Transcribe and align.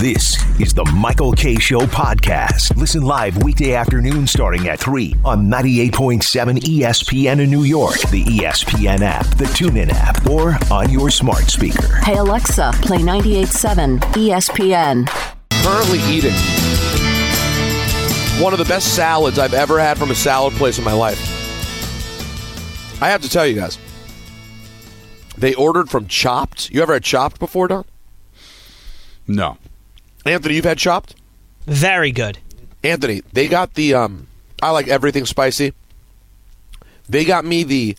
This 0.00 0.36
is 0.60 0.74
the 0.74 0.84
Michael 0.84 1.32
Kay 1.32 1.54
Show 1.56 1.80
podcast. 1.80 2.76
Listen 2.76 3.00
live 3.00 3.42
weekday 3.42 3.72
afternoon 3.72 4.26
starting 4.26 4.68
at 4.68 4.78
3 4.78 5.16
on 5.24 5.48
98.7 5.48 6.20
ESPN 6.58 7.40
in 7.40 7.50
New 7.50 7.62
York, 7.62 7.98
the 8.10 8.22
ESPN 8.24 9.00
app, 9.00 9.24
the 9.38 9.46
TuneIn 9.46 9.88
app, 9.90 10.26
or 10.28 10.58
on 10.70 10.90
your 10.90 11.08
smart 11.08 11.44
speaker. 11.44 11.96
Hey 12.04 12.16
Alexa, 12.16 12.72
play 12.82 12.98
98.7 12.98 14.00
ESPN. 14.12 15.08
Currently 15.62 15.98
eating 16.14 16.34
one 18.44 18.52
of 18.52 18.58
the 18.58 18.66
best 18.66 18.94
salads 18.94 19.38
I've 19.38 19.54
ever 19.54 19.80
had 19.80 19.96
from 19.96 20.10
a 20.10 20.14
salad 20.14 20.52
place 20.54 20.76
in 20.76 20.84
my 20.84 20.92
life. 20.92 21.18
I 23.00 23.08
have 23.08 23.22
to 23.22 23.30
tell 23.30 23.46
you 23.46 23.54
guys, 23.54 23.78
they 25.38 25.54
ordered 25.54 25.88
from 25.88 26.06
Chopped. 26.06 26.68
You 26.70 26.82
ever 26.82 26.92
had 26.92 27.02
Chopped 27.02 27.38
before, 27.38 27.68
Don? 27.68 27.86
No. 29.26 29.56
Anthony, 30.26 30.54
you've 30.54 30.64
had 30.64 30.78
Chopped? 30.78 31.14
Very 31.66 32.12
good. 32.12 32.38
Anthony, 32.82 33.22
they 33.32 33.48
got 33.48 33.74
the 33.74 33.94
um 33.94 34.26
I 34.62 34.70
like 34.70 34.88
everything 34.88 35.26
spicy. 35.26 35.72
They 37.08 37.24
got 37.24 37.44
me 37.44 37.62
the 37.62 37.96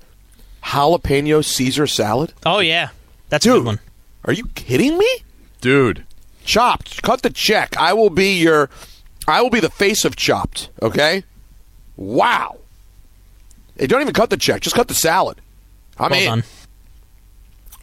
jalapeno 0.64 1.44
Caesar 1.44 1.88
salad. 1.88 2.34
Oh 2.46 2.60
yeah, 2.60 2.90
that's 3.30 3.46
a 3.46 3.50
good 3.50 3.66
one. 3.66 3.80
Are 4.26 4.34
you 4.34 4.48
kidding 4.56 4.98
me? 4.98 5.08
Dude. 5.62 6.06
Chopped, 6.44 7.02
cut 7.04 7.22
the 7.22 7.30
check. 7.30 7.76
I 7.78 7.94
will 7.94 8.10
be 8.10 8.38
your 8.38 8.70
I 9.28 9.42
will 9.42 9.50
be 9.50 9.60
the 9.60 9.70
face 9.70 10.06
of 10.06 10.16
Chopped, 10.16 10.70
okay? 10.82 11.24
Wow. 11.98 12.58
Hey, 13.78 13.88
don't 13.88 14.02
even 14.02 14.14
cut 14.14 14.30
the 14.30 14.38
check, 14.38 14.62
just 14.62 14.76
cut 14.76 14.88
the 14.88 14.94
salad. 14.94 15.42
I 15.98 16.04
Well 16.04 16.10
mean 16.12 16.30
done. 16.30 16.44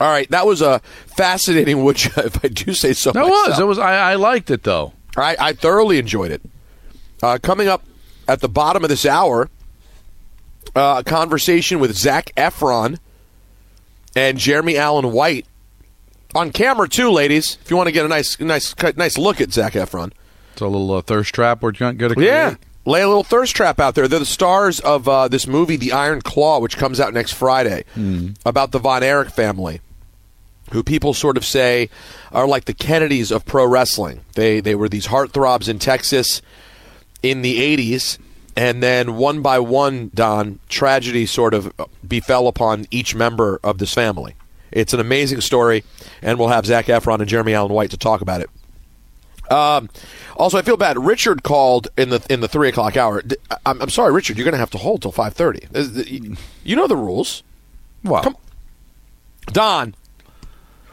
All 0.00 0.10
right, 0.10 0.28
that 0.30 0.46
was 0.46 0.60
a 0.60 0.80
fascinating 1.06 1.84
wood 1.84 1.96
chop, 1.96 2.24
if 2.26 2.44
I 2.44 2.48
do 2.48 2.74
say 2.74 2.92
so. 2.92 3.12
That 3.12 3.20
myself. 3.20 3.48
was. 3.48 3.58
It 3.60 3.64
was. 3.66 3.78
I, 3.78 4.12
I 4.12 4.14
liked 4.16 4.50
it 4.50 4.62
though. 4.64 4.92
I, 5.16 5.36
I 5.38 5.52
thoroughly 5.52 5.98
enjoyed 5.98 6.30
it. 6.32 6.42
Uh, 7.22 7.38
coming 7.40 7.68
up 7.68 7.84
at 8.26 8.40
the 8.40 8.48
bottom 8.48 8.82
of 8.82 8.90
this 8.90 9.06
hour, 9.06 9.48
uh, 10.74 10.96
a 10.98 11.08
conversation 11.08 11.78
with 11.78 11.96
Zac 11.96 12.32
Efron 12.36 12.98
and 14.16 14.38
Jeremy 14.38 14.76
Allen 14.76 15.12
White 15.12 15.46
on 16.34 16.50
camera 16.50 16.88
too, 16.88 17.10
ladies. 17.10 17.58
If 17.62 17.70
you 17.70 17.76
want 17.76 17.86
to 17.86 17.92
get 17.92 18.04
a 18.04 18.08
nice, 18.08 18.38
nice, 18.40 18.74
nice 18.96 19.16
look 19.16 19.40
at 19.40 19.52
Zac 19.52 19.74
Efron, 19.74 20.12
It's 20.52 20.60
a 20.60 20.66
little 20.66 20.90
uh, 20.92 21.00
thirst 21.02 21.32
trap. 21.34 21.62
We're 21.62 21.72
going 21.72 21.96
to 21.96 22.08
get 22.08 22.18
a 22.18 22.20
yeah. 22.22 22.54
Lay 22.86 23.00
a 23.00 23.08
little 23.08 23.24
thirst 23.24 23.56
trap 23.56 23.80
out 23.80 23.94
there. 23.94 24.06
They're 24.06 24.18
the 24.18 24.26
stars 24.26 24.78
of 24.80 25.08
uh, 25.08 25.28
this 25.28 25.46
movie, 25.46 25.76
The 25.76 25.92
Iron 25.92 26.20
Claw, 26.20 26.58
which 26.60 26.76
comes 26.76 27.00
out 27.00 27.14
next 27.14 27.32
Friday, 27.32 27.84
about 28.44 28.72
the 28.72 28.78
Von 28.78 29.02
Erich 29.02 29.30
family, 29.30 29.80
who 30.72 30.82
people 30.82 31.14
sort 31.14 31.36
of 31.38 31.44
say 31.46 31.88
are 32.30 32.46
like 32.46 32.66
the 32.66 32.74
Kennedys 32.74 33.30
of 33.30 33.46
pro 33.46 33.66
wrestling. 33.66 34.20
They 34.34 34.60
they 34.60 34.74
were 34.74 34.88
these 34.88 35.06
heartthrobs 35.06 35.68
in 35.68 35.78
Texas 35.78 36.42
in 37.22 37.40
the 37.40 37.58
'80s, 37.76 38.18
and 38.54 38.82
then 38.82 39.16
one 39.16 39.40
by 39.40 39.58
one, 39.60 40.10
Don 40.14 40.58
tragedy 40.68 41.24
sort 41.24 41.54
of 41.54 41.72
befell 42.06 42.48
upon 42.48 42.86
each 42.90 43.14
member 43.14 43.60
of 43.64 43.78
this 43.78 43.94
family. 43.94 44.34
It's 44.70 44.92
an 44.92 45.00
amazing 45.00 45.40
story, 45.40 45.84
and 46.20 46.38
we'll 46.38 46.48
have 46.48 46.66
Zac 46.66 46.86
Efron 46.86 47.20
and 47.20 47.28
Jeremy 47.28 47.54
Allen 47.54 47.72
White 47.72 47.90
to 47.92 47.96
talk 47.96 48.20
about 48.20 48.40
it. 48.42 48.50
Um, 49.50 49.90
also, 50.36 50.58
I 50.58 50.62
feel 50.62 50.76
bad. 50.76 50.98
Richard 50.98 51.42
called 51.42 51.88
in 51.96 52.08
the 52.08 52.24
in 52.30 52.40
the 52.40 52.48
three 52.48 52.68
o'clock 52.68 52.96
hour. 52.96 53.22
I'm, 53.66 53.80
I'm 53.82 53.90
sorry, 53.90 54.12
Richard. 54.12 54.36
You're 54.36 54.44
going 54.44 54.52
to 54.52 54.58
have 54.58 54.70
to 54.70 54.78
hold 54.78 55.02
till 55.02 55.12
five 55.12 55.34
thirty. 55.34 55.66
You 56.64 56.76
know 56.76 56.86
the 56.86 56.96
rules. 56.96 57.42
Well, 58.02 58.22
Come- 58.22 58.36
Don, 59.46 59.94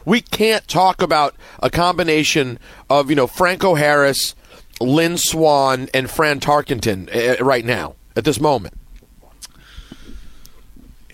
we 0.04 0.20
can't 0.20 0.66
talk 0.68 1.00
about 1.02 1.34
a 1.60 1.70
combination 1.70 2.58
of 2.90 3.08
you 3.08 3.16
know 3.16 3.26
Franco 3.26 3.74
Harris, 3.74 4.34
Lynn 4.80 5.16
Swann, 5.16 5.88
and 5.94 6.10
Fran 6.10 6.40
Tarkenton 6.40 7.08
uh, 7.40 7.42
right 7.44 7.64
now 7.64 7.94
at 8.16 8.24
this 8.24 8.38
moment. 8.38 8.74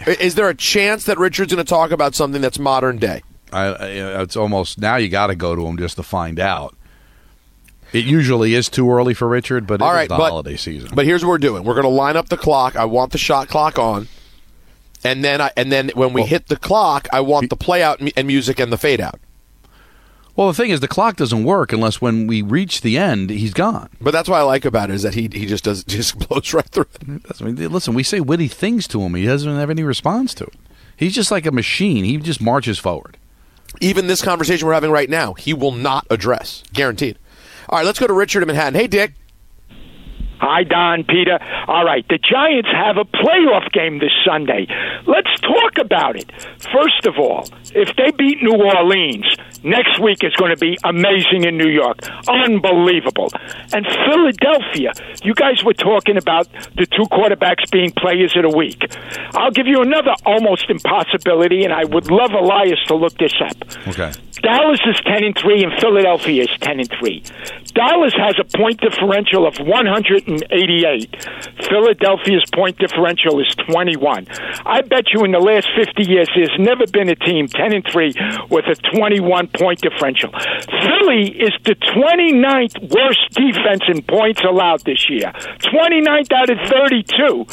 Is 0.06 0.37
there 0.37 0.49
a 0.49 0.55
chance 0.55 1.05
that 1.05 1.19
Richard's 1.19 1.53
going 1.53 1.65
to 1.65 1.69
talk 1.69 1.91
about 1.91 2.15
something 2.15 2.41
that's 2.41 2.59
modern 2.59 2.99
day? 2.99 3.22
I, 3.53 3.70
it's 4.22 4.37
almost 4.37 4.78
now. 4.78 4.97
You 4.97 5.09
got 5.09 5.28
to 5.28 5.34
go 5.34 5.56
to 5.56 5.66
him 5.66 5.76
just 5.76 5.97
to 5.97 6.03
find 6.03 6.38
out. 6.38 6.75
It 7.93 8.04
usually 8.04 8.54
is 8.54 8.69
too 8.69 8.91
early 8.91 9.15
for 9.15 9.26
Richard, 9.28 9.66
but 9.66 9.75
it 9.75 9.82
All 9.82 9.91
is 9.91 9.94
right, 9.94 10.09
the 10.09 10.16
but, 10.16 10.31
holiday 10.31 10.56
season. 10.56 10.91
But 10.94 11.06
here's 11.06 11.25
what 11.25 11.31
we're 11.31 11.38
doing: 11.38 11.65
we're 11.65 11.75
going 11.75 11.84
to 11.84 11.88
line 11.88 12.16
up 12.16 12.28
the 12.28 12.37
clock. 12.37 12.76
I 12.76 12.84
want 12.84 13.12
the 13.12 13.19
shot 13.19 13.49
clock 13.49 13.78
on, 13.78 14.09
and 15.04 15.25
then 15.25 15.41
I, 15.41 15.50
and 15.56 15.72
then 15.72 15.91
when 15.94 16.12
we 16.12 16.22
hit 16.25 16.49
the 16.49 16.56
clock, 16.56 17.09
I 17.12 17.21
want 17.21 17.50
the 17.50 17.56
play 17.56 17.82
out 17.82 18.00
and 18.16 18.26
music 18.26 18.59
and 18.59 18.71
the 18.72 18.76
fade 18.78 19.00
out. 19.00 19.19
well, 20.37 20.49
the 20.49 20.54
thing 20.54 20.71
is, 20.71 20.81
the 20.81 20.88
clock 20.88 21.16
doesn't 21.16 21.44
work 21.44 21.72
unless 21.72 22.00
when 22.00 22.26
we 22.26 22.43
reach 22.43 22.82
the 22.82 22.99
end, 22.99 23.31
he's 23.31 23.54
gone. 23.54 23.88
But 24.00 24.10
that's 24.10 24.28
what 24.28 24.38
I 24.38 24.43
like 24.43 24.65
about 24.66 24.91
it 24.91 24.94
is 24.94 25.03
that 25.03 25.15
he 25.15 25.22
he 25.32 25.47
just 25.47 25.65
does 25.65 25.82
just 25.97 26.19
blows 26.28 26.53
right 26.53 26.69
through 26.69 26.87
it. 27.00 27.22
I 27.41 27.44
mean, 27.44 27.56
listen, 27.72 27.94
we 27.94 28.03
say 28.03 28.20
witty 28.20 28.49
things 28.49 28.87
to 28.88 29.00
him. 29.00 29.15
He 29.15 29.25
doesn't 29.25 29.56
have 29.56 29.70
any 29.70 29.82
response 29.82 30.34
to 30.34 30.44
it. 30.44 30.55
He's 30.94 31.15
just 31.15 31.31
like 31.31 31.47
a 31.47 31.53
machine. 31.53 32.05
He 32.05 32.16
just 32.19 32.41
marches 32.43 32.78
forward. 32.78 33.16
Even 33.81 34.09
this 34.09 34.20
conversation 34.22 34.66
we're 34.66 34.75
having 34.75 34.91
right 34.91 35.09
now, 35.09 35.34
he 35.34 35.55
will 35.55 35.72
not 35.72 36.06
address, 36.10 36.65
guaranteed. 36.72 37.19
All 37.69 37.79
right, 37.79 37.84
let's 37.84 37.99
go 37.99 38.06
to 38.06 38.12
Richard 38.15 38.43
in 38.43 38.47
Manhattan. 38.47 38.75
Hey, 38.75 38.87
Dick. 38.87 39.12
Hi, 40.41 40.62
Don, 40.62 41.05
Peter. 41.05 41.39
All 41.67 41.84
right, 41.84 42.06
the 42.09 42.19
Giants 42.19 42.69
have 42.73 42.97
a 42.97 43.05
playoff 43.05 43.73
game 43.73 43.99
this 43.99 44.12
Sunday. 44.25 44.69
Let's 45.06 45.29
talk 45.41 45.79
about 45.81 46.17
it. 46.17 46.31
First 46.73 47.06
of 47.06 47.19
all, 47.19 47.49
if 47.78 47.94
they 47.97 48.11
beat 48.11 48.43
New 48.43 48.56
Orleans, 48.56 49.27
next 49.62 50.00
week 50.00 50.19
is 50.22 50.34
going 50.34 50.50
to 50.50 50.56
be 50.56 50.77
amazing 50.84 51.44
in 51.44 51.56
New 51.56 51.71
York. 51.71 51.99
Unbelievable. 52.28 53.31
And 53.72 53.87
Philadelphia, 53.87 54.93
you 55.22 55.34
guys 55.34 55.62
were 55.65 55.75
talking 55.75 56.17
about 56.17 56.50
the 56.77 56.87
two 56.87 57.05
quarterbacks 57.11 57.71
being 57.71 57.93
players 57.93 58.34
of 58.37 58.50
the 58.50 58.56
week. 58.56 58.83
I'll 59.34 59.50
give 59.50 59.67
you 59.67 59.81
another 59.81 60.15
almost 60.27 60.69
impossibility, 60.69 61.65
and 61.65 61.72
I 61.72 61.84
would 61.84 62.11
love 62.11 62.33
Elias 62.33 62.81
to 62.88 62.94
look 62.97 63.17
this 63.19 63.34
up. 63.41 63.56
Okay. 63.88 64.12
Dallas 64.43 64.81
is 64.87 65.00
10 65.05 65.25
and 65.25 65.37
3 65.37 65.65
and 65.65 65.72
Philadelphia 65.81 66.44
is 66.44 66.50
10 66.61 66.78
and 66.78 66.91
3. 67.00 67.22
Dallas 67.75 68.15
has 68.15 68.37
a 68.38 68.44
point 68.56 68.81
differential 68.81 69.47
of 69.47 69.59
188. 69.59 71.27
Philadelphia's 71.69 72.44
point 72.55 72.78
differential 72.78 73.41
is 73.41 73.53
21. 73.69 74.27
I 74.65 74.83
bet 74.83 75.12
you 75.12 75.25
in 75.25 75.33
the 75.33 75.41
last 75.41 75.69
50 75.77 76.11
years 76.11 76.28
there's 76.34 76.55
never 76.59 76.87
been 76.87 77.09
a 77.09 77.17
team 77.17 77.49
10 77.49 77.68
and 77.73 77.84
3 77.91 78.15
with 78.51 78.67
a 78.67 78.77
21 78.97 79.49
point 79.49 79.81
differential. 79.81 80.31
Philly 80.31 81.31
is 81.39 81.53
the 81.65 81.75
29th 81.75 82.91
worst 82.91 83.21
defense 83.33 83.83
in 83.89 84.03
points 84.03 84.41
allowed 84.45 84.84
this 84.84 85.09
year. 85.09 85.33
29th 85.73 86.33
out 86.33 86.51
of 86.51 86.59
32. 86.69 87.47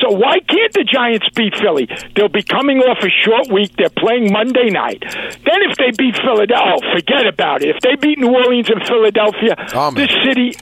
So 0.00 0.10
why 0.10 0.40
can't 0.40 0.72
the 0.72 0.84
Giants 0.84 1.28
beat 1.34 1.54
Philly? 1.56 1.88
They'll 2.14 2.28
be 2.28 2.42
coming 2.42 2.78
off 2.78 2.98
a 3.02 3.10
short 3.10 3.48
week. 3.52 3.72
They're 3.76 3.90
playing 3.90 4.32
Monday 4.32 4.70
night. 4.70 5.02
Then 5.02 5.60
if 5.62 5.76
they 5.76 5.90
beat 5.96 6.16
Philadelphia, 6.16 6.76
oh, 6.76 6.92
forget 6.94 7.26
about 7.26 7.62
it. 7.62 7.76
If 7.76 7.80
they 7.80 7.96
beat 7.96 8.18
New 8.18 8.34
Orleans 8.34 8.68
and 8.70 8.82
Philadelphia, 8.86 9.54
Oh, 9.74 9.90
this 9.90 10.10
city 10.24 10.52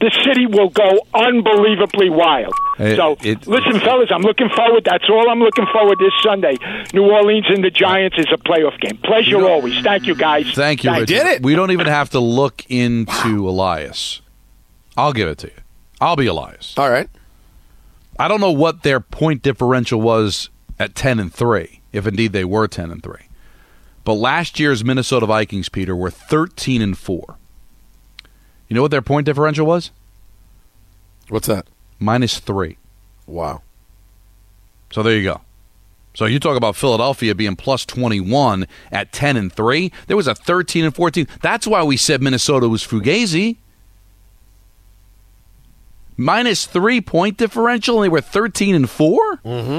the 0.00 0.10
city 0.24 0.46
will 0.46 0.68
go 0.70 1.06
unbelievably 1.14 2.10
wild. 2.10 2.52
It- 2.78 2.96
so 2.96 3.16
it- 3.22 3.46
listen, 3.46 3.78
fellas, 3.80 4.10
I'm 4.12 4.22
looking 4.22 4.48
forward. 4.50 4.84
That's 4.84 5.04
all 5.08 5.28
I'm 5.30 5.38
looking 5.40 5.66
forward 5.72 5.98
this 5.98 6.12
Sunday. 6.22 6.56
New 6.92 7.04
Orleans 7.10 7.46
and 7.48 7.62
the 7.64 7.70
Giants 7.70 8.16
is 8.18 8.26
a 8.32 8.36
playoff 8.38 8.78
game. 8.80 8.96
Pleasure 8.98 9.46
always. 9.48 9.78
Thank 9.82 10.06
you, 10.06 10.14
guys. 10.14 10.50
Thank 10.54 10.84
you, 10.84 10.90
Thank 10.90 11.08
Richard. 11.08 11.24
did 11.24 11.26
it. 11.36 11.42
We 11.42 11.54
don't 11.54 11.70
even 11.70 11.86
have 11.86 12.10
to 12.10 12.20
look 12.20 12.64
into 12.68 13.48
Elias. 13.48 14.20
I'll 14.96 15.12
give 15.12 15.28
it 15.28 15.38
to 15.38 15.46
you. 15.48 15.52
I'll 16.00 16.16
be 16.16 16.26
Elias. 16.26 16.74
All 16.76 16.90
right. 16.90 17.08
I 18.18 18.28
don't 18.28 18.40
know 18.40 18.52
what 18.52 18.82
their 18.82 19.00
point 19.00 19.42
differential 19.42 20.00
was 20.00 20.50
at 20.78 20.94
10 20.94 21.18
and 21.18 21.32
3, 21.32 21.80
if 21.92 22.06
indeed 22.06 22.32
they 22.32 22.44
were 22.44 22.68
10 22.68 22.90
and 22.90 23.02
3. 23.02 23.16
But 24.04 24.14
last 24.14 24.60
year's 24.60 24.84
Minnesota 24.84 25.26
Vikings, 25.26 25.68
Peter, 25.68 25.96
were 25.96 26.10
13 26.10 26.82
and 26.82 26.96
4. 26.96 27.36
You 28.74 28.78
know 28.80 28.82
what 28.82 28.90
their 28.90 29.02
point 29.02 29.24
differential 29.24 29.68
was? 29.68 29.92
What's 31.28 31.46
that? 31.46 31.68
Minus 32.00 32.40
3. 32.40 32.76
Wow. 33.24 33.62
So 34.90 35.00
there 35.04 35.14
you 35.14 35.22
go. 35.22 35.42
So 36.12 36.24
you 36.24 36.40
talk 36.40 36.56
about 36.56 36.74
Philadelphia 36.74 37.36
being 37.36 37.54
plus 37.54 37.84
21 37.84 38.66
at 38.90 39.12
10 39.12 39.36
and 39.36 39.52
3. 39.52 39.92
There 40.08 40.16
was 40.16 40.26
a 40.26 40.34
13 40.34 40.86
and 40.86 40.92
14. 40.92 41.28
That's 41.40 41.68
why 41.68 41.84
we 41.84 41.96
said 41.96 42.20
Minnesota 42.20 42.68
was 42.68 42.84
fugazi. 42.84 43.58
minus 46.16 46.66
three 46.66 47.00
point 47.00 47.36
differential, 47.36 48.02
and 48.02 48.06
they 48.06 48.08
were 48.08 48.20
thirteen 48.20 48.74
and 48.74 48.90
4 48.90 49.36
Mm-hmm. 49.36 49.70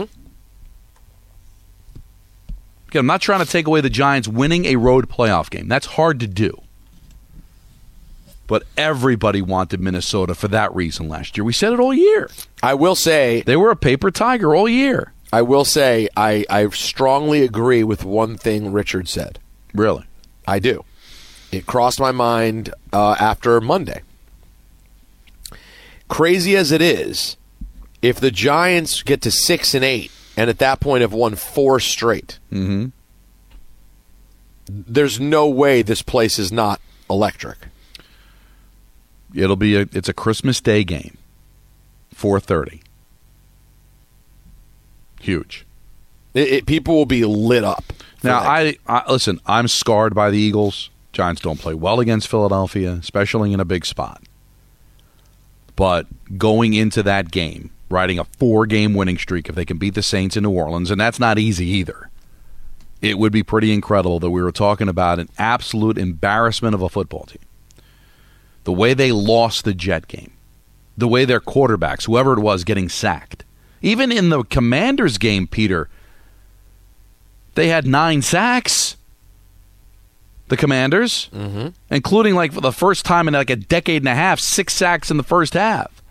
Again, 2.87 2.99
I'm 3.01 3.05
not 3.07 3.19
trying 3.19 3.43
to 3.43 3.45
take 3.45 3.67
away 3.67 3.81
the 3.81 3.89
Giants 3.89 4.29
winning 4.29 4.63
a 4.63 4.77
road 4.77 5.09
playoff 5.09 5.49
game. 5.49 5.67
That's 5.67 5.85
hard 5.85 6.21
to 6.21 6.27
do. 6.27 6.61
But 8.47 8.63
everybody 8.77 9.41
wanted 9.41 9.79
Minnesota 9.79 10.35
for 10.35 10.47
that 10.49 10.73
reason 10.75 11.07
last 11.09 11.35
year. 11.35 11.43
We 11.43 11.53
said 11.53 11.73
it 11.73 11.79
all 11.79 11.93
year. 11.93 12.29
I 12.61 12.73
will 12.75 12.95
say, 12.95 13.41
They 13.45 13.55
were 13.55 13.71
a 13.71 13.75
paper 13.75 14.11
tiger 14.11 14.55
all 14.55 14.69
year. 14.69 15.13
I 15.33 15.41
will 15.41 15.65
say, 15.65 16.07
I, 16.15 16.45
I 16.49 16.69
strongly 16.69 17.41
agree 17.43 17.83
with 17.83 18.05
one 18.05 18.37
thing 18.37 18.71
Richard 18.71 19.07
said. 19.09 19.39
Really. 19.73 20.05
I 20.47 20.59
do. 20.59 20.85
It 21.51 21.65
crossed 21.65 21.99
my 21.99 22.11
mind 22.11 22.71
uh, 22.93 23.15
after 23.19 23.59
Monday. 23.59 24.01
Crazy 26.07 26.55
as 26.55 26.71
it 26.71 26.81
is, 26.81 27.35
if 28.01 28.19
the 28.19 28.29
Giants 28.31 29.01
get 29.01 29.21
to 29.23 29.31
six 29.31 29.73
and 29.73 29.83
eight, 29.83 30.11
and 30.37 30.49
at 30.49 30.59
that 30.59 30.79
point 30.79 31.01
have 31.01 31.13
won 31.13 31.35
four 31.35 31.79
straight, 31.79 32.37
Mm-hmm. 32.51 32.87
there's 34.69 35.19
no 35.19 35.47
way 35.47 35.81
this 35.81 36.01
place 36.03 36.37
is 36.37 36.51
not 36.51 36.79
electric. 37.09 37.57
It'll 39.35 39.55
be 39.55 39.75
a 39.75 39.87
it's 39.91 40.09
a 40.09 40.13
Christmas 40.13 40.61
Day 40.61 40.83
game. 40.83 41.17
4:30. 42.15 42.81
Huge. 45.21 45.65
It, 46.33 46.47
it, 46.49 46.65
people 46.65 46.95
will 46.95 47.05
be 47.05 47.25
lit 47.25 47.63
up. 47.63 47.83
Now. 48.23 48.39
I, 48.39 48.77
I 48.87 49.11
listen. 49.11 49.39
I'm 49.45 49.67
scarred 49.67 50.13
by 50.13 50.29
the 50.29 50.37
Eagles. 50.37 50.89
Giants 51.13 51.41
don't 51.41 51.59
play 51.59 51.73
well 51.73 51.99
against 51.99 52.27
Philadelphia, 52.27 52.91
especially 52.93 53.53
in 53.53 53.59
a 53.59 53.65
big 53.65 53.85
spot. 53.85 54.21
But 55.75 56.07
going 56.37 56.73
into 56.73 57.03
that 57.03 57.31
game, 57.31 57.71
riding 57.89 58.19
a 58.19 58.25
four-game 58.25 58.93
winning 58.93 59.17
streak, 59.17 59.47
if 59.47 59.55
they 59.55 59.65
can 59.65 59.77
beat 59.77 59.93
the 59.93 60.03
Saints 60.03 60.35
in 60.35 60.43
New 60.43 60.51
Orleans, 60.51 60.91
and 60.91 60.99
that's 60.99 61.19
not 61.19 61.39
easy 61.39 61.67
either. 61.67 62.09
It 63.01 63.17
would 63.17 63.31
be 63.31 63.43
pretty 63.43 63.71
incredible 63.71 64.19
that 64.19 64.31
we 64.31 64.41
were 64.41 64.51
talking 64.51 64.89
about 64.89 65.19
an 65.19 65.29
absolute 65.37 65.97
embarrassment 65.97 66.73
of 66.73 66.81
a 66.81 66.89
football 66.89 67.23
team. 67.23 67.41
The 68.65 68.73
way 68.73 68.93
they 68.93 69.11
lost 69.11 69.63
the 69.63 69.73
Jet 69.73 70.07
game, 70.07 70.33
the 70.97 71.07
way 71.07 71.23
their 71.25 71.39
quarterbacks, 71.39 72.05
whoever 72.05 72.33
it 72.33 72.39
was, 72.39 72.63
getting 72.63 72.89
sacked. 72.89 73.45
Even 73.81 74.11
in 74.11 74.29
the 74.29 74.43
Commanders 74.43 75.17
game, 75.17 75.47
Peter, 75.47 75.89
they 77.53 77.69
had 77.69 77.87
nine 77.87 78.21
sacks. 78.21 78.97
The 80.47 80.57
Commanders, 80.57 81.29
mm-hmm. 81.33 81.69
including 81.89 82.35
like 82.35 82.53
for 82.53 82.61
the 82.61 82.71
first 82.71 83.03
time 83.03 83.27
in 83.27 83.33
like 83.33 83.49
a 83.49 83.55
decade 83.55 84.03
and 84.03 84.09
a 84.09 84.15
half, 84.15 84.39
six 84.39 84.73
sacks 84.73 85.09
in 85.09 85.17
the 85.17 85.23
first 85.23 85.53
half. 85.53 86.03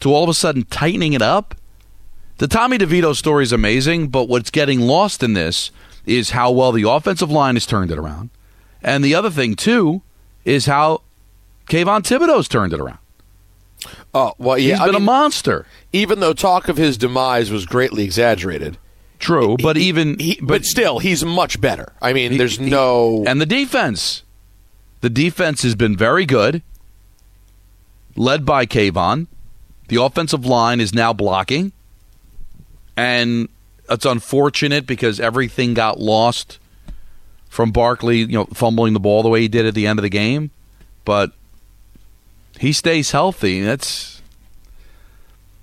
To 0.00 0.12
all 0.12 0.24
of 0.24 0.30
a 0.30 0.34
sudden 0.34 0.64
tightening 0.64 1.12
it 1.12 1.22
up. 1.22 1.54
The 2.38 2.48
Tommy 2.48 2.76
DeVito 2.76 3.14
story 3.14 3.44
is 3.44 3.52
amazing, 3.52 4.08
but 4.08 4.28
what's 4.28 4.50
getting 4.50 4.80
lost 4.80 5.22
in 5.22 5.32
this 5.32 5.70
is 6.04 6.30
how 6.30 6.50
well 6.50 6.72
the 6.72 6.88
offensive 6.88 7.30
line 7.30 7.56
has 7.56 7.64
turned 7.66 7.90
it 7.90 7.98
around, 7.98 8.28
and 8.82 9.02
the 9.02 9.14
other 9.14 9.30
thing 9.30 9.54
too 9.54 10.02
is 10.44 10.66
how 10.66 11.00
Kayvon 11.68 12.02
Thibodeaux's 12.02 12.48
turned 12.48 12.72
it 12.72 12.80
around. 12.80 12.98
oh 14.14 14.34
well, 14.38 14.58
yeah. 14.58 14.74
He's 14.74 14.80
I 14.80 14.86
been 14.86 14.94
a 14.94 14.98
mean, 14.98 15.06
monster. 15.06 15.66
even 15.92 16.20
though 16.20 16.32
talk 16.32 16.68
of 16.68 16.76
his 16.76 16.96
demise 16.98 17.50
was 17.50 17.66
greatly 17.66 18.04
exaggerated, 18.04 18.78
True, 19.18 19.56
but 19.62 19.76
he- 19.76 19.84
even 19.88 20.18
he, 20.18 20.38
but, 20.42 20.64
still, 20.64 20.98
he's 20.98 21.24
much 21.24 21.60
better. 21.60 21.92
I 22.00 22.12
mean, 22.12 22.36
there's 22.36 22.58
no. 22.60 23.24
And 23.26 23.40
the 23.40 23.46
defense. 23.46 24.22
The 25.02 25.10
defense 25.10 25.62
has 25.62 25.74
been 25.74 25.96
very 25.96 26.24
good, 26.24 26.62
led 28.16 28.44
by 28.44 28.66
Kayvon. 28.66 29.26
The 29.88 30.02
offensive 30.02 30.44
line 30.46 30.80
is 30.80 30.92
now 30.94 31.12
blocking. 31.12 31.72
And 32.96 33.48
it's 33.90 34.06
unfortunate 34.06 34.86
because 34.86 35.20
everything 35.20 35.74
got 35.74 36.00
lost 36.00 36.58
from 37.48 37.70
Barkley, 37.72 38.18
you 38.20 38.26
know, 38.28 38.46
fumbling 38.46 38.94
the 38.94 39.00
ball 39.00 39.22
the 39.22 39.28
way 39.28 39.42
he 39.42 39.48
did 39.48 39.66
at 39.66 39.74
the 39.74 39.86
end 39.86 39.98
of 39.98 40.02
the 40.02 40.08
game. 40.08 40.50
But 41.04 41.32
he 42.58 42.72
stays 42.72 43.10
healthy. 43.10 43.60
That's 43.62 44.22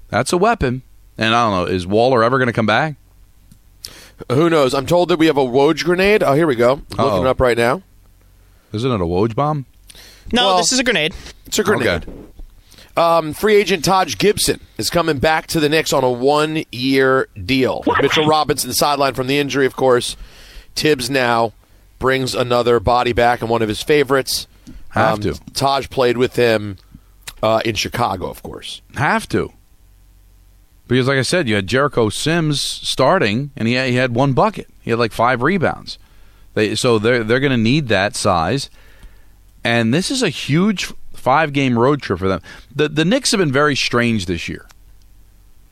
that's 0.10 0.32
a 0.34 0.38
weapon. 0.38 0.82
And 1.18 1.34
I 1.36 1.50
don't 1.50 1.68
know, 1.68 1.74
is 1.74 1.86
Waller 1.86 2.24
ever 2.24 2.38
going 2.38 2.48
to 2.48 2.54
come 2.54 2.66
back? 2.66 2.96
Who 4.32 4.50
knows? 4.50 4.74
I'm 4.74 4.86
told 4.86 5.10
that 5.10 5.18
we 5.20 5.28
have 5.28 5.38
a 5.38 5.46
Woj 5.46 5.84
grenade. 5.84 6.24
Oh, 6.24 6.34
here 6.34 6.48
we 6.48 6.56
go. 6.56 6.82
Looking 6.92 7.00
Uh-oh. 7.00 7.22
it 7.26 7.28
up 7.28 7.40
right 7.40 7.58
now. 7.58 7.82
Isn't 8.72 8.92
it 8.92 9.02
a 9.02 9.06
Woj 9.06 9.36
bomb? 9.36 9.66
No, 10.32 10.46
Well- 10.48 10.58
this 10.58 10.72
is 10.72 10.80
a 10.80 10.84
grenade. 10.84 11.14
It's 11.46 11.60
a 11.60 11.64
grenade. 11.64 11.88
Okay. 12.08 12.12
Um, 12.96 13.34
free 13.34 13.56
agent 13.56 13.84
Taj 13.84 14.18
Gibson 14.18 14.60
is 14.78 14.92
coming 14.92 15.18
back 15.18 15.48
to 15.48 15.60
the 15.60 15.68
Knicks 15.68 15.94
on 15.94 16.04
a 16.04 16.12
one-year 16.12 17.28
deal. 17.44 17.84
With 17.88 17.98
Mitchell 18.04 18.28
Robinson 18.28 18.70
sidelined 18.70 19.16
from 19.16 19.26
the 19.26 19.40
injury, 19.40 19.66
of 19.66 19.76
course. 19.76 20.16
Thibs 20.76 21.10
now 21.10 21.54
brings 21.98 22.36
another 22.36 22.80
body 22.80 23.12
back 23.12 23.42
and 23.42 23.50
one 23.50 23.64
of 23.64 23.68
his 23.70 23.82
favorites. 23.82 24.48
Have 24.94 25.16
Um, 25.16 25.22
to. 25.22 25.34
Taj 25.54 25.90
played 25.90 26.18
with 26.18 26.36
him 26.36 26.78
uh, 27.42 27.62
in 27.66 27.76
Chicago, 27.76 28.30
of 28.30 28.42
course. 28.44 28.82
Have 28.96 29.28
to. 29.30 29.52
Because, 30.88 31.08
like 31.08 31.18
I 31.18 31.22
said, 31.24 31.48
you 31.48 31.56
had 31.56 31.68
Jericho 31.68 32.10
Sims 32.10 32.62
starting, 32.62 33.52
and 33.56 33.68
he 33.68 33.74
had, 33.76 33.90
he 33.90 33.96
had 33.96 34.14
one 34.14 34.34
bucket. 34.34 34.68
He 34.82 34.90
had 34.92 35.00
like 35.00 35.12
five 35.14 35.42
rebounds. 35.42 35.98
They, 36.54 36.76
so 36.76 37.00
they're 37.00 37.24
they're 37.24 37.40
going 37.40 37.52
to 37.52 37.58
need 37.58 37.88
that 37.88 38.16
size, 38.16 38.70
and 39.64 39.92
this 39.94 40.12
is 40.12 40.22
a 40.22 40.30
huge 40.30 40.94
five 41.14 41.52
game 41.54 41.80
road 41.80 42.02
trip 42.02 42.20
for 42.20 42.28
them. 42.28 42.42
The 42.76 42.88
the 42.90 43.06
Knicks 43.06 43.32
have 43.32 43.40
been 43.40 43.52
very 43.52 43.76
strange 43.76 44.28
this 44.28 44.48
year, 44.48 44.68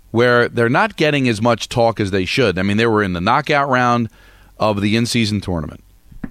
where 0.09 0.49
they're 0.49 0.69
not 0.69 0.95
getting 0.95 1.27
as 1.27 1.39
much 1.39 1.69
talk 1.69 1.99
as 1.99 2.09
they 2.09 2.25
should. 2.25 2.57
I 2.57 2.63
mean, 2.63 2.77
they 2.77 2.87
were 2.87 3.03
in 3.03 3.13
the 3.13 3.21
knockout 3.21 3.69
round 3.69 4.09
of 4.57 4.81
the 4.81 4.95
in 4.95 5.05
season 5.05 5.39
tournament, 5.39 5.83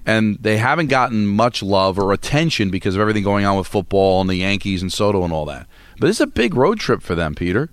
and 0.05 0.37
they 0.41 0.57
haven't 0.57 0.87
gotten 0.87 1.27
much 1.27 1.61
love 1.61 1.99
or 1.99 2.11
attention 2.11 2.69
because 2.69 2.95
of 2.95 3.01
everything 3.01 3.23
going 3.23 3.45
on 3.45 3.57
with 3.57 3.67
football 3.67 4.21
and 4.21 4.29
the 4.29 4.35
Yankees 4.35 4.81
and 4.81 4.91
Soto 4.91 5.23
and 5.23 5.33
all 5.33 5.45
that. 5.45 5.67
But 5.99 6.09
it's 6.09 6.19
a 6.19 6.27
big 6.27 6.55
road 6.55 6.79
trip 6.79 7.01
for 7.01 7.15
them, 7.15 7.35
Peter. 7.35 7.69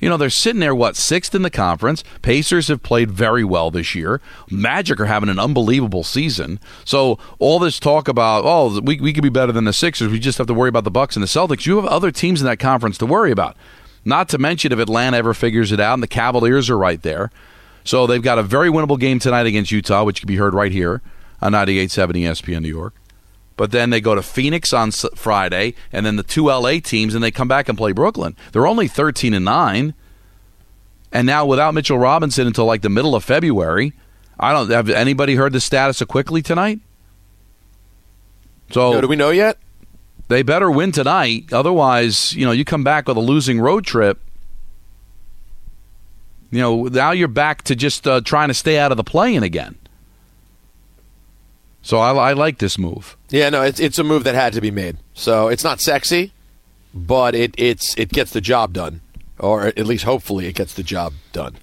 You 0.00 0.08
know, 0.08 0.16
they're 0.16 0.30
sitting 0.30 0.60
there, 0.60 0.74
what, 0.74 0.96
sixth 0.96 1.34
in 1.34 1.42
the 1.42 1.50
conference. 1.50 2.04
Pacers 2.20 2.68
have 2.68 2.82
played 2.82 3.10
very 3.10 3.42
well 3.42 3.70
this 3.70 3.94
year. 3.94 4.20
Magic 4.50 5.00
are 5.00 5.06
having 5.06 5.28
an 5.28 5.38
unbelievable 5.38 6.04
season. 6.04 6.60
So, 6.84 7.18
all 7.38 7.58
this 7.58 7.78
talk 7.78 8.06
about, 8.06 8.44
oh, 8.44 8.80
we, 8.80 9.00
we 9.00 9.12
could 9.12 9.22
be 9.22 9.30
better 9.30 9.52
than 9.52 9.64
the 9.64 9.72
Sixers, 9.72 10.12
we 10.12 10.18
just 10.18 10.38
have 10.38 10.46
to 10.48 10.54
worry 10.54 10.68
about 10.68 10.84
the 10.84 10.90
Bucks 10.90 11.16
and 11.16 11.22
the 11.22 11.26
Celtics. 11.26 11.64
You 11.64 11.76
have 11.76 11.86
other 11.86 12.10
teams 12.10 12.42
in 12.42 12.46
that 12.46 12.58
conference 12.58 12.98
to 12.98 13.06
worry 13.06 13.30
about. 13.30 13.56
Not 14.04 14.28
to 14.30 14.38
mention 14.38 14.72
if 14.72 14.78
Atlanta 14.78 15.16
ever 15.16 15.32
figures 15.32 15.72
it 15.72 15.80
out, 15.80 15.94
and 15.94 16.02
the 16.02 16.08
Cavaliers 16.08 16.68
are 16.68 16.76
right 16.76 17.00
there. 17.00 17.30
So, 17.84 18.06
they've 18.06 18.20
got 18.20 18.38
a 18.38 18.42
very 18.42 18.68
winnable 18.68 19.00
game 19.00 19.18
tonight 19.20 19.46
against 19.46 19.72
Utah, 19.72 20.04
which 20.04 20.20
can 20.20 20.26
be 20.26 20.36
heard 20.36 20.52
right 20.52 20.72
here 20.72 21.00
on 21.44 21.52
98.7 21.52 22.12
ESPN 22.14 22.62
New 22.62 22.68
York. 22.68 22.94
But 23.56 23.70
then 23.70 23.90
they 23.90 24.00
go 24.00 24.16
to 24.16 24.22
Phoenix 24.22 24.72
on 24.72 24.90
Friday, 24.90 25.74
and 25.92 26.04
then 26.04 26.16
the 26.16 26.24
two 26.24 26.46
LA 26.46 26.80
teams, 26.82 27.14
and 27.14 27.22
they 27.22 27.30
come 27.30 27.46
back 27.46 27.68
and 27.68 27.78
play 27.78 27.92
Brooklyn. 27.92 28.34
They're 28.50 28.66
only 28.66 28.88
thirteen 28.88 29.32
and 29.32 29.44
nine, 29.44 29.94
and 31.12 31.24
now 31.24 31.46
without 31.46 31.72
Mitchell 31.72 31.98
Robinson 31.98 32.48
until 32.48 32.64
like 32.64 32.82
the 32.82 32.88
middle 32.88 33.14
of 33.14 33.22
February. 33.22 33.92
I 34.40 34.52
don't 34.52 34.68
have 34.70 34.90
anybody 34.90 35.36
heard 35.36 35.52
the 35.52 35.60
status 35.60 36.00
of 36.00 36.08
Quickley 36.08 36.42
tonight. 36.42 36.80
So 38.72 38.94
No, 38.94 39.00
do 39.00 39.06
we 39.06 39.14
know 39.14 39.30
yet? 39.30 39.58
they 40.26 40.42
better 40.42 40.68
win 40.68 40.90
tonight, 40.90 41.52
otherwise, 41.52 42.32
you 42.32 42.44
know, 42.44 42.50
you 42.50 42.64
come 42.64 42.82
back 42.82 43.06
with 43.06 43.16
a 43.16 43.20
losing 43.20 43.60
road 43.60 43.84
trip. 43.84 44.20
You 46.50 46.60
know, 46.60 46.84
now 46.84 47.12
you're 47.12 47.28
back 47.28 47.62
to 47.64 47.76
just 47.76 48.08
uh, 48.08 48.20
trying 48.22 48.48
to 48.48 48.54
stay 48.54 48.78
out 48.78 48.90
of 48.90 48.96
the 48.96 49.04
play-in 49.04 49.44
again. 49.44 49.76
So 51.84 51.98
I, 51.98 52.30
I 52.30 52.32
like 52.32 52.58
this 52.58 52.78
move. 52.78 53.16
Yeah, 53.28 53.50
no, 53.50 53.62
it's 53.62 53.78
it's 53.78 53.98
a 53.98 54.04
move 54.04 54.24
that 54.24 54.34
had 54.34 54.54
to 54.54 54.62
be 54.62 54.70
made. 54.70 54.96
So 55.12 55.48
it's 55.48 55.62
not 55.62 55.82
sexy, 55.82 56.32
but 56.94 57.34
it 57.34 57.54
it's 57.58 57.94
it 57.98 58.08
gets 58.08 58.32
the 58.32 58.40
job 58.40 58.72
done, 58.72 59.02
or 59.38 59.66
at 59.66 59.86
least 59.86 60.04
hopefully 60.04 60.46
it 60.46 60.54
gets 60.54 60.72
the 60.72 60.82
job 60.82 61.12
done. 61.32 61.56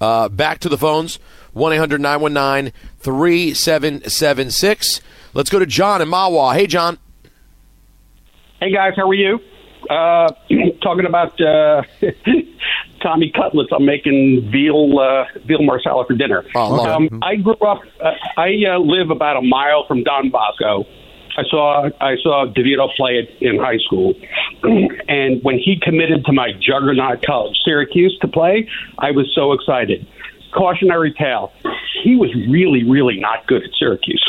Uh, 0.00 0.28
back 0.28 0.60
to 0.60 0.68
the 0.68 0.78
phones 0.78 1.18
1 1.52 1.72
800 1.72 2.00
919 2.00 2.72
3776. 3.00 5.00
Let's 5.34 5.50
go 5.50 5.58
to 5.58 5.66
John 5.66 6.00
in 6.00 6.08
Mahwah. 6.08 6.54
Hey, 6.54 6.68
John. 6.68 6.98
Hey 8.60 8.72
guys, 8.72 8.92
how 8.96 9.08
are 9.08 9.14
you? 9.14 9.40
Uh, 9.90 10.32
talking 10.82 11.04
about 11.04 11.38
uh, 11.40 11.82
Tommy 13.02 13.32
cutlets, 13.34 13.70
I'm 13.74 13.84
making 13.84 14.48
veal 14.50 14.98
uh, 15.00 15.24
veal 15.44 15.62
marsala 15.62 16.06
for 16.06 16.14
dinner. 16.14 16.44
Oh, 16.54 16.76
love 16.76 16.86
um, 16.86 17.04
it. 17.06 17.12
I 17.22 17.34
grew 17.36 17.54
up. 17.54 17.82
Uh, 18.00 18.12
I 18.36 18.54
uh, 18.70 18.78
live 18.78 19.10
about 19.10 19.36
a 19.36 19.42
mile 19.42 19.84
from 19.88 20.04
Don 20.04 20.30
Bosco. 20.30 20.86
I 21.36 21.42
saw 21.50 21.90
I 22.00 22.16
saw 22.22 22.46
DeVito 22.46 22.88
play 22.96 23.18
it 23.18 23.36
in 23.40 23.58
high 23.58 23.78
school, 23.78 24.14
and 25.08 25.42
when 25.42 25.58
he 25.58 25.80
committed 25.82 26.24
to 26.26 26.32
my 26.32 26.52
juggernaut 26.52 27.24
college, 27.24 27.56
Syracuse, 27.64 28.16
to 28.20 28.28
play, 28.28 28.68
I 28.98 29.10
was 29.10 29.30
so 29.34 29.52
excited. 29.52 30.06
Cautionary 30.52 31.12
tale: 31.14 31.52
he 32.04 32.14
was 32.14 32.32
really, 32.48 32.88
really 32.88 33.18
not 33.18 33.46
good 33.48 33.64
at 33.64 33.70
Syracuse. 33.76 34.24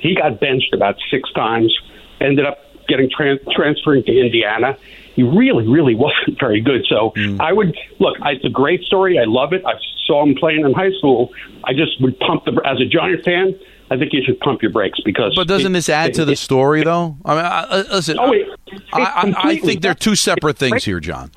He 0.00 0.14
got 0.14 0.40
benched 0.40 0.72
about 0.72 0.96
six 1.10 1.30
times. 1.32 1.76
Ended 2.18 2.46
up 2.46 2.58
getting 2.88 3.10
tran- 3.10 3.40
transferring 3.52 4.04
to 4.04 4.12
Indiana. 4.12 4.76
He 5.14 5.22
really, 5.22 5.66
really 5.68 5.94
wasn't 6.06 6.38
very 6.40 6.60
good. 6.60 6.82
So 6.88 7.12
Hmm. 7.16 7.40
I 7.40 7.52
would 7.52 7.76
look. 7.98 8.16
It's 8.24 8.44
a 8.44 8.48
great 8.50 8.82
story. 8.82 9.18
I 9.18 9.24
love 9.26 9.52
it. 9.52 9.62
I 9.66 9.72
saw 10.06 10.22
him 10.24 10.34
playing 10.34 10.64
in 10.64 10.72
high 10.72 10.92
school. 10.98 11.32
I 11.64 11.72
just 11.72 12.00
would 12.00 12.18
pump 12.20 12.44
the 12.44 12.60
as 12.64 12.80
a 12.80 12.86
Giant 12.86 13.24
fan. 13.24 13.54
I 13.90 13.98
think 13.98 14.12
you 14.14 14.22
should 14.24 14.40
pump 14.40 14.62
your 14.62 14.70
brakes 14.72 14.98
because. 15.04 15.34
But 15.36 15.48
doesn't 15.48 15.72
it- 15.72 15.78
this 15.78 15.88
add 15.90 16.10
it- 16.10 16.14
to 16.14 16.24
the 16.24 16.34
story, 16.36 16.82
though? 16.82 17.16
I 17.24 17.34
mean, 17.34 17.44
I, 17.44 17.60
I- 17.62 17.76
listen. 17.94 18.18
Oh, 18.18 18.32
it- 18.32 18.48
I, 18.92 19.00
I, 19.00 19.34
I 19.50 19.56
think 19.58 19.82
they're 19.82 19.94
two 19.94 20.16
separate 20.16 20.56
things 20.56 20.84
here, 20.84 20.98
John. 20.98 21.30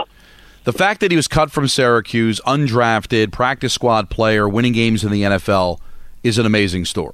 The 0.63 0.71
fact 0.73 1.01
that 1.01 1.11
he 1.11 1.17
was 1.17 1.27
cut 1.27 1.51
from 1.51 1.67
Syracuse, 1.67 2.39
undrafted, 2.47 3.31
practice 3.33 3.73
squad 3.73 4.09
player, 4.09 4.47
winning 4.49 4.71
games 4.73 5.03
in 5.03 5.11
the 5.11 5.21
NFL, 5.23 5.79
is 6.23 6.37
an 6.39 6.45
amazing 6.45 6.85
story. 6.85 7.13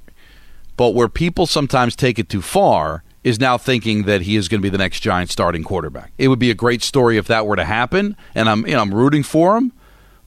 But 0.76 0.94
where 0.94 1.08
people 1.08 1.46
sometimes 1.46 1.94
take 1.96 2.18
it 2.18 2.28
too 2.30 2.40
far 2.40 3.02
is 3.24 3.38
now 3.38 3.56
thinking 3.56 4.04
that 4.04 4.22
he 4.22 4.36
is 4.36 4.48
going 4.48 4.60
to 4.60 4.62
be 4.62 4.70
the 4.70 4.78
next 4.78 5.00
Giant 5.00 5.30
starting 5.30 5.62
quarterback. 5.62 6.12
It 6.18 6.28
would 6.28 6.38
be 6.38 6.50
a 6.50 6.54
great 6.54 6.82
story 6.82 7.16
if 7.16 7.26
that 7.28 7.46
were 7.46 7.56
to 7.56 7.64
happen, 7.64 8.16
and 8.34 8.48
I'm 8.48 8.66
you 8.66 8.74
know 8.74 8.80
I'm 8.80 8.94
rooting 8.94 9.22
for 9.22 9.56
him. 9.56 9.72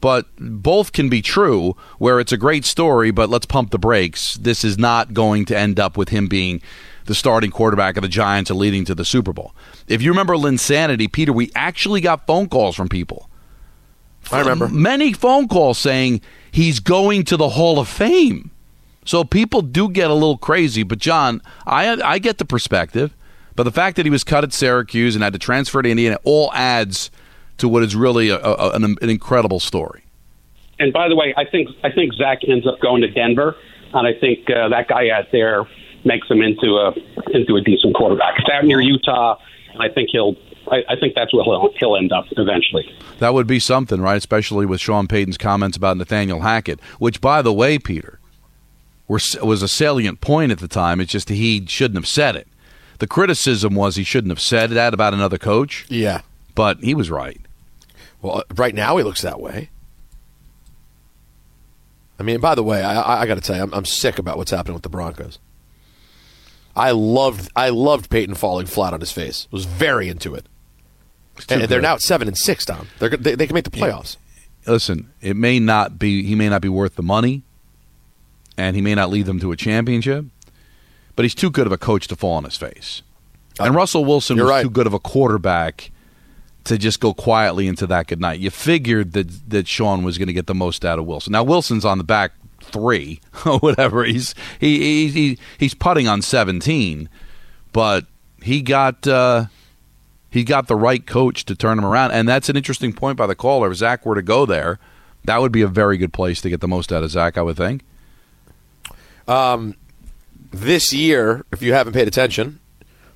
But 0.02 0.28
both 0.38 0.92
can 0.92 1.10
be 1.10 1.22
true, 1.22 1.75
where 1.98 2.20
it's 2.20 2.32
a 2.32 2.38
great 2.38 2.64
story, 2.64 3.12
but 3.12 3.30
let's 3.30 3.46
pump 3.46 3.72
the 3.72 3.80
brakes. 3.80 4.36
This 4.36 4.64
is 4.64 4.78
not 4.78 5.14
going 5.14 5.46
to 5.46 5.58
end 5.58 5.80
up 5.80 5.98
with 5.98 6.10
him 6.10 6.28
being 6.28 6.62
the 7.06 7.16
starting 7.16 7.50
quarterback 7.50 7.98
of 7.98 8.04
the 8.04 8.08
Giants 8.08 8.50
and 8.50 8.60
leading 8.60 8.86
to 8.86 8.94
the 8.94 9.06
Super 9.06 9.34
Bowl. 9.34 9.56
If 9.88 10.02
you 10.02 10.12
remember 10.12 10.36
Linsanity, 10.36 11.12
Peter, 11.12 11.34
we 11.34 11.52
actually 11.56 12.02
got 12.02 12.28
phone 12.28 12.50
calls 12.50 12.75
from 12.75 12.90
people. 12.90 13.30
I 14.32 14.40
remember. 14.40 14.68
Many 14.68 15.14
phone 15.14 15.48
calls 15.48 15.78
saying 15.78 16.22
he's 16.52 16.80
going 16.80 17.24
to 17.25 17.38
the 17.38 17.50
Hall 17.50 17.80
of 17.80 17.88
Fame. 17.88 18.52
So 19.06 19.24
people 19.24 19.62
do 19.62 19.90
get 19.90 20.12
a 20.12 20.14
little 20.14 20.38
crazy. 20.38 20.84
But, 20.84 21.00
John, 21.00 21.42
I, 21.66 21.92
I 22.04 22.20
get 22.20 22.38
the 22.38 22.46
perspective. 22.46 23.16
But 23.56 23.64
the 23.64 23.72
fact 23.72 23.96
that 23.96 24.06
he 24.06 24.10
was 24.10 24.26
cut 24.26 24.44
at 24.44 24.52
Syracuse 24.52 25.16
and 25.16 25.24
had 25.24 25.32
to 25.34 25.40
transfer 25.40 25.82
to 25.82 25.90
Indiana 25.90 26.18
all 26.26 26.52
adds 26.54 27.10
to 27.58 27.70
what 27.70 27.84
is 27.84 27.96
really 27.96 28.30
a, 28.30 28.38
a, 28.38 28.72
an, 28.72 28.84
an 28.84 29.10
incredible 29.10 29.62
story. 29.62 30.04
And 30.78 30.92
by 30.92 31.08
the 31.08 31.16
way, 31.16 31.34
I 31.38 31.46
think 31.46 31.70
I 31.84 31.90
think 31.90 32.14
Zach 32.16 32.40
ends 32.46 32.68
up 32.68 32.82
going 32.82 33.02
to 33.02 33.08
Denver, 33.08 33.56
and 33.94 34.06
I 34.06 34.12
think 34.20 34.50
uh, 34.50 34.68
that 34.68 34.90
guy 34.90 35.10
out 35.10 35.32
there 35.32 35.66
makes 36.04 36.30
him 36.30 36.42
into 36.42 36.76
a 36.76 36.92
into 37.32 37.56
a 37.56 37.62
decent 37.62 37.96
quarterback. 37.96 38.38
It's 38.40 38.50
out 38.50 38.66
near 38.66 38.82
Utah, 38.82 39.40
and 39.74 39.82
I 39.82 39.88
think 39.88 40.10
he'll. 40.12 40.36
I, 40.70 40.84
I 40.90 40.96
think 41.00 41.14
that's 41.16 41.32
where 41.34 41.44
he'll, 41.44 41.72
he'll 41.80 41.96
end 41.96 42.12
up 42.12 42.26
eventually. 42.32 42.92
That 43.20 43.34
would 43.34 43.48
be 43.48 43.60
something, 43.60 44.02
right? 44.02 44.18
Especially 44.18 44.66
with 44.66 44.82
Sean 44.82 45.08
Payton's 45.08 45.38
comments 45.38 45.78
about 45.78 45.96
Nathaniel 45.96 46.42
Hackett, 46.42 46.82
which, 47.00 47.22
by 47.22 47.42
the 47.42 47.54
way, 47.54 47.78
Peter, 47.78 48.20
were, 49.08 49.20
was 49.42 49.62
a 49.62 49.68
salient 49.68 50.22
point 50.22 50.52
at 50.52 50.60
the 50.60 50.68
time. 50.68 51.00
It's 51.00 51.12
just 51.12 51.30
he 51.30 51.66
shouldn't 51.68 51.98
have 51.98 52.08
said 52.08 52.36
it. 52.36 52.48
The 53.00 53.08
criticism 53.08 53.76
was 53.76 53.96
he 53.96 54.04
shouldn't 54.04 54.32
have 54.32 54.40
said 54.40 54.70
that 54.72 54.94
about 54.94 55.14
another 55.14 55.38
coach, 55.38 55.86
Yeah. 55.90 56.22
but 56.54 56.80
he 56.80 56.94
was 56.94 57.10
right. 57.10 57.42
Well, 58.22 58.44
right 58.56 58.74
now 58.74 58.98
he 58.98 59.04
looks 59.04 59.22
that 59.22 59.40
way. 59.40 59.70
I 62.18 62.24
mean, 62.24 62.40
by 62.40 62.56
the 62.56 62.64
way, 62.64 62.82
I, 62.82 63.24
I, 63.24 63.26
got 63.26 63.36
to 63.36 63.42
tell 63.42 63.58
you, 63.58 63.64
I'm, 63.64 63.74
I'm 63.74 63.86
sick 63.86 64.18
about 64.18 64.38
what's 64.38 64.52
happening 64.52 64.74
with 64.74 64.84
the 64.84 64.90
Broncos. 64.90 65.38
I 66.76 66.92
loved, 66.92 67.52
I 67.56 67.70
loved 67.70 68.10
Payton 68.10 68.36
falling 68.36 68.68
flat 68.68 68.94
on 68.94 69.02
his 69.02 69.12
face. 69.12 69.48
Was 69.52 69.66
very 69.66 70.08
into 70.08 70.34
it. 70.34 70.46
And 71.50 71.64
they're 71.64 71.82
now 71.82 71.96
at 71.96 72.02
seven 72.02 72.28
and 72.30 72.38
six, 72.38 72.64
Tom. 72.66 72.88
They're, 73.00 73.10
they, 73.10 73.36
they 73.36 73.48
can 73.48 73.54
make 73.54 73.66
the 73.66 73.70
playoffs. 73.70 74.16
Listen, 74.66 75.12
it 75.22 75.36
may 75.36 75.60
not 75.60 76.00
be 76.00 76.24
he 76.24 76.34
may 76.34 76.48
not 76.50 76.62
be 76.62 76.70
worth 76.70 76.96
the 76.96 77.04
money, 77.04 77.44
and 78.58 78.76
he 78.76 78.82
may 78.82 78.96
not 78.96 79.10
lead 79.10 79.26
them 79.26 79.40
to 79.40 79.52
a 79.52 79.56
championship, 79.56 80.26
but 81.16 81.24
he's 81.24 81.36
too 81.36 81.50
good 81.50 81.66
of 81.66 81.74
a 81.74 81.78
coach 81.78 82.08
to 82.08 82.16
fall 82.16 82.34
on 82.34 82.44
his 82.44 82.58
face. 82.58 83.02
And 83.60 83.74
Russell 83.74 84.04
Wilson 84.04 84.38
was 84.38 84.50
right. 84.50 84.64
too 84.64 84.70
good 84.70 84.88
of 84.88 84.94
a 84.94 85.00
quarterback 85.00 85.92
to 86.66 86.78
just 86.78 87.00
go 87.00 87.14
quietly 87.14 87.68
into 87.68 87.88
that 87.88 88.08
good 88.08 88.20
night. 88.20 88.40
You 88.40 88.50
figured 88.50 89.14
that 89.14 89.50
that 89.50 89.68
Sean 89.68 90.04
was 90.04 90.18
going 90.18 90.28
to 90.28 90.34
get 90.34 90.48
the 90.48 90.56
most 90.56 90.84
out 90.84 91.00
of 91.00 91.06
Wilson. 91.06 91.32
Now 91.32 91.44
Wilson's 91.44 91.86
on 91.86 91.98
the 91.98 92.04
back 92.04 92.34
three 92.62 93.22
or 93.46 93.60
whatever. 93.60 94.04
He's 94.04 94.36
he, 94.60 94.80
he, 94.80 95.08
he 95.10 95.38
he's 95.58 95.74
putting 95.74 96.08
on 96.08 96.22
seventeen, 96.22 97.08
but 97.72 98.06
he 98.42 98.62
got 98.62 99.08
uh, 99.08 99.46
he 100.30 100.44
got 100.44 100.68
the 100.68 100.76
right 100.76 101.06
coach 101.06 101.46
to 101.46 101.56
turn 101.56 101.78
him 101.78 101.86
around, 101.86 102.12
and 102.12 102.28
that's 102.28 102.50
an 102.50 102.58
interesting 102.58 102.92
point 102.92 103.18
by 103.18 103.28
the 103.28 103.36
caller. 103.36 103.72
If 103.72 103.78
Zach 103.78 104.06
were 104.06 104.16
to 104.16 104.22
go 104.22 104.46
there, 104.46 104.80
that 105.24 105.40
would 105.40 105.52
be 105.52 105.62
a 105.62 105.68
very 105.68 105.98
good 105.98 106.14
place 106.14 106.42
to 106.42 106.50
get 106.50 106.62
the 106.62 106.68
most 106.68 106.92
out 106.92 107.04
of 107.04 107.12
Zach. 107.12 107.38
I 107.38 107.42
would 107.42 107.58
think. 107.58 107.84
This 109.27 110.94
year, 110.94 111.46
if 111.51 111.62
you 111.62 111.74
haven't 111.74 111.94
paid 111.94 112.08
attention, 112.08 112.60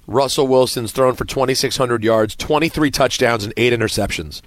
Russell 0.08 0.48
Wilson's 0.48 0.92
thrown 0.92 1.16
for 1.16 1.24
2,600 1.26 2.04
yards, 2.04 2.36
23 2.36 2.92
touchdowns, 2.92 3.44
and 3.44 3.54
eight 3.56 3.72
interceptions. 3.72 4.42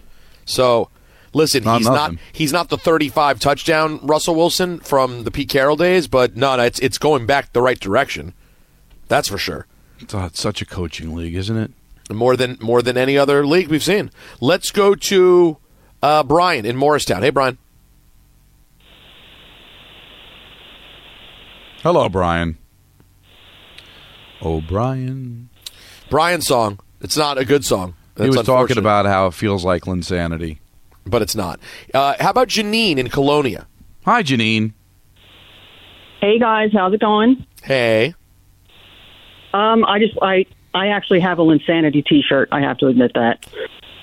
So, 0.44 0.90
listen, 1.32 1.64
Not 1.64 1.78
he's 1.78 1.86
nothing. 1.86 2.14
not 2.16 2.22
he's 2.32 2.52
not 2.52 2.68
the 2.68 2.76
35 2.76 3.38
touchdown 3.40 4.00
Russell 4.02 4.34
Wilson 4.34 4.80
from 4.80 5.24
the 5.24 5.30
Pete 5.30 5.48
Carroll 5.48 5.76
days, 5.76 6.06
but 6.08 6.36
no, 6.36 6.56
no, 6.56 6.64
it's 6.64 6.80
it's 6.80 6.98
going 6.98 7.26
back 7.26 7.52
the 7.52 7.62
right 7.62 7.78
direction. 7.78 8.34
That's 9.08 9.28
for 9.28 9.38
sure. 9.38 9.66
It's, 10.00 10.12
it's 10.12 10.40
such 10.40 10.60
a 10.60 10.66
coaching 10.66 11.14
league, 11.14 11.34
isn't 11.36 11.56
it? 11.56 11.70
More 12.12 12.36
than 12.36 12.58
more 12.60 12.82
than 12.82 12.98
any 12.98 13.16
other 13.16 13.46
league 13.46 13.68
we've 13.68 13.82
seen. 13.82 14.10
Let's 14.40 14.70
go 14.72 14.94
to 14.96 15.56
uh, 16.02 16.24
Brian 16.24 16.66
in 16.66 16.76
Morristown. 16.76 17.22
Hey, 17.22 17.30
Brian. 17.30 17.56
Hello, 21.82 22.08
Brian. 22.08 22.58
Oh, 24.40 24.60
Brian. 24.60 25.48
Brian's 26.10 26.46
song. 26.46 26.78
It's 27.00 27.16
not 27.16 27.38
a 27.38 27.44
good 27.44 27.64
song. 27.64 27.94
he 28.16 28.28
was 28.28 28.42
talking 28.42 28.78
about 28.78 29.06
how 29.06 29.26
it 29.26 29.34
feels 29.34 29.64
like 29.64 29.82
Linsanity. 29.82 30.58
but 31.06 31.22
it's 31.22 31.34
not. 31.34 31.58
Uh, 31.92 32.14
how 32.20 32.30
about 32.30 32.48
Janine 32.48 32.98
in 32.98 33.08
Colonia? 33.08 33.66
Hi, 34.04 34.22
Janine. 34.22 34.74
Hey 36.20 36.38
guys, 36.38 36.70
how's 36.72 36.94
it 36.94 37.00
going? 37.00 37.44
Hey. 37.64 38.14
Um, 39.52 39.84
I 39.84 39.98
just 39.98 40.16
I 40.22 40.46
I 40.72 40.88
actually 40.88 41.18
have 41.18 41.40
a 41.40 41.42
Linsanity 41.42 42.04
T-shirt. 42.06 42.48
I 42.52 42.60
have 42.60 42.78
to 42.78 42.86
admit 42.86 43.10
that. 43.14 43.44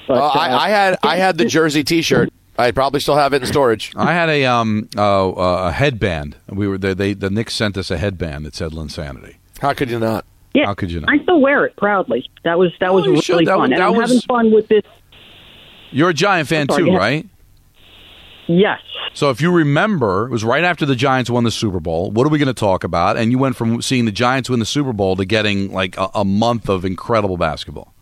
But, 0.05 0.17
Uh, 0.17 0.27
I, 0.27 0.49
uh, 0.51 0.57
I 0.59 0.69
had 0.69 0.97
I 1.01 1.15
had 1.15 1.37
the 1.37 1.45
Jersey 1.45 1.83
T-shirt. 1.85 2.29
I 2.59 2.71
probably 2.71 2.99
still 2.99 3.15
have 3.15 3.33
it 3.33 3.41
in 3.41 3.47
storage. 3.47 3.93
I 3.95 4.13
had 4.13 4.29
a 4.29 4.45
um 4.45 4.89
uh, 4.95 5.29
uh, 5.31 5.67
a 5.67 5.71
headband. 5.71 6.35
We 6.47 6.67
were 6.67 6.77
they, 6.77 6.93
they 6.93 7.13
the 7.13 7.29
Knicks 7.29 7.55
sent 7.55 7.77
us 7.77 7.89
a 7.89 7.97
headband 7.97 8.45
that 8.45 8.55
said 8.55 8.71
Linsanity. 8.73 9.35
How 9.61 9.73
could 9.73 9.89
you 9.89 9.99
not? 9.99 10.25
yeah, 10.53 10.65
How 10.65 10.73
could 10.73 10.91
you 10.91 10.99
not? 11.01 11.09
I 11.09 11.21
still 11.23 11.41
wear 11.41 11.65
it 11.65 11.75
proudly. 11.77 12.29
That 12.43 12.57
was 12.59 12.71
that 12.79 12.89
Oh, 12.89 12.95
was 12.95 13.07
really 13.07 13.21
should. 13.21 13.45
That 13.47 13.57
fun, 13.57 13.71
and 13.73 13.81
that 13.81 13.87
I'm 13.89 13.95
was- 13.95 14.09
having 14.09 14.21
fun 14.21 14.51
with 14.51 14.67
this. 14.67 14.83
You're 15.91 16.09
a 16.09 16.13
Giant 16.13 16.47
fan 16.47 16.67
sorry, 16.69 16.83
too, 16.83 16.91
yeah. 16.91 16.97
right? 16.97 17.25
Yes, 18.47 18.79
So 19.13 19.29
if 19.29 19.41
you 19.41 19.51
remember, 19.51 20.25
it 20.25 20.31
was 20.31 20.43
right 20.43 20.63
after 20.63 20.83
the 20.83 20.95
Giants 20.95 21.29
won 21.29 21.43
the 21.43 21.51
Super 21.51 21.79
Bowl. 21.79 22.09
What 22.09 22.25
are 22.25 22.29
we 22.29 22.39
going 22.39 22.47
to 22.47 22.53
talk 22.53 22.83
about? 22.83 23.15
And 23.15 23.31
you 23.31 23.37
went 23.37 23.55
from 23.55 23.79
seeing 23.83 24.05
the 24.05 24.11
Giants 24.11 24.49
win 24.49 24.59
the 24.59 24.65
Super 24.65 24.91
Bowl 24.91 25.15
to 25.17 25.25
getting 25.25 25.71
like 25.71 25.95
a, 25.97 26.09
a 26.15 26.25
month 26.25 26.67
of 26.67 26.83
incredible 26.83 27.37
basketball. 27.37 27.93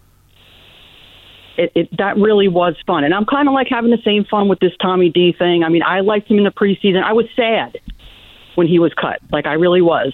It, 1.57 1.71
it 1.75 1.97
that 1.97 2.17
really 2.17 2.47
was 2.47 2.75
fun, 2.85 3.03
and 3.03 3.13
I'm 3.13 3.25
kind 3.25 3.47
of 3.47 3.53
like 3.53 3.67
having 3.69 3.91
the 3.91 4.01
same 4.03 4.25
fun 4.25 4.47
with 4.47 4.59
this 4.59 4.73
Tommy 4.81 5.09
D 5.09 5.33
thing. 5.37 5.63
I 5.63 5.69
mean, 5.69 5.83
I 5.83 6.01
liked 6.01 6.29
him 6.29 6.37
in 6.37 6.43
the 6.43 6.51
preseason. 6.51 7.03
I 7.03 7.13
was 7.13 7.25
sad 7.35 7.77
when 8.55 8.67
he 8.67 8.79
was 8.79 8.93
cut, 8.93 9.19
like 9.31 9.45
I 9.45 9.53
really 9.53 9.81
was. 9.81 10.13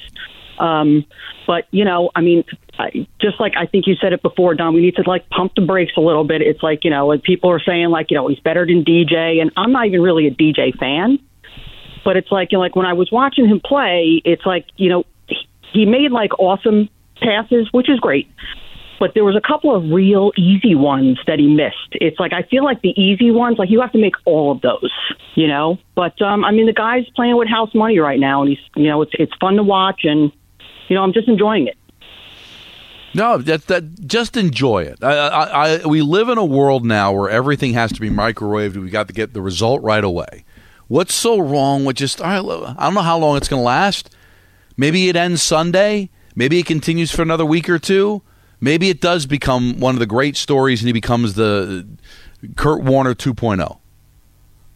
Um, 0.60 1.06
but 1.48 1.66
you 1.72 1.84
know, 1.84 2.12
I 2.16 2.22
mean, 2.22 2.44
I, 2.80 3.08
just 3.22 3.40
like 3.40 3.54
I 3.58 3.66
think 3.66 3.88
you 3.88 3.96
said 3.96 4.14
it 4.14 4.22
before, 4.22 4.56
Don, 4.56 4.74
we 4.74 4.82
need 4.82 4.96
to 4.96 5.04
like 5.08 5.30
pump 5.30 5.54
the 5.56 5.62
brakes 5.62 5.94
a 5.98 6.02
little 6.02 6.24
bit. 6.24 6.42
It's 6.42 6.64
like 6.64 6.84
you 6.84 6.90
know, 6.90 7.08
like 7.08 7.24
people 7.24 7.50
are 7.52 7.60
saying 7.60 7.90
like 7.90 8.12
you 8.12 8.18
know 8.18 8.28
he's 8.28 8.40
better 8.40 8.66
than 8.66 8.84
DJ, 8.84 9.42
and 9.42 9.52
I'm 9.58 9.72
not 9.72 9.88
even 9.88 10.02
really 10.02 10.28
a 10.28 10.32
DJ 10.32 10.78
fan. 10.78 11.20
But 12.06 12.18
it's 12.18 12.32
like 12.32 12.52
you 12.52 12.58
know, 12.58 12.62
like 12.62 12.76
when 12.76 12.86
I 12.86 12.94
was 12.94 13.12
watching 13.12 13.48
him 13.48 13.62
play, 13.64 14.22
it's 14.26 14.46
like 14.46 14.66
you 14.78 14.90
know 14.90 15.04
he- 15.28 15.48
he 15.72 15.86
made 15.86 16.12
like 16.12 16.38
awesome 16.40 16.90
passes, 17.22 17.70
which 17.72 17.90
is 17.90 18.00
great. 18.00 18.30
But 19.04 19.16
there 19.16 19.26
was 19.26 19.36
a 19.36 19.42
couple 19.46 19.76
of 19.76 19.92
real 19.92 20.32
easy 20.38 20.76
ones 20.76 21.20
that 21.28 21.38
he 21.38 21.46
missed. 21.46 21.90
It's 21.92 22.18
like 22.22 22.32
I 22.32 22.44
feel 22.44 22.64
like 22.64 22.82
the 22.84 22.98
easy 22.98 23.32
ones, 23.32 23.58
like 23.60 23.70
you 23.70 23.82
have 23.82 23.92
to 23.92 23.98
make 23.98 24.14
all 24.24 24.50
of 24.54 24.62
those, 24.62 24.94
you 25.36 25.46
know. 25.46 25.78
But 25.94 26.22
um, 26.22 26.46
I 26.46 26.52
mean, 26.52 26.68
the 26.68 26.74
guy's 26.74 27.04
playing 27.14 27.36
with 27.36 27.50
house 27.50 27.76
money 27.76 28.00
right 28.00 28.18
now, 28.18 28.42
and 28.42 28.50
he's 28.50 28.66
you 28.78 28.88
know 28.88 29.02
it's 29.02 29.12
it's 29.16 29.34
fun 29.42 29.56
to 29.58 29.64
watch, 29.64 30.06
and 30.06 30.32
you 30.88 30.96
know 30.96 31.04
I'm 31.04 31.12
just 31.12 31.28
enjoying 31.28 31.68
it. 31.68 31.76
No, 33.14 33.38
that 33.40 33.68
that 33.68 34.08
just 34.08 34.38
enjoy 34.38 34.84
it. 34.84 35.04
I, 35.04 35.12
I, 35.12 35.44
I, 35.82 35.86
we 35.86 36.02
live 36.02 36.30
in 36.30 36.38
a 36.38 36.46
world 36.46 36.86
now 36.86 37.12
where 37.12 37.30
everything 37.30 37.74
has 37.74 37.92
to 37.92 38.00
be 38.00 38.10
microwaved. 38.10 38.78
We 38.78 38.90
got 38.90 39.10
to 39.10 39.14
get 39.14 39.34
the 39.34 39.42
result 39.42 39.84
right 39.84 40.06
away. 40.06 40.46
What's 40.88 41.14
so 41.14 41.42
wrong 41.42 41.84
with 41.84 41.98
just? 41.98 42.22
I 42.22 42.38
I 42.38 42.42
don't 42.42 42.94
know 42.94 43.02
how 43.02 43.18
long 43.18 43.36
it's 43.36 43.50
going 43.50 43.60
to 43.60 43.66
last. 43.66 44.16
Maybe 44.78 45.10
it 45.10 45.18
ends 45.18 45.42
Sunday. 45.42 46.10
Maybe 46.38 46.58
it 46.58 46.66
continues 46.66 47.12
for 47.12 47.22
another 47.22 47.46
week 47.46 47.68
or 47.68 47.80
two. 47.80 48.22
Maybe 48.64 48.90
it 48.90 49.02
does 49.02 49.26
become 49.26 49.82
one 49.82 49.94
of 49.94 50.00
the 50.00 50.06
great 50.06 50.38
stories, 50.38 50.80
and 50.80 50.88
he 50.88 50.94
becomes 50.94 51.34
the 51.34 51.86
Kurt 52.56 52.82
Warner 52.82 53.14
2.0. 53.14 53.78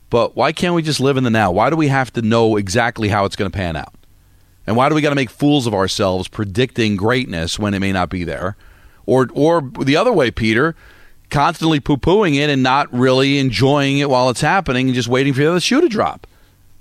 But 0.10 0.36
why 0.36 0.52
can't 0.52 0.76
we 0.76 0.82
just 0.82 1.00
live 1.00 1.16
in 1.16 1.24
the 1.24 1.30
now? 1.30 1.52
Why 1.52 1.70
do 1.70 1.78
we 1.78 1.88
have 1.88 2.12
to 2.14 2.22
know 2.22 2.58
exactly 2.58 3.08
how 3.08 3.24
it's 3.24 3.38
going 3.38 3.50
to 3.50 3.58
pan 3.58 3.78
out? 3.78 3.94
And 4.66 4.76
why 4.76 4.90
do 4.90 4.96
we 4.96 5.00
got 5.00 5.12
to 5.12 5.16
make 5.16 5.30
fools 5.30 5.68
of 5.68 5.74
ourselves 5.74 6.28
predicting 6.28 6.98
greatness 6.98 7.58
when 7.58 7.74
it 7.74 7.80
may 7.80 7.94
not 7.94 8.10
be 8.10 8.26
there? 8.26 8.58
Or 9.06 9.30
or 9.34 9.62
the 9.62 9.96
other 9.96 10.12
way, 10.12 10.32
Peter, 10.32 10.76
constantly 11.30 11.80
poo 11.80 11.96
pooing 11.96 12.36
it 12.36 12.50
and 12.50 12.62
not 12.62 12.92
really 12.92 13.40
enjoying 13.40 14.00
it 14.00 14.10
while 14.10 14.30
it's 14.30 14.42
happening 14.42 14.88
and 14.88 14.96
just 14.96 15.08
waiting 15.08 15.32
for 15.32 15.40
the 15.40 15.50
other 15.50 15.62
shoe 15.62 15.80
to 15.80 15.88
drop. 15.88 16.28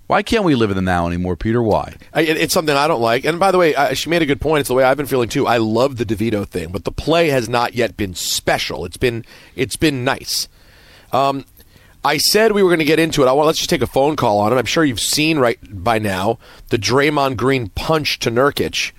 Why 0.07 0.23
can't 0.23 0.45
we 0.45 0.55
live 0.55 0.71
in 0.71 0.77
the 0.77 0.83
now 0.83 1.07
anymore, 1.09 1.37
Peter? 1.37 1.61
Why? 1.63 1.97
I, 2.15 2.23
it's 2.23 2.55
something 2.55 2.75
I 2.77 2.87
don't 2.87 3.01
like. 3.01 3.25
And 3.25 3.41
by 3.41 3.51
the 3.51 3.59
way, 3.59 3.75
I, 3.75 3.95
she 3.95 4.09
made 4.09 4.23
a 4.23 4.27
good 4.27 4.41
point. 4.41 4.61
It's 4.61 4.69
the 4.69 4.75
way 4.75 4.85
I've 4.85 4.97
been 4.97 5.07
feeling 5.07 5.29
too. 5.29 5.47
I 5.47 5.57
love 5.57 5.97
the 5.97 6.07
DeVito 6.07 6.47
thing, 6.47 6.71
but 6.71 6.85
the 6.85 6.93
play 6.93 7.29
has 7.31 7.49
not 7.49 7.75
yet 7.75 7.97
been 7.97 8.15
special. 8.15 8.85
It's 8.85 8.97
been 8.97 9.25
it's 9.57 9.77
been 9.77 10.05
nice. 10.05 10.49
Um, 11.13 11.45
I 12.05 12.19
said 12.19 12.53
we 12.53 12.63
were 12.63 12.69
going 12.69 12.79
to 12.79 12.85
get 12.85 13.01
into 13.01 13.23
it. 13.23 13.27
I 13.27 13.33
want 13.33 13.47
let's 13.47 13.59
just 13.59 13.71
take 13.71 13.83
a 13.83 13.87
phone 13.87 14.15
call 14.15 14.39
on 14.39 14.53
it. 14.53 14.57
I'm 14.57 14.65
sure 14.65 14.85
you've 14.85 15.01
seen 15.01 15.39
right 15.39 15.59
by 15.63 15.99
now 15.99 16.39
the 16.69 16.79
Draymond 16.79 17.37
Green 17.37 17.69
punch 17.71 18.21
to 18.21 18.31
Nurkic 18.31 18.93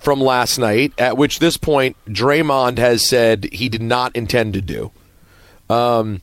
from 0.00 0.20
last 0.20 0.56
night. 0.58 0.94
At 0.96 1.18
which 1.18 1.40
this 1.40 1.58
point, 1.58 1.94
Draymond 2.08 2.78
has 2.78 3.06
said 3.06 3.48
he 3.52 3.68
did 3.68 3.82
not 3.82 4.16
intend 4.16 4.54
to 4.54 4.62
do. 4.62 4.92
Um, 5.68 6.22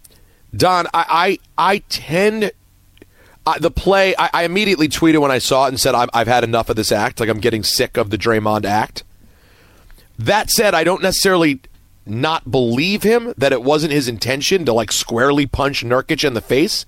Don, 0.56 0.88
I 0.96 1.38
I, 1.58 1.74
I 1.74 1.78
tend 1.89 2.51
uh, 3.50 3.60
the 3.60 3.72
play, 3.72 4.15
I, 4.18 4.29
I 4.34 4.44
immediately 4.44 4.88
tweeted 4.88 5.20
when 5.20 5.32
I 5.32 5.39
saw 5.39 5.65
it 5.65 5.70
and 5.70 5.79
said, 5.79 5.96
I've, 5.96 6.10
I've 6.13 6.27
had 6.27 6.44
enough 6.44 6.70
of 6.70 6.75
this 6.75 6.91
act. 6.91 7.20
Like, 7.20 7.29
I'm 7.29 7.39
getting 7.39 7.63
sick 7.63 7.98
of 7.98 8.10
the 8.10 8.18
Draymond 8.18 8.65
act. 8.65 9.03
That 10.18 10.50
said, 10.50 10.74
I 10.74 10.84
don't 10.84 11.01
necessarily 11.01 11.62
not 12.06 12.51
believe 12.51 13.03
him 13.03 13.34
that 13.38 13.51
it 13.51 13.63
wasn't 13.63 13.94
his 13.94 14.08
intention 14.08 14.65
to, 14.65 14.74
like, 14.74 14.91
squarely 14.91 15.46
punch 15.46 15.84
Nurkic 15.84 16.24
in 16.24 16.34
the 16.34 16.41
face. 16.41 16.86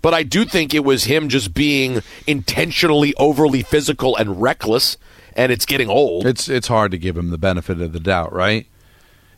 But 0.00 0.14
I 0.14 0.22
do 0.22 0.44
think 0.44 0.74
it 0.74 0.84
was 0.84 1.04
him 1.04 1.28
just 1.28 1.54
being 1.54 2.02
intentionally 2.26 3.14
overly 3.16 3.62
physical 3.62 4.16
and 4.16 4.40
reckless, 4.40 4.96
and 5.34 5.50
it's 5.50 5.66
getting 5.66 5.88
old. 5.88 6.24
It's 6.24 6.48
it's 6.48 6.68
hard 6.68 6.92
to 6.92 6.98
give 6.98 7.16
him 7.16 7.30
the 7.30 7.38
benefit 7.38 7.80
of 7.80 7.92
the 7.92 8.00
doubt, 8.00 8.32
right? 8.32 8.66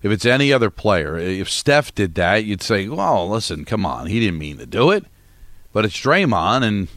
If 0.02 0.12
it's 0.12 0.26
any 0.26 0.52
other 0.52 0.70
player, 0.70 1.16
if 1.16 1.48
Steph 1.48 1.94
did 1.94 2.14
that, 2.16 2.44
you'd 2.44 2.62
say, 2.62 2.88
"Well, 2.88 3.28
listen, 3.28 3.64
come 3.64 3.86
on, 3.86 4.06
he 4.06 4.20
didn't 4.20 4.38
mean 4.38 4.58
to 4.58 4.66
do 4.66 4.90
it." 4.90 5.06
But 5.72 5.84
it's 5.84 5.96
Draymond, 5.96 6.64
and 6.64 6.88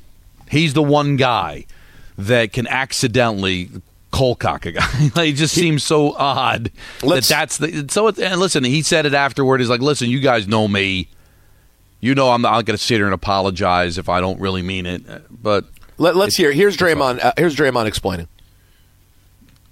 he's 0.50 0.74
the 0.74 0.84
one 0.84 1.16
guy 1.16 1.66
that 2.18 2.54
can 2.54 2.68
accidentally 2.68 3.70
cold-cock 4.12 4.66
a 4.68 4.72
guy. 4.74 5.10
like, 5.16 5.30
it 5.30 5.36
just 5.36 5.54
seems 5.56 5.84
so 5.84 6.14
odd 6.14 6.72
Let's- 7.02 7.28
that 7.30 7.36
that's 7.36 7.58
the. 7.58 7.86
So 7.90 8.08
it, 8.08 8.20
and 8.20 8.40
listen, 8.40 8.64
he 8.64 8.82
said 8.82 9.06
it 9.06 9.14
afterward. 9.14 9.60
He's 9.60 9.70
like, 9.70 9.82
"Listen, 9.82 10.10
you 10.10 10.20
guys 10.20 10.48
know 10.48 10.68
me. 10.68 11.08
You 12.00 12.16
know 12.16 12.32
I'm 12.32 12.42
not 12.42 12.66
going 12.66 12.78
to 12.78 12.84
sit 12.84 12.96
here 12.96 13.06
and 13.06 13.14
apologize 13.14 13.98
if 13.98 14.10
I 14.10 14.20
don't 14.22 14.40
really 14.40 14.62
mean 14.62 14.86
it." 14.86 15.04
But 15.30 15.66
Let, 15.98 16.16
us 16.16 16.36
hear. 16.36 16.52
Here's 16.52 16.76
Draymond. 16.78 17.24
Uh, 17.24 17.34
here's 17.38 17.56
Draymond 17.56 17.86
explaining. 17.86 18.28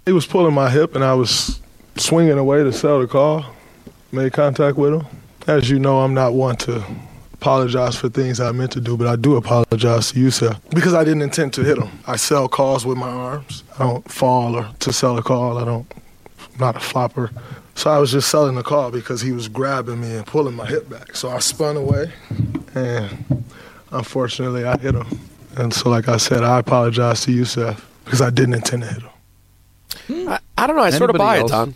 He 0.05 0.12
was 0.12 0.25
pulling 0.25 0.53
my 0.53 0.70
hip, 0.70 0.96
and 0.96 1.03
I 1.03 1.13
was 1.13 1.60
swinging 1.98 2.38
away 2.38 2.63
to 2.63 2.72
sell 2.74 3.00
the 3.00 3.08
call. 3.08 3.46
Made 4.12 4.34
contact 4.34 4.77
with 4.77 4.93
him. 4.93 5.05
As 5.48 5.70
you 5.70 5.79
know, 5.79 6.01
I'm 6.01 6.13
not 6.13 6.34
one 6.34 6.55
to 6.58 6.84
apologize 7.41 7.95
for 7.95 8.07
things 8.07 8.39
I 8.39 8.51
meant 8.51 8.71
to 8.74 8.79
do, 8.79 8.95
but 8.95 9.07
I 9.07 9.15
do 9.15 9.36
apologize 9.36 10.12
to 10.12 10.19
you, 10.19 10.29
sir, 10.29 10.55
because 10.69 10.93
I 10.93 11.03
didn't 11.03 11.24
intend 11.24 11.53
to 11.53 11.63
hit 11.63 11.79
him. 11.79 11.89
I 12.05 12.15
sell 12.15 12.48
calls 12.48 12.86
with 12.86 13.00
my 13.00 13.10
arms. 13.10 13.63
I 13.79 13.79
don't 13.79 14.10
fall 14.10 14.55
or 14.55 14.69
to 14.79 14.93
sell 14.93 15.17
a 15.17 15.24
call. 15.24 15.57
I 15.57 15.65
don't. 15.65 15.91
I'm 16.39 16.60
not 16.60 16.75
a 16.75 16.79
flopper. 16.79 17.31
So 17.74 17.89
I 17.89 17.98
was 17.98 18.12
just 18.12 18.29
selling 18.29 18.53
the 18.55 18.62
call 18.62 18.91
because 18.91 19.21
he 19.21 19.31
was 19.31 19.48
grabbing 19.48 20.01
me 20.01 20.17
and 20.17 20.25
pulling 20.25 20.55
my 20.55 20.67
hip 20.67 20.88
back. 20.88 21.15
So 21.15 21.29
I 21.31 21.39
spun 21.39 21.77
away, 21.77 22.12
and 22.75 23.43
unfortunately, 23.91 24.65
I 24.65 24.77
hit 24.77 24.93
him. 24.93 25.07
And 25.57 25.74
so, 25.74 25.89
like 25.89 26.07
I 26.07 26.17
said, 26.17 26.43
I 26.43 26.60
apologize 26.60 27.21
to 27.21 27.31
you, 27.31 27.45
Seth, 27.45 27.83
because 28.05 28.21
I 28.21 28.29
didn't 28.29 28.53
intend 28.53 28.83
to 28.83 28.88
hit 28.89 29.01
him. 29.01 30.29
I, 30.29 30.39
I 30.60 30.67
don't 30.67 30.75
know. 30.75 30.83
I 30.83 30.91
sort 30.91 31.10
of 31.10 31.15
Anybody 31.15 31.17
buy 31.17 31.38
else? 31.39 31.50
it, 31.50 31.53
Don. 31.53 31.75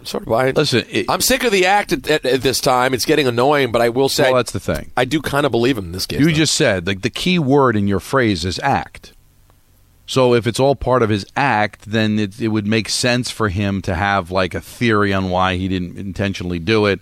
I 0.00 0.04
Sort 0.04 0.26
of 0.26 0.48
it. 0.48 0.56
listen, 0.56 0.84
it, 0.90 1.06
I'm 1.08 1.20
sick 1.20 1.44
of 1.44 1.52
the 1.52 1.66
act 1.66 1.92
at, 1.92 2.08
at, 2.08 2.24
at 2.24 2.42
this 2.42 2.60
time. 2.60 2.94
It's 2.94 3.04
getting 3.04 3.26
annoying, 3.26 3.72
but 3.72 3.82
I 3.82 3.88
will 3.88 4.08
say 4.08 4.24
well, 4.24 4.36
that's 4.36 4.52
the 4.52 4.60
thing. 4.60 4.92
I 4.96 5.04
do 5.04 5.20
kind 5.20 5.46
of 5.46 5.52
believe 5.52 5.76
him 5.76 5.86
in 5.86 5.92
this 5.92 6.06
case. 6.06 6.20
You 6.20 6.26
though. 6.26 6.32
just 6.32 6.54
said 6.54 6.86
like 6.86 7.02
the 7.02 7.10
key 7.10 7.38
word 7.38 7.76
in 7.76 7.88
your 7.88 8.00
phrase 8.00 8.44
is 8.44 8.58
act. 8.60 9.12
So 10.06 10.34
if 10.34 10.48
it's 10.48 10.58
all 10.58 10.74
part 10.74 11.02
of 11.02 11.08
his 11.08 11.24
act, 11.36 11.82
then 11.88 12.18
it, 12.18 12.40
it 12.40 12.48
would 12.48 12.66
make 12.66 12.88
sense 12.88 13.30
for 13.30 13.48
him 13.48 13.80
to 13.82 13.94
have 13.94 14.32
like 14.32 14.54
a 14.54 14.60
theory 14.60 15.12
on 15.12 15.30
why 15.30 15.54
he 15.54 15.68
didn't 15.68 15.96
intentionally 15.96 16.58
do 16.58 16.86
it. 16.86 17.00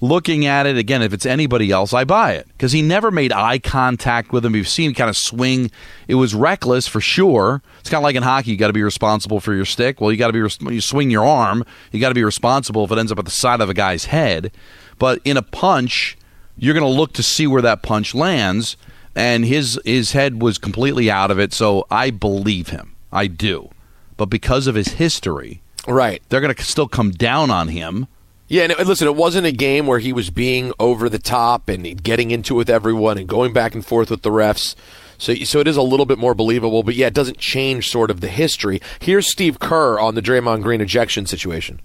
Looking 0.00 0.46
at 0.46 0.66
it 0.66 0.76
again, 0.76 1.02
if 1.02 1.12
it's 1.12 1.26
anybody 1.26 1.72
else, 1.72 1.92
I 1.92 2.04
buy 2.04 2.34
it 2.34 2.46
because 2.48 2.70
he 2.70 2.82
never 2.82 3.10
made 3.10 3.32
eye 3.32 3.58
contact 3.58 4.32
with 4.32 4.44
him. 4.44 4.54
You've 4.54 4.68
seen 4.68 4.90
him 4.90 4.94
kind 4.94 5.10
of 5.10 5.16
swing. 5.16 5.72
It 6.06 6.14
was 6.14 6.36
reckless 6.36 6.86
for 6.86 7.00
sure. 7.00 7.62
It's 7.80 7.90
kind 7.90 7.98
of 7.98 8.04
like 8.04 8.14
in 8.14 8.22
hockey. 8.22 8.52
You 8.52 8.56
got 8.56 8.68
to 8.68 8.72
be 8.72 8.82
responsible 8.82 9.40
for 9.40 9.54
your 9.54 9.64
stick. 9.64 10.00
Well, 10.00 10.12
you 10.12 10.16
got 10.16 10.28
to 10.28 10.32
be 10.32 10.40
res- 10.40 10.60
you 10.60 10.80
swing 10.80 11.10
your 11.10 11.24
arm. 11.24 11.64
You 11.90 12.00
got 12.00 12.10
to 12.10 12.14
be 12.14 12.22
responsible 12.22 12.84
if 12.84 12.92
it 12.92 12.98
ends 12.98 13.10
up 13.10 13.18
at 13.18 13.24
the 13.24 13.32
side 13.32 13.60
of 13.60 13.68
a 13.68 13.74
guy's 13.74 14.04
head. 14.04 14.52
But 15.00 15.20
in 15.24 15.36
a 15.36 15.42
punch, 15.42 16.16
you're 16.56 16.74
going 16.74 16.86
to 16.86 16.96
look 16.96 17.12
to 17.14 17.22
see 17.22 17.48
where 17.48 17.62
that 17.62 17.82
punch 17.82 18.14
lands, 18.14 18.76
and 19.16 19.44
his 19.44 19.80
his 19.84 20.12
head 20.12 20.40
was 20.40 20.58
completely 20.58 21.10
out 21.10 21.32
of 21.32 21.40
it. 21.40 21.52
So 21.52 21.86
I 21.90 22.10
believe 22.10 22.68
him. 22.68 22.94
I 23.12 23.26
do. 23.26 23.70
But 24.16 24.26
because 24.26 24.66
of 24.66 24.74
his 24.74 24.88
history, 24.94 25.62
right. 25.86 26.22
they're 26.28 26.40
going 26.40 26.54
to 26.54 26.62
still 26.62 26.88
come 26.88 27.10
down 27.10 27.50
on 27.50 27.68
him. 27.68 28.06
Yeah, 28.48 28.62
and 28.62 28.72
it, 28.72 28.86
listen, 28.86 29.06
it 29.06 29.14
wasn't 29.14 29.46
a 29.46 29.52
game 29.52 29.86
where 29.86 29.98
he 29.98 30.12
was 30.12 30.30
being 30.30 30.72
over 30.80 31.10
the 31.10 31.18
top 31.18 31.68
and 31.68 32.02
getting 32.02 32.30
into 32.30 32.54
it 32.54 32.58
with 32.58 32.70
everyone 32.70 33.18
and 33.18 33.28
going 33.28 33.52
back 33.52 33.74
and 33.74 33.84
forth 33.84 34.10
with 34.10 34.22
the 34.22 34.30
refs. 34.30 34.74
So, 35.18 35.34
so 35.34 35.60
it 35.60 35.68
is 35.68 35.76
a 35.76 35.82
little 35.82 36.06
bit 36.06 36.16
more 36.16 36.34
believable, 36.34 36.82
but 36.82 36.94
yeah, 36.94 37.08
it 37.08 37.14
doesn't 37.14 37.38
change 37.38 37.90
sort 37.90 38.10
of 38.10 38.22
the 38.22 38.28
history. 38.28 38.80
Here's 39.00 39.30
Steve 39.30 39.58
Kerr 39.58 39.98
on 39.98 40.14
the 40.14 40.22
Draymond 40.22 40.62
Green 40.62 40.80
ejection 40.80 41.26
situation. 41.26 41.80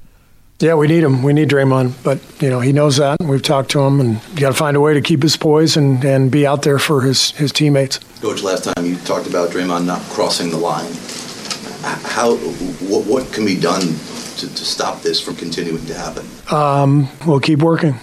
Yeah, 0.59 0.75
we 0.75 0.87
need 0.87 1.03
him. 1.03 1.23
We 1.23 1.33
need 1.33 1.49
Draymond, 1.49 2.01
but 2.03 2.21
you 2.41 2.49
know 2.49 2.61
he 2.61 2.71
knows 2.71 2.95
that. 2.97 3.19
We've 3.19 3.41
talked 3.41 3.71
to 3.71 3.81
him, 3.81 3.99
and 3.99 4.21
you 4.29 4.39
got 4.39 4.49
to 4.49 4.55
find 4.55 4.77
a 4.77 4.79
way 4.79 4.93
to 4.93 5.01
keep 5.01 5.21
his 5.21 5.35
poise 5.35 5.75
and, 5.75 6.05
and 6.05 6.31
be 6.31 6.47
out 6.47 6.61
there 6.61 6.79
for 6.79 7.01
his, 7.01 7.31
his 7.31 7.51
teammates. 7.51 7.99
Coach, 8.21 8.43
last 8.43 8.63
time 8.63 8.85
you 8.85 8.95
talked 8.97 9.27
about 9.27 9.49
Draymond 9.49 9.85
not 9.85 9.99
crossing 10.03 10.51
the 10.51 10.57
line. 10.57 10.93
How, 11.81 12.37
what, 12.37 13.05
what 13.05 13.33
can 13.33 13.45
be 13.45 13.59
done 13.59 13.81
to, 14.37 14.47
to 14.47 14.65
stop 14.65 15.01
this 15.01 15.21
from 15.21 15.35
continuing 15.35 15.85
to 15.85 15.93
happen? 15.93 16.25
Um, 16.51 17.09
we'll 17.25 17.39
keep 17.39 17.59
working. 17.59 17.95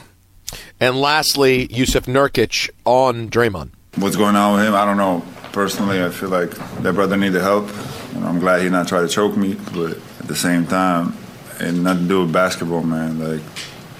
And 0.80 1.00
lastly, 1.00 1.68
Jusuf 1.68 2.06
Nurkic 2.06 2.70
on 2.84 3.28
Draymond. 3.28 3.70
What's 3.96 4.16
going 4.16 4.36
on 4.36 4.56
with 4.56 4.66
him? 4.66 4.74
I 4.74 4.84
don't 4.84 4.96
know. 4.96 5.22
Personally, 5.52 6.02
I 6.02 6.10
feel 6.10 6.28
like 6.28 6.50
that 6.82 6.94
brother 6.94 7.16
needed 7.16 7.42
help. 7.42 7.68
You 8.14 8.20
know, 8.20 8.28
I'm 8.28 8.38
glad 8.38 8.62
he 8.62 8.68
not 8.68 8.88
try 8.88 9.00
to 9.00 9.08
choke 9.08 9.36
me, 9.36 9.54
but 9.74 9.92
at 10.20 10.26
the 10.28 10.36
same 10.36 10.66
time, 10.66 11.16
it 11.58 11.72
nothing 11.72 12.04
to 12.04 12.08
do 12.08 12.20
with 12.22 12.32
basketball, 12.32 12.82
man. 12.82 13.18
Like, 13.18 13.42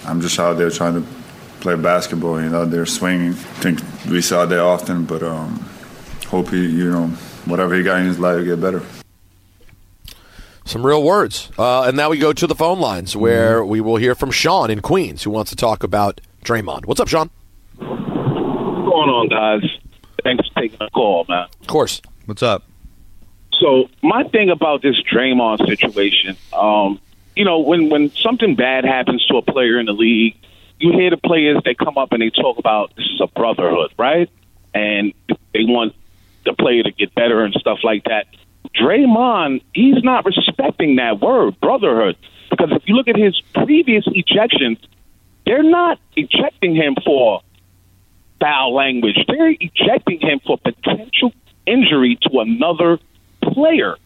I'm 0.07 0.21
just 0.21 0.39
out 0.39 0.55
there 0.59 0.71
trying 0.71 0.95
to 0.95 1.07
play 1.61 1.77
basketball. 1.77 2.41
You 2.41 2.49
know, 2.49 2.65
they're 2.65 2.87
swinging. 2.87 3.33
I 3.33 3.61
think 3.63 3.81
we 4.09 4.23
saw 4.23 4.47
that 4.47 4.61
often, 4.61 5.05
but 5.05 5.23
um, 5.23 5.59
hope 6.29 6.49
he, 6.49 6.65
you 6.67 6.91
know, 6.91 7.09
whatever 7.45 7.75
he 7.75 7.83
got 7.83 8.01
in 8.01 8.07
his 8.07 8.19
life, 8.19 8.45
get 8.45 8.61
better. 8.61 8.83
Some 10.71 10.87
real 10.87 11.03
words. 11.03 11.51
Uh, 11.59 11.83
and 11.83 11.97
now 11.97 12.11
we 12.11 12.19
go 12.19 12.33
to 12.33 12.47
the 12.47 12.55
phone 12.55 12.79
lines 12.79 13.17
where 13.17 13.65
we 13.65 13.81
will 13.81 13.97
hear 13.97 14.15
from 14.15 14.31
Sean 14.31 14.71
in 14.71 14.81
Queens 14.81 15.25
who 15.25 15.31
wants 15.33 15.51
to 15.51 15.57
talk 15.57 15.83
about 15.83 16.21
Draymond. 16.45 16.87
What's 16.87 17.01
up, 17.01 17.09
Sean? 17.09 17.29
What's 17.75 17.89
going 17.89 19.11
on, 19.11 19.29
guys? 19.31 19.69
Thanks 20.23 20.47
for 20.47 20.61
taking 20.61 20.79
the 20.79 20.89
call, 20.91 21.27
man. 21.29 21.49
Of 21.61 21.67
course. 21.67 22.01
What's 22.27 22.45
up? 22.45 22.63
So 23.59 23.91
my 24.01 24.23
thing 24.23 24.49
about 24.49 24.81
this 24.81 24.95
Draymond 25.13 25.67
situation, 25.67 26.37
um, 26.53 27.01
you 27.35 27.45
know, 27.45 27.59
when 27.59 27.89
when 27.91 28.13
something 28.13 28.55
bad 28.55 28.85
happens 28.85 29.27
to 29.27 29.39
a 29.39 29.43
player 29.43 29.81
in 29.81 29.87
the 29.87 29.93
league, 29.93 30.37
you 30.79 30.93
hear 30.93 31.11
the 31.11 31.17
players 31.17 31.61
they 31.65 31.75
come 31.75 31.99
up 31.99 32.13
and 32.13 32.23
they 32.23 32.31
talk 32.31 32.59
about 32.59 32.95
this 32.95 33.07
is 33.07 33.21
a 33.21 33.27
brotherhood, 33.27 33.91
right? 33.99 34.31
And 34.73 35.15
they 35.53 35.65
want 35.65 35.97
the 36.45 36.53
player 36.53 36.85
to 36.85 36.93
get 36.93 37.13
better 37.13 37.43
and 37.43 37.55
stuff 37.55 37.81
like 37.83 38.05
that. 38.05 38.27
Draymond, 38.75 39.63
he's 39.75 40.03
not 40.03 40.25
respecting 40.25 40.97
that 40.97 41.21
word, 41.21 41.59
brotherhood, 41.61 42.17
because 42.51 42.71
if 42.73 42.83
you 42.87 42.95
look 42.95 43.09
at 43.09 43.17
his 43.17 43.41
previous 43.55 44.07
ejections, 44.07 44.79
they're 45.45 45.63
not 45.63 45.99
ejecting 46.17 46.75
him 46.75 46.97
for 47.05 47.41
foul 48.41 48.75
language. 48.75 49.19
They're 49.27 49.55
ejecting 49.59 50.21
him 50.21 50.41
for 50.47 50.59
potential 50.59 51.33
injury 51.67 52.19
to 52.23 52.41
another 52.41 52.99
player. 53.43 53.97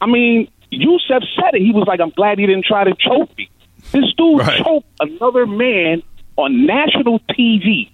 I 0.00 0.06
mean, 0.06 0.50
Jusuf 0.72 1.22
said 1.36 1.54
it. 1.54 1.62
He 1.62 1.72
was 1.72 1.84
like, 1.86 2.00
I'm 2.00 2.10
glad 2.10 2.38
he 2.38 2.46
didn't 2.46 2.64
try 2.64 2.84
to 2.84 2.94
choke 2.94 3.36
me. 3.36 3.50
This 3.92 4.12
dude 4.16 4.42
choked 4.64 4.86
another 5.00 5.46
man 5.46 6.02
on 6.36 6.66
national 6.66 7.20
TV. 7.20 7.90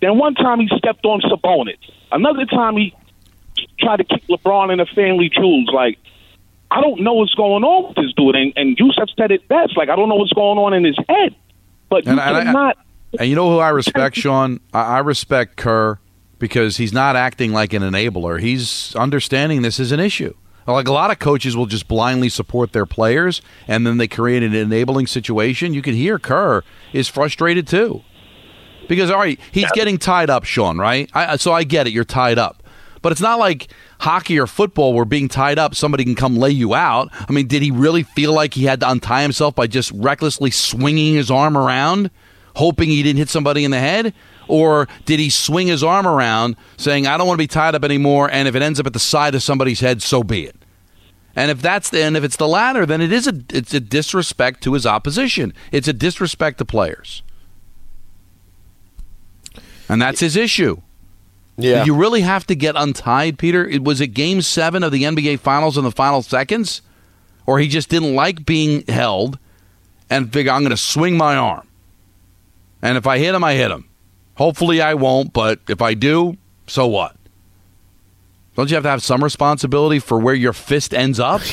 Then 0.00 0.18
one 0.18 0.34
time 0.34 0.60
he 0.60 0.68
stepped 0.78 1.04
on 1.04 1.20
Sabonis. 1.20 1.78
Another 2.10 2.46
time 2.46 2.76
he 2.76 2.94
tried 3.78 3.96
to 3.98 4.04
kick 4.04 4.22
LeBron 4.28 4.72
in 4.72 4.78
the 4.78 4.86
family 4.86 5.28
jewels. 5.30 5.68
Like, 5.72 5.98
I 6.70 6.80
don't 6.80 7.00
know 7.02 7.14
what's 7.14 7.34
going 7.34 7.62
on 7.64 7.88
with 7.88 7.96
this 7.96 8.12
dude. 8.16 8.34
And, 8.36 8.52
and 8.56 8.76
Jusuf 8.76 9.08
said 9.16 9.30
it 9.30 9.46
best. 9.48 9.76
Like, 9.76 9.88
I 9.88 9.96
don't 9.96 10.08
know 10.08 10.16
what's 10.16 10.32
going 10.32 10.58
on 10.58 10.72
in 10.74 10.84
his 10.84 10.96
head. 11.08 11.34
But 11.88 12.04
you 12.06 12.12
And- 12.12 12.20
and 12.20 12.56
I- 12.56 12.74
And 13.20 13.28
you 13.28 13.36
know 13.36 13.48
who 13.50 13.58
I 13.58 13.68
respect, 13.68 14.16
Sean? 14.16 14.58
I, 14.72 14.80
I 14.80 14.98
respect 14.98 15.56
Kerr 15.56 15.98
because 16.40 16.78
he's 16.78 16.92
not 16.92 17.14
acting 17.14 17.52
like 17.52 17.72
an 17.72 17.82
enabler. 17.82 18.40
He's 18.40 18.94
understanding 18.96 19.62
this 19.62 19.78
is 19.78 19.92
an 19.92 20.00
issue. 20.00 20.34
Like 20.66 20.88
a 20.88 20.92
lot 20.92 21.10
of 21.10 21.18
coaches 21.18 21.56
will 21.56 21.66
just 21.66 21.86
blindly 21.88 22.28
support 22.30 22.72
their 22.72 22.86
players, 22.86 23.42
and 23.68 23.86
then 23.86 23.98
they 23.98 24.08
create 24.08 24.42
an 24.42 24.54
enabling 24.54 25.06
situation. 25.06 25.74
You 25.74 25.82
can 25.82 25.94
hear 25.94 26.18
Kerr 26.18 26.62
is 26.94 27.06
frustrated 27.06 27.66
too, 27.68 28.02
because 28.88 29.10
all 29.10 29.18
right, 29.18 29.38
he's 29.52 29.70
getting 29.72 29.98
tied 29.98 30.30
up, 30.30 30.44
Sean. 30.44 30.78
Right? 30.78 31.10
I, 31.12 31.36
so 31.36 31.52
I 31.52 31.64
get 31.64 31.86
it. 31.86 31.92
You're 31.92 32.02
tied 32.04 32.38
up, 32.38 32.62
but 33.04 33.12
it's 33.12 33.20
not 33.20 33.38
like 33.38 33.68
hockey 34.00 34.38
or 34.40 34.46
football 34.46 34.94
where 34.94 35.04
being 35.04 35.28
tied 35.28 35.58
up, 35.58 35.74
somebody 35.74 36.04
can 36.04 36.14
come 36.14 36.38
lay 36.38 36.48
you 36.48 36.74
out. 36.74 37.10
I 37.12 37.32
mean, 37.32 37.46
did 37.46 37.60
he 37.60 37.70
really 37.70 38.02
feel 38.02 38.32
like 38.32 38.54
he 38.54 38.64
had 38.64 38.80
to 38.80 38.90
untie 38.90 39.20
himself 39.20 39.54
by 39.54 39.66
just 39.66 39.90
recklessly 39.92 40.50
swinging 40.50 41.12
his 41.12 41.30
arm 41.30 41.54
around, 41.54 42.10
hoping 42.56 42.88
he 42.88 43.02
didn't 43.02 43.18
hit 43.18 43.28
somebody 43.28 43.62
in 43.62 43.72
the 43.72 43.78
head? 43.78 44.14
Or 44.48 44.88
did 45.04 45.20
he 45.20 45.28
swing 45.28 45.66
his 45.66 45.84
arm 45.84 46.06
around 46.06 46.56
saying, 46.78 47.06
I 47.06 47.18
don't 47.18 47.26
want 47.26 47.36
to 47.36 47.42
be 47.42 47.46
tied 47.46 47.74
up 47.74 47.84
anymore, 47.84 48.30
and 48.32 48.48
if 48.48 48.54
it 48.54 48.62
ends 48.62 48.80
up 48.80 48.86
at 48.86 48.94
the 48.94 48.98
side 48.98 49.34
of 49.34 49.42
somebody's 49.42 49.80
head, 49.80 50.00
so 50.00 50.24
be 50.24 50.46
it? 50.46 50.56
And 51.36 51.50
if 51.50 51.60
that's 51.60 51.90
the, 51.90 52.02
and 52.02 52.16
if 52.16 52.24
it's 52.24 52.36
the 52.36 52.48
latter, 52.48 52.86
then 52.86 53.02
it 53.02 53.12
is 53.12 53.26
a 53.26 53.34
it's 53.50 53.74
a 53.74 53.80
disrespect 53.80 54.62
to 54.62 54.72
his 54.72 54.86
opposition. 54.86 55.52
It's 55.72 55.88
a 55.88 55.92
disrespect 55.92 56.56
to 56.56 56.64
players. 56.64 57.22
And 59.90 60.00
that's 60.00 60.20
his 60.20 60.36
issue. 60.36 60.80
Yeah. 61.56 61.78
Did 61.78 61.86
you 61.86 61.94
really 61.94 62.22
have 62.22 62.46
to 62.48 62.54
get 62.54 62.74
untied, 62.76 63.38
Peter? 63.38 63.66
It, 63.66 63.84
was 63.84 64.00
it 64.00 64.08
game 64.08 64.42
seven 64.42 64.82
of 64.82 64.92
the 64.92 65.04
NBA 65.04 65.38
Finals 65.40 65.78
in 65.78 65.84
the 65.84 65.92
final 65.92 66.22
seconds? 66.22 66.82
Or 67.46 67.58
he 67.58 67.68
just 67.68 67.88
didn't 67.88 68.14
like 68.14 68.44
being 68.44 68.84
held 68.86 69.38
and 70.10 70.32
figure, 70.32 70.52
I'm 70.52 70.62
going 70.62 70.70
to 70.70 70.76
swing 70.76 71.16
my 71.16 71.36
arm. 71.36 71.66
And 72.82 72.98
if 72.98 73.06
I 73.06 73.18
hit 73.18 73.34
him, 73.34 73.44
I 73.44 73.54
hit 73.54 73.70
him. 73.70 73.88
Hopefully 74.36 74.80
I 74.80 74.94
won't, 74.94 75.32
but 75.32 75.60
if 75.68 75.80
I 75.80 75.94
do, 75.94 76.36
so 76.66 76.86
what? 76.86 77.16
Don't 78.56 78.70
you 78.70 78.74
have 78.74 78.84
to 78.84 78.90
have 78.90 79.02
some 79.02 79.22
responsibility 79.22 79.98
for 79.98 80.18
where 80.18 80.34
your 80.34 80.52
fist 80.52 80.94
ends 80.94 81.18
up? 81.20 81.40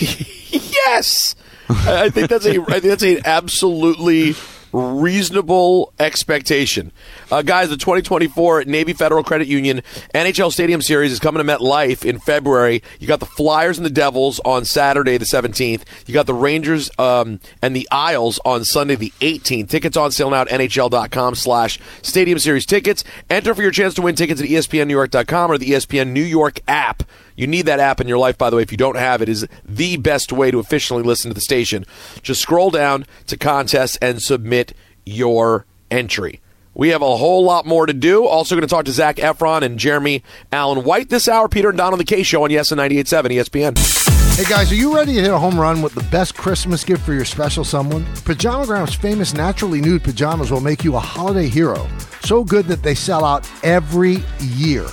yes. 0.51 1.35
I 1.69 2.03
I 2.03 2.09
think 2.09 2.29
that's 2.29 2.45
a 2.45 2.61
I 2.61 2.79
think 2.79 2.83
that's 2.83 3.03
an 3.03 3.21
absolutely 3.25 4.35
reasonable 4.73 5.93
expectation. 5.99 6.91
Uh, 7.31 7.41
guys, 7.41 7.69
the 7.69 7.77
2024 7.77 8.65
Navy 8.65 8.93
Federal 8.93 9.23
Credit 9.23 9.47
Union 9.47 9.81
NHL 10.13 10.51
Stadium 10.51 10.81
Series 10.81 11.11
is 11.11 11.19
coming 11.19 11.45
to 11.45 11.57
MetLife 11.57 12.05
in 12.05 12.19
February. 12.19 12.83
You 12.99 13.07
got 13.07 13.19
the 13.19 13.25
Flyers 13.25 13.77
and 13.77 13.85
the 13.85 13.91
Devils 13.91 14.39
on 14.45 14.65
Saturday 14.65 15.17
the 15.17 15.25
17th. 15.25 15.83
You 16.07 16.13
got 16.13 16.25
the 16.25 16.33
Rangers 16.33 16.89
um, 16.97 17.39
and 17.61 17.75
the 17.75 17.87
Isles 17.91 18.39
on 18.45 18.63
Sunday 18.63 18.95
the 18.95 19.13
18th. 19.21 19.69
Tickets 19.69 19.97
on 19.97 20.11
sale 20.11 20.29
now 20.29 20.41
at 20.41 20.49
NHL.com 20.49 21.35
slash 21.35 21.79
Stadium 22.01 22.39
Series 22.39 22.65
tickets. 22.65 23.03
Enter 23.29 23.53
for 23.53 23.61
your 23.61 23.71
chance 23.71 23.93
to 23.95 24.01
win 24.01 24.15
tickets 24.15 24.41
at 24.41 24.47
ESPNNewYork.com 24.47 25.51
or 25.51 25.57
the 25.57 25.71
ESPN 25.71 26.09
New 26.09 26.23
York 26.23 26.59
app. 26.67 27.03
You 27.41 27.47
need 27.47 27.65
that 27.65 27.79
app 27.79 27.99
in 27.99 28.07
your 28.07 28.19
life, 28.19 28.37
by 28.37 28.51
the 28.51 28.57
way. 28.57 28.61
If 28.61 28.71
you 28.71 28.77
don't 28.77 28.97
have 28.97 29.23
it, 29.23 29.27
is 29.27 29.47
the 29.65 29.97
best 29.97 30.31
way 30.31 30.51
to 30.51 30.59
officially 30.59 31.01
listen 31.01 31.31
to 31.31 31.33
the 31.33 31.41
station. 31.41 31.87
Just 32.21 32.39
scroll 32.39 32.69
down 32.69 33.07
to 33.25 33.35
contests 33.35 33.97
and 33.97 34.21
submit 34.21 34.73
your 35.07 35.65
entry. 35.89 36.39
We 36.75 36.89
have 36.89 37.01
a 37.01 37.17
whole 37.17 37.43
lot 37.43 37.65
more 37.65 37.87
to 37.87 37.93
do. 37.93 38.27
Also, 38.27 38.53
going 38.53 38.61
to 38.61 38.67
talk 38.67 38.85
to 38.85 38.91
Zac 38.91 39.15
Efron 39.15 39.63
and 39.63 39.79
Jeremy 39.79 40.23
Allen 40.51 40.83
White 40.83 41.09
this 41.09 41.27
hour. 41.27 41.49
Peter 41.49 41.69
and 41.69 41.77
Don 41.79 41.93
on 41.93 41.97
the 41.97 42.05
Kay 42.05 42.21
Show 42.21 42.43
on 42.43 42.51
Yes 42.51 42.71
and 42.71 42.79
98.7 42.79 43.31
ESPN. 43.31 44.37
Hey 44.37 44.45
guys, 44.47 44.71
are 44.71 44.75
you 44.75 44.95
ready 44.95 45.15
to 45.15 45.21
hit 45.21 45.31
a 45.31 45.37
home 45.37 45.59
run 45.59 45.81
with 45.81 45.95
the 45.95 46.03
best 46.03 46.37
Christmas 46.37 46.83
gift 46.83 47.03
for 47.03 47.13
your 47.13 47.25
special 47.25 47.63
someone? 47.63 48.05
Pajamagram's 48.23 48.93
famous 48.93 49.33
naturally 49.33 49.81
nude 49.81 50.03
pajamas 50.03 50.51
will 50.51 50.61
make 50.61 50.83
you 50.83 50.95
a 50.95 50.99
holiday 50.99 51.47
hero. 51.47 51.89
So 52.21 52.43
good 52.43 52.67
that 52.67 52.83
they 52.83 52.93
sell 52.93 53.25
out 53.25 53.49
every 53.63 54.17
year. 54.39 54.85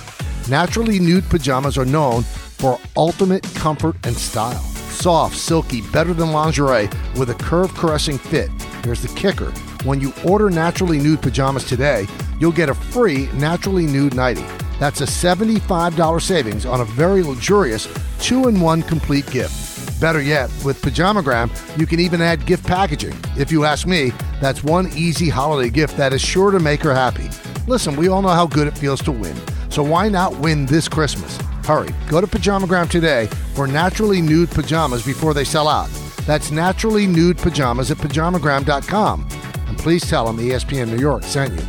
Naturally 0.49 0.97
nude 0.97 1.29
pajamas 1.29 1.77
are 1.77 1.85
known 1.85 2.23
for 2.23 2.79
ultimate 2.97 3.43
comfort 3.53 3.95
and 4.03 4.15
style. 4.15 4.63
Soft, 4.89 5.37
silky, 5.37 5.81
better 5.93 6.11
than 6.11 6.31
lingerie 6.31 6.89
with 7.17 7.29
a 7.29 7.35
curve 7.35 7.71
caressing 7.75 8.17
fit. 8.17 8.49
Here's 8.83 9.03
the 9.03 9.09
kicker. 9.09 9.51
When 9.83 10.01
you 10.01 10.11
order 10.25 10.49
naturally 10.49 10.97
nude 10.97 11.21
pajamas 11.21 11.65
today, 11.65 12.07
you'll 12.39 12.51
get 12.51 12.67
a 12.67 12.73
free 12.73 13.29
naturally 13.33 13.85
nude 13.85 14.15
nightie. 14.15 14.45
That's 14.79 15.01
a 15.01 15.03
$75 15.03 16.19
savings 16.19 16.65
on 16.65 16.81
a 16.81 16.85
very 16.85 17.21
luxurious 17.21 17.87
two 18.19 18.47
in 18.47 18.59
one 18.59 18.81
complete 18.81 19.29
gift. 19.29 20.01
Better 20.01 20.21
yet, 20.21 20.49
with 20.65 20.81
Pajamagram, 20.81 21.51
you 21.77 21.85
can 21.85 21.99
even 21.99 22.21
add 22.21 22.47
gift 22.47 22.65
packaging. 22.65 23.15
If 23.37 23.51
you 23.51 23.65
ask 23.65 23.85
me, 23.85 24.13
that's 24.41 24.63
one 24.63 24.89
easy 24.95 25.29
holiday 25.29 25.69
gift 25.69 25.95
that 25.97 26.11
is 26.11 26.21
sure 26.21 26.49
to 26.49 26.59
make 26.59 26.81
her 26.81 26.95
happy. 26.95 27.29
Listen, 27.67 27.95
we 27.95 28.07
all 28.07 28.23
know 28.23 28.29
how 28.29 28.47
good 28.47 28.67
it 28.67 28.75
feels 28.75 29.03
to 29.03 29.11
win. 29.11 29.35
So 29.69 29.83
why 29.83 30.09
not 30.09 30.39
win 30.39 30.65
this 30.65 30.87
Christmas? 30.87 31.37
Hurry, 31.63 31.93
go 32.09 32.19
to 32.19 32.27
Pajamagram 32.27 32.89
today 32.89 33.27
for 33.53 33.67
naturally 33.67 34.21
nude 34.21 34.49
pajamas 34.49 35.05
before 35.05 35.33
they 35.33 35.43
sell 35.45 35.67
out. 35.67 35.89
That's 36.25 36.51
naturally 36.51 37.07
nude 37.07 37.37
pajamas 37.37 37.91
at 37.91 37.97
pajamagram.com. 37.97 39.27
And 39.67 39.77
please 39.77 40.01
tell 40.09 40.25
them 40.25 40.37
ESPN 40.37 40.89
New 40.89 40.99
York 40.99 41.23
sent 41.23 41.53
you. 41.53 41.65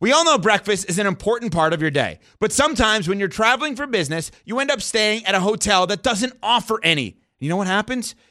We 0.00 0.12
all 0.12 0.24
know 0.24 0.38
breakfast 0.38 0.88
is 0.88 1.00
an 1.00 1.08
important 1.08 1.52
part 1.52 1.72
of 1.72 1.80
your 1.80 1.90
day, 1.90 2.20
but 2.38 2.52
sometimes 2.52 3.08
when 3.08 3.18
you're 3.18 3.26
traveling 3.26 3.74
for 3.74 3.84
business, 3.84 4.30
you 4.44 4.60
end 4.60 4.70
up 4.70 4.80
staying 4.80 5.24
at 5.26 5.34
a 5.34 5.40
hotel 5.40 5.88
that 5.88 6.04
doesn't 6.04 6.34
offer 6.40 6.78
any. 6.84 7.18
You 7.40 7.48
know 7.48 7.56
what 7.56 7.66
happens? 7.66 8.14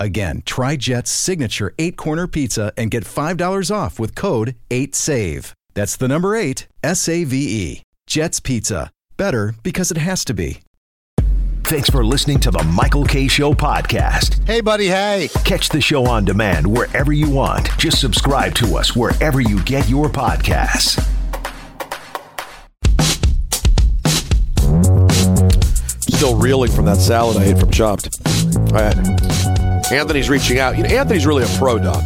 Again, 0.00 0.42
try 0.44 0.76
Jet's 0.76 1.10
signature 1.10 1.74
eight 1.78 1.96
corner 1.96 2.26
pizza 2.26 2.72
and 2.76 2.90
get 2.90 3.04
$5 3.04 3.74
off 3.74 3.98
with 3.98 4.14
code 4.14 4.56
8SAVE. 4.70 5.52
That's 5.74 5.96
the 5.96 6.08
number 6.08 6.34
eight, 6.36 6.66
S 6.82 7.08
A 7.08 7.24
V 7.24 7.36
E. 7.36 7.82
Jet's 8.06 8.40
Pizza. 8.40 8.90
Better 9.16 9.54
because 9.62 9.90
it 9.90 9.96
has 9.96 10.24
to 10.26 10.34
be. 10.34 10.60
Thanks 11.64 11.88
for 11.88 12.04
listening 12.04 12.40
to 12.40 12.50
the 12.50 12.62
Michael 12.62 13.04
Kay 13.04 13.26
Show 13.26 13.54
podcast. 13.54 14.46
Hey, 14.46 14.60
buddy, 14.60 14.86
hey. 14.86 15.30
Catch 15.44 15.70
the 15.70 15.80
show 15.80 16.04
on 16.06 16.24
demand 16.24 16.66
wherever 16.66 17.12
you 17.12 17.30
want. 17.30 17.70
Just 17.78 18.00
subscribe 18.00 18.54
to 18.56 18.76
us 18.76 18.94
wherever 18.94 19.40
you 19.40 19.62
get 19.62 19.88
your 19.88 20.08
podcasts. 20.08 21.00
Still 26.14 26.36
reeling 26.38 26.70
from 26.70 26.84
that 26.84 26.98
salad 26.98 27.38
I 27.38 27.44
ate 27.44 27.58
from 27.58 27.70
Chopped. 27.70 28.08
All 28.56 28.64
right. 28.72 29.53
Anthony's 29.92 30.28
reaching 30.30 30.58
out. 30.58 30.76
You 30.76 30.82
know, 30.84 30.88
Anthony's 30.88 31.26
really 31.26 31.44
a 31.44 31.58
pro, 31.58 31.78
Don. 31.78 32.02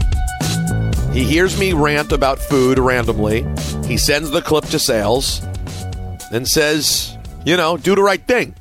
He 1.13 1.25
hears 1.25 1.59
me 1.59 1.73
rant 1.73 2.13
about 2.13 2.39
food 2.39 2.79
randomly. 2.79 3.47
He 3.87 3.97
sends 3.97 4.31
the 4.31 4.43
clip 4.43 4.65
to 4.67 4.79
sales 4.79 5.41
and 6.33 6.47
says, 6.47 7.17
you 7.45 7.57
know, 7.57 7.77
do 7.77 7.95
the 7.95 8.03
right 8.03 8.25
thing. 8.27 8.55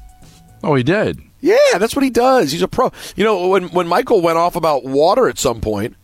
Oh, 0.63 0.75
he 0.75 0.83
did. 0.83 1.19
Yeah, 1.41 1.57
that's 1.77 1.95
what 1.95 2.03
he 2.03 2.09
does. 2.09 2.51
He's 2.51 2.61
a 2.61 2.67
pro. 2.67 2.91
You 3.15 3.23
know, 3.23 3.47
when 3.49 3.65
when 3.69 3.87
Michael 3.87 4.21
went 4.21 4.37
off 4.37 4.55
about 4.55 4.83
water 4.85 5.27
at 5.29 5.37
some 5.37 5.61
point, 5.61 5.95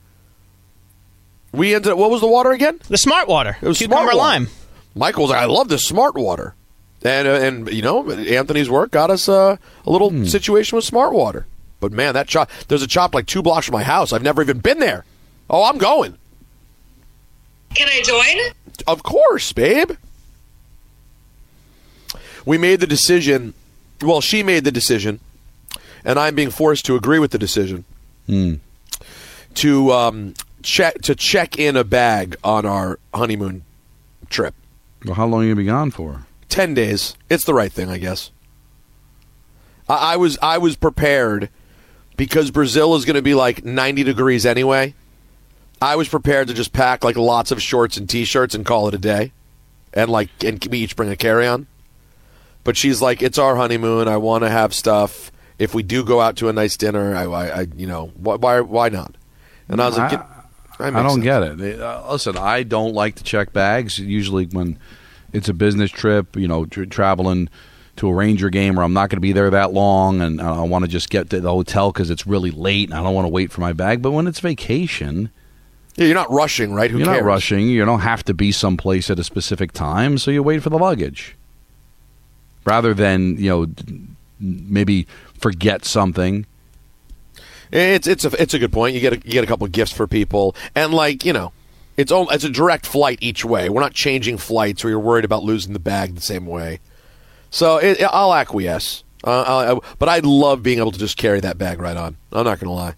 we 1.51 1.73
ended 1.73 1.91
up. 1.93 1.97
What 1.97 2.11
was 2.11 2.21
the 2.21 2.27
water 2.27 2.51
again? 2.51 2.79
The 2.87 2.97
smart 2.97 3.27
water. 3.27 3.57
It 3.61 3.67
was 3.67 3.77
Cucumber 3.79 3.95
smart 4.11 4.15
water. 4.15 4.17
lime. 4.17 4.47
Michael 4.95 5.23
was 5.23 5.31
like, 5.31 5.41
I 5.41 5.45
love 5.45 5.69
this 5.69 5.85
smart 5.85 6.13
water, 6.15 6.53
and 7.03 7.27
uh, 7.27 7.31
and 7.31 7.69
you 7.73 7.81
know 7.81 8.09
Anthony's 8.11 8.69
work 8.69 8.91
got 8.91 9.09
us 9.09 9.27
uh, 9.27 9.57
a 9.85 9.89
little 9.89 10.11
Hmm. 10.11 10.25
situation 10.25 10.75
with 10.75 10.85
smart 10.85 11.13
water. 11.13 11.47
But 11.83 11.91
man, 11.91 12.13
that 12.13 12.27
chop. 12.29 12.49
There's 12.69 12.81
a 12.81 12.87
chop 12.87 13.13
like 13.13 13.25
two 13.25 13.41
blocks 13.41 13.65
from 13.65 13.73
my 13.73 13.83
house. 13.83 14.13
I've 14.13 14.23
never 14.23 14.41
even 14.41 14.59
been 14.59 14.79
there. 14.79 15.03
Oh, 15.49 15.65
I'm 15.65 15.77
going. 15.77 16.17
Can 17.75 17.89
I 17.89 18.01
join? 18.01 18.53
Of 18.87 19.03
course, 19.03 19.51
babe. 19.51 19.91
We 22.45 22.57
made 22.57 22.79
the 22.79 22.87
decision. 22.87 23.53
Well, 24.01 24.21
she 24.21 24.43
made 24.43 24.63
the 24.63 24.71
decision, 24.71 25.19
and 26.05 26.17
I'm 26.17 26.35
being 26.35 26.49
forced 26.51 26.85
to 26.85 26.95
agree 26.95 27.19
with 27.19 27.31
the 27.31 27.37
decision 27.37 27.83
Hmm. 28.27 28.55
to 29.55 29.91
um, 29.91 30.33
check 30.61 31.01
to 31.03 31.15
check 31.15 31.57
in 31.59 31.75
a 31.75 31.83
bag 31.83 32.35
on 32.43 32.65
our 32.65 32.97
honeymoon 33.13 33.63
trip. 34.29 34.55
Well, 35.05 35.15
how 35.15 35.25
long 35.27 35.41
are 35.41 35.43
you 35.45 35.51
gonna 35.53 35.61
be 35.63 35.67
gone 35.67 35.91
for? 35.91 36.25
Ten 36.47 36.73
days. 36.73 37.15
It's 37.29 37.43
the 37.45 37.53
right 37.53 37.71
thing, 37.71 37.89
I 37.89 37.97
guess. 37.97 38.31
I, 39.89 40.13
I 40.13 40.17
was 40.17 40.37
I 40.41 40.57
was 40.57 40.75
prepared 40.75 41.49
because 42.17 42.51
Brazil 42.51 42.95
is 42.95 43.05
going 43.05 43.15
to 43.15 43.21
be 43.21 43.33
like 43.33 43.63
90 43.63 44.03
degrees 44.03 44.45
anyway. 44.45 44.93
I 45.81 45.95
was 45.95 46.07
prepared 46.07 46.47
to 46.47 46.53
just 46.53 46.71
pack 46.71 47.03
like 47.03 47.17
lots 47.17 47.51
of 47.51 47.61
shorts 47.61 47.97
and 47.97 48.09
t-shirts 48.09 48.55
and 48.55 48.65
call 48.65 48.87
it 48.87 48.93
a 48.93 48.97
day, 48.97 49.33
and 49.93 50.09
like 50.09 50.29
and 50.43 50.65
we 50.71 50.79
each 50.79 50.95
bring 50.95 51.09
a 51.09 51.15
carry-on. 51.17 51.67
But 52.63 52.77
she's 52.77 53.01
like, 53.01 53.21
it's 53.21 53.37
our 53.37 53.57
honeymoon. 53.57 54.07
I 54.07 54.17
want 54.17 54.43
to 54.45 54.49
have 54.49 54.73
stuff. 54.73 55.31
If 55.59 55.75
we 55.75 55.83
do 55.83 56.03
go 56.03 56.21
out 56.21 56.37
to 56.37 56.47
a 56.47 56.53
nice 56.53 56.77
dinner, 56.77 57.15
I, 57.15 57.23
I, 57.25 57.59
I 57.59 57.67
you 57.75 57.85
know, 57.87 58.07
why, 58.15 58.35
why, 58.35 58.61
why 58.61 58.89
not? 58.89 59.15
And 59.67 59.81
I 59.81 59.87
was 59.87 59.97
like, 59.97 60.13
I, 60.13 60.15
"Get- 60.15 60.27
that 60.79 60.95
I 60.95 61.03
don't 61.03 61.21
sense." 61.21 61.23
get 61.23 61.43
it. 61.43 61.81
Uh, 61.81 62.11
listen, 62.11 62.37
I 62.37 62.63
don't 62.63 62.93
like 62.93 63.15
to 63.15 63.23
check 63.23 63.53
bags. 63.53 63.99
Usually, 63.99 64.45
when 64.45 64.79
it's 65.31 65.49
a 65.49 65.53
business 65.53 65.91
trip, 65.91 66.35
you 66.35 66.47
know, 66.47 66.65
tr 66.65 66.85
traveling 66.85 67.49
to 67.97 68.07
a 68.07 68.13
Ranger 68.13 68.49
game, 68.49 68.79
or 68.79 68.83
I'm 68.83 68.93
not 68.93 69.09
going 69.09 69.17
to 69.17 69.21
be 69.21 69.33
there 69.33 69.49
that 69.51 69.71
long, 69.73 70.21
and 70.21 70.41
uh, 70.41 70.61
I 70.61 70.65
want 70.65 70.83
to 70.85 70.89
just 70.89 71.09
get 71.09 71.29
to 71.29 71.39
the 71.39 71.51
hotel 71.51 71.91
because 71.91 72.09
it's 72.09 72.25
really 72.25 72.51
late, 72.51 72.89
and 72.89 72.97
I 72.97 73.03
don't 73.03 73.13
want 73.13 73.25
to 73.25 73.29
wait 73.31 73.51
for 73.51 73.61
my 73.61 73.73
bag. 73.73 74.01
But 74.01 74.11
when 74.11 74.25
it's 74.27 74.39
vacation, 74.39 75.29
Yeah, 75.95 76.05
you're 76.05 76.15
not 76.15 76.31
rushing, 76.31 76.73
right? 76.73 76.89
Who 76.89 76.97
you're 76.97 77.05
cares? 77.05 77.19
not 77.21 77.25
rushing. 77.27 77.67
You 77.67 77.85
don't 77.85 77.99
have 77.99 78.23
to 78.25 78.33
be 78.33 78.51
someplace 78.51 79.09
at 79.11 79.19
a 79.19 79.23
specific 79.23 79.71
time, 79.73 80.17
so 80.17 80.31
you 80.31 80.41
wait 80.41 80.63
for 80.63 80.69
the 80.71 80.77
luggage, 80.79 81.35
rather 82.65 82.93
than 82.93 83.37
you 83.37 83.49
know 83.49 83.67
maybe 84.39 85.05
forget 85.39 85.85
something. 85.85 86.45
It's 87.71 88.07
it's 88.07 88.25
a 88.25 88.41
it's 88.41 88.53
a 88.53 88.59
good 88.59 88.71
point. 88.73 88.95
You 88.95 89.01
get 89.01 89.13
a, 89.13 89.15
you 89.17 89.31
get 89.33 89.43
a 89.43 89.47
couple 89.47 89.65
of 89.65 89.71
gifts 89.71 89.91
for 89.91 90.07
people, 90.07 90.55
and 90.75 90.93
like 90.93 91.25
you 91.25 91.33
know, 91.33 91.51
it's 91.97 92.11
all 92.11 92.29
it's 92.29 92.43
a 92.43 92.49
direct 92.49 92.85
flight 92.85 93.17
each 93.21 93.43
way. 93.45 93.69
We're 93.69 93.81
not 93.81 93.93
changing 93.93 94.37
flights 94.37 94.83
where 94.83 94.91
you're 94.91 94.99
worried 94.99 95.25
about 95.25 95.43
losing 95.43 95.73
the 95.73 95.79
bag 95.79 96.15
the 96.15 96.21
same 96.21 96.45
way. 96.45 96.79
So 97.53 97.77
it, 97.77 98.01
I'll 98.01 98.33
acquiesce, 98.33 99.03
uh, 99.23 99.43
I'll, 99.43 99.83
but 99.99 100.09
I 100.09 100.19
love 100.23 100.63
being 100.63 100.79
able 100.79 100.91
to 100.91 100.97
just 100.97 101.17
carry 101.17 101.39
that 101.41 101.59
bag 101.59 101.79
right 101.79 101.95
on. 101.95 102.17
I'm 102.31 102.45
not 102.45 102.59
going 102.59 102.67
to 102.67 102.71
lie. 102.71 102.95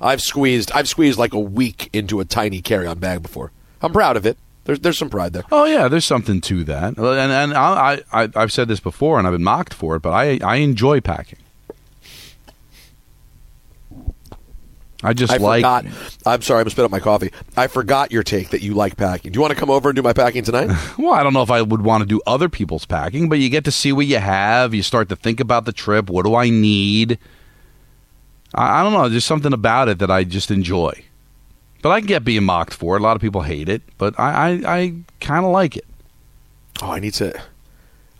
I've 0.00 0.22
squeezed 0.22 0.72
I've 0.72 0.88
squeezed 0.88 1.18
like 1.18 1.34
a 1.34 1.38
week 1.38 1.90
into 1.92 2.18
a 2.20 2.24
tiny 2.24 2.62
carry-on 2.62 2.98
bag 2.98 3.20
before. 3.20 3.52
I'm 3.82 3.92
proud 3.92 4.16
of 4.16 4.24
it. 4.24 4.38
There's 4.64 4.80
there's 4.80 4.96
some 4.96 5.10
pride 5.10 5.34
there. 5.34 5.44
Oh 5.52 5.66
yeah, 5.66 5.88
there's 5.88 6.06
something 6.06 6.40
to 6.40 6.64
that, 6.64 6.96
and 6.96 7.32
and 7.32 7.52
I, 7.52 8.00
I 8.10 8.30
I've 8.34 8.52
said 8.52 8.68
this 8.68 8.80
before, 8.80 9.18
and 9.18 9.26
I've 9.26 9.34
been 9.34 9.44
mocked 9.44 9.74
for 9.74 9.96
it, 9.96 10.00
but 10.00 10.12
I 10.12 10.38
I 10.42 10.56
enjoy 10.56 11.02
packing. 11.02 11.38
I 15.02 15.12
just 15.12 15.32
I 15.32 15.38
like. 15.38 15.60
forgot. 15.60 15.84
I'm 16.24 16.42
sorry, 16.42 16.60
I'm 16.60 16.64
gonna 16.64 16.70
spit 16.70 16.84
up 16.84 16.90
my 16.90 17.00
coffee. 17.00 17.32
I 17.56 17.66
forgot 17.66 18.12
your 18.12 18.22
take 18.22 18.50
that 18.50 18.62
you 18.62 18.74
like 18.74 18.96
packing. 18.96 19.32
Do 19.32 19.36
you 19.36 19.40
want 19.40 19.52
to 19.52 19.58
come 19.58 19.70
over 19.70 19.88
and 19.88 19.96
do 19.96 20.02
my 20.02 20.12
packing 20.12 20.44
tonight? 20.44 20.70
Well, 20.98 21.12
I 21.14 21.22
don't 21.22 21.32
know 21.32 21.42
if 21.42 21.50
I 21.50 21.60
would 21.62 21.82
want 21.82 22.02
to 22.02 22.06
do 22.06 22.20
other 22.26 22.48
people's 22.48 22.86
packing, 22.86 23.28
but 23.28 23.38
you 23.38 23.48
get 23.48 23.64
to 23.64 23.72
see 23.72 23.92
what 23.92 24.06
you 24.06 24.18
have. 24.18 24.74
You 24.74 24.82
start 24.82 25.08
to 25.08 25.16
think 25.16 25.40
about 25.40 25.64
the 25.64 25.72
trip. 25.72 26.08
What 26.08 26.24
do 26.24 26.34
I 26.36 26.50
need? 26.50 27.18
I, 28.54 28.80
I 28.80 28.82
don't 28.84 28.92
know. 28.92 29.08
There's 29.08 29.24
something 29.24 29.52
about 29.52 29.88
it 29.88 29.98
that 29.98 30.10
I 30.10 30.22
just 30.24 30.50
enjoy. 30.50 31.04
But 31.82 31.90
I 31.90 32.00
can 32.00 32.06
get 32.06 32.24
being 32.24 32.44
mocked 32.44 32.74
for 32.74 32.96
it. 32.96 33.00
A 33.00 33.02
lot 33.02 33.16
of 33.16 33.22
people 33.22 33.42
hate 33.42 33.68
it, 33.68 33.82
but 33.98 34.18
I 34.20 34.30
I, 34.30 34.76
I 34.78 34.94
kind 35.20 35.44
of 35.44 35.50
like 35.50 35.76
it. 35.76 35.86
Oh, 36.80 36.92
I 36.92 37.00
need 37.00 37.14
to. 37.14 37.32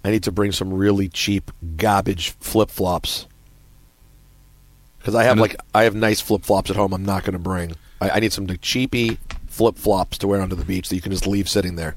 I 0.04 0.10
need 0.10 0.24
to 0.24 0.32
bring 0.32 0.50
some 0.50 0.72
really 0.72 1.08
cheap 1.08 1.52
garbage 1.76 2.30
flip 2.40 2.70
flops. 2.70 3.26
Because 5.02 5.16
I 5.16 5.24
have 5.24 5.36
like 5.36 5.56
I 5.74 5.82
have 5.82 5.96
nice 5.96 6.20
flip 6.20 6.44
flops 6.44 6.70
at 6.70 6.76
home. 6.76 6.92
I'm 6.92 7.04
not 7.04 7.24
going 7.24 7.32
to 7.32 7.40
bring. 7.40 7.74
I, 8.00 8.10
I 8.10 8.20
need 8.20 8.32
some 8.32 8.46
cheapy 8.58 9.18
flip 9.48 9.76
flops 9.76 10.16
to 10.18 10.28
wear 10.28 10.40
onto 10.40 10.54
the 10.54 10.64
beach 10.64 10.88
that 10.88 10.94
you 10.94 11.02
can 11.02 11.10
just 11.10 11.26
leave 11.26 11.48
sitting 11.48 11.74
there. 11.74 11.96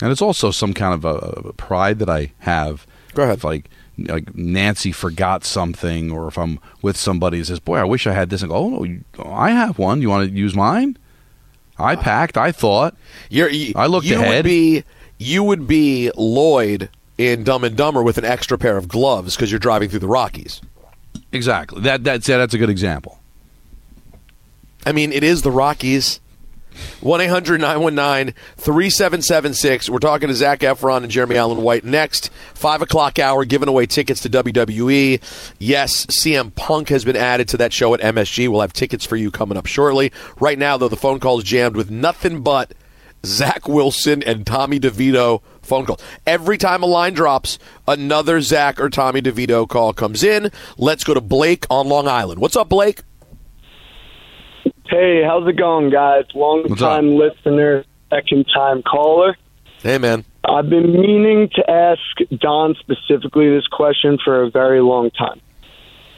And 0.00 0.12
it's 0.12 0.22
also 0.22 0.52
some 0.52 0.74
kind 0.74 0.94
of 0.94 1.04
a, 1.04 1.48
a 1.48 1.52
pride 1.54 1.98
that 1.98 2.08
I 2.08 2.32
have. 2.40 2.86
Go 3.14 3.24
ahead. 3.24 3.38
If 3.38 3.44
like 3.44 3.68
like 3.98 4.32
Nancy 4.36 4.92
forgot 4.92 5.44
something, 5.44 6.12
or 6.12 6.28
if 6.28 6.38
I'm 6.38 6.60
with 6.82 6.96
somebody 6.96 7.40
that 7.40 7.46
says, 7.46 7.58
"Boy, 7.58 7.78
I 7.78 7.84
wish 7.84 8.06
I 8.06 8.12
had 8.12 8.30
this," 8.30 8.42
and 8.42 8.50
go, 8.50 8.56
"Oh, 8.56 8.68
no, 8.68 8.84
you, 8.84 9.02
I 9.24 9.50
have 9.50 9.76
one. 9.76 10.02
You 10.02 10.10
want 10.10 10.30
to 10.30 10.36
use 10.36 10.54
mine?" 10.54 10.96
I 11.78 11.94
uh, 11.94 12.00
packed. 12.00 12.36
I 12.36 12.52
thought. 12.52 12.96
You're, 13.28 13.48
you, 13.48 13.72
I 13.74 13.86
looked 13.86 14.06
you 14.06 14.16
ahead. 14.16 14.44
Would 14.44 14.44
be, 14.44 14.84
you 15.18 15.42
would 15.42 15.66
be 15.66 16.12
Lloyd 16.16 16.90
in 17.18 17.42
Dumb 17.42 17.64
and 17.64 17.76
Dumber 17.76 18.04
with 18.04 18.18
an 18.18 18.24
extra 18.24 18.56
pair 18.56 18.76
of 18.76 18.86
gloves 18.86 19.34
because 19.34 19.50
you're 19.50 19.58
driving 19.58 19.88
through 19.88 20.00
the 20.00 20.06
Rockies. 20.06 20.60
Exactly. 21.36 21.82
That 21.82 22.02
that's 22.02 22.28
yeah, 22.28 22.38
that's 22.38 22.54
a 22.54 22.58
good 22.58 22.70
example. 22.70 23.20
I 24.84 24.92
mean, 24.92 25.12
it 25.12 25.22
is 25.22 25.42
the 25.42 25.50
Rockies. 25.50 26.20
1 27.00 27.20
800 27.22 27.60
919 27.60 28.34
3776. 28.56 29.88
We're 29.88 29.98
talking 29.98 30.28
to 30.28 30.34
Zac 30.34 30.60
Efron 30.60 31.02
and 31.02 31.10
Jeremy 31.10 31.36
Allen 31.36 31.62
White 31.62 31.84
next. 31.84 32.30
5 32.54 32.82
o'clock 32.82 33.18
hour, 33.18 33.46
giving 33.46 33.68
away 33.68 33.86
tickets 33.86 34.20
to 34.22 34.28
WWE. 34.28 35.22
Yes, 35.58 36.04
CM 36.06 36.54
Punk 36.54 36.90
has 36.90 37.04
been 37.04 37.16
added 37.16 37.48
to 37.48 37.56
that 37.56 37.72
show 37.72 37.94
at 37.94 38.00
MSG. 38.00 38.48
We'll 38.48 38.60
have 38.60 38.74
tickets 38.74 39.06
for 39.06 39.16
you 39.16 39.30
coming 39.30 39.56
up 39.56 39.66
shortly. 39.66 40.12
Right 40.38 40.58
now, 40.58 40.76
though, 40.76 40.88
the 40.88 40.96
phone 40.96 41.18
call 41.18 41.38
is 41.38 41.44
jammed 41.44 41.76
with 41.76 41.90
nothing 41.90 42.42
but 42.42 42.74
Zach 43.24 43.66
Wilson 43.66 44.22
and 44.22 44.46
Tommy 44.46 44.78
DeVito 44.78 45.40
phone 45.66 45.86
call. 45.86 46.00
Every 46.26 46.56
time 46.56 46.82
a 46.82 46.86
line 46.86 47.12
drops, 47.12 47.58
another 47.86 48.40
Zach 48.40 48.80
or 48.80 48.88
Tommy 48.88 49.20
DeVito 49.20 49.68
call 49.68 49.92
comes 49.92 50.22
in. 50.22 50.50
Let's 50.78 51.04
go 51.04 51.14
to 51.14 51.20
Blake 51.20 51.66
on 51.68 51.88
Long 51.88 52.08
Island. 52.08 52.40
What's 52.40 52.56
up, 52.56 52.68
Blake? 52.68 53.00
Hey, 54.88 55.22
how's 55.24 55.46
it 55.48 55.56
going, 55.56 55.90
guys? 55.90 56.24
Long 56.34 56.64
time 56.76 57.16
listener, 57.16 57.84
second 58.08 58.46
time 58.54 58.82
caller. 58.82 59.36
Hey, 59.82 59.98
man. 59.98 60.24
I've 60.48 60.70
been 60.70 60.92
meaning 60.92 61.50
to 61.56 61.70
ask 61.70 62.00
Don 62.38 62.76
specifically 62.76 63.50
this 63.50 63.66
question 63.66 64.18
for 64.24 64.42
a 64.42 64.50
very 64.50 64.80
long 64.80 65.10
time. 65.10 65.40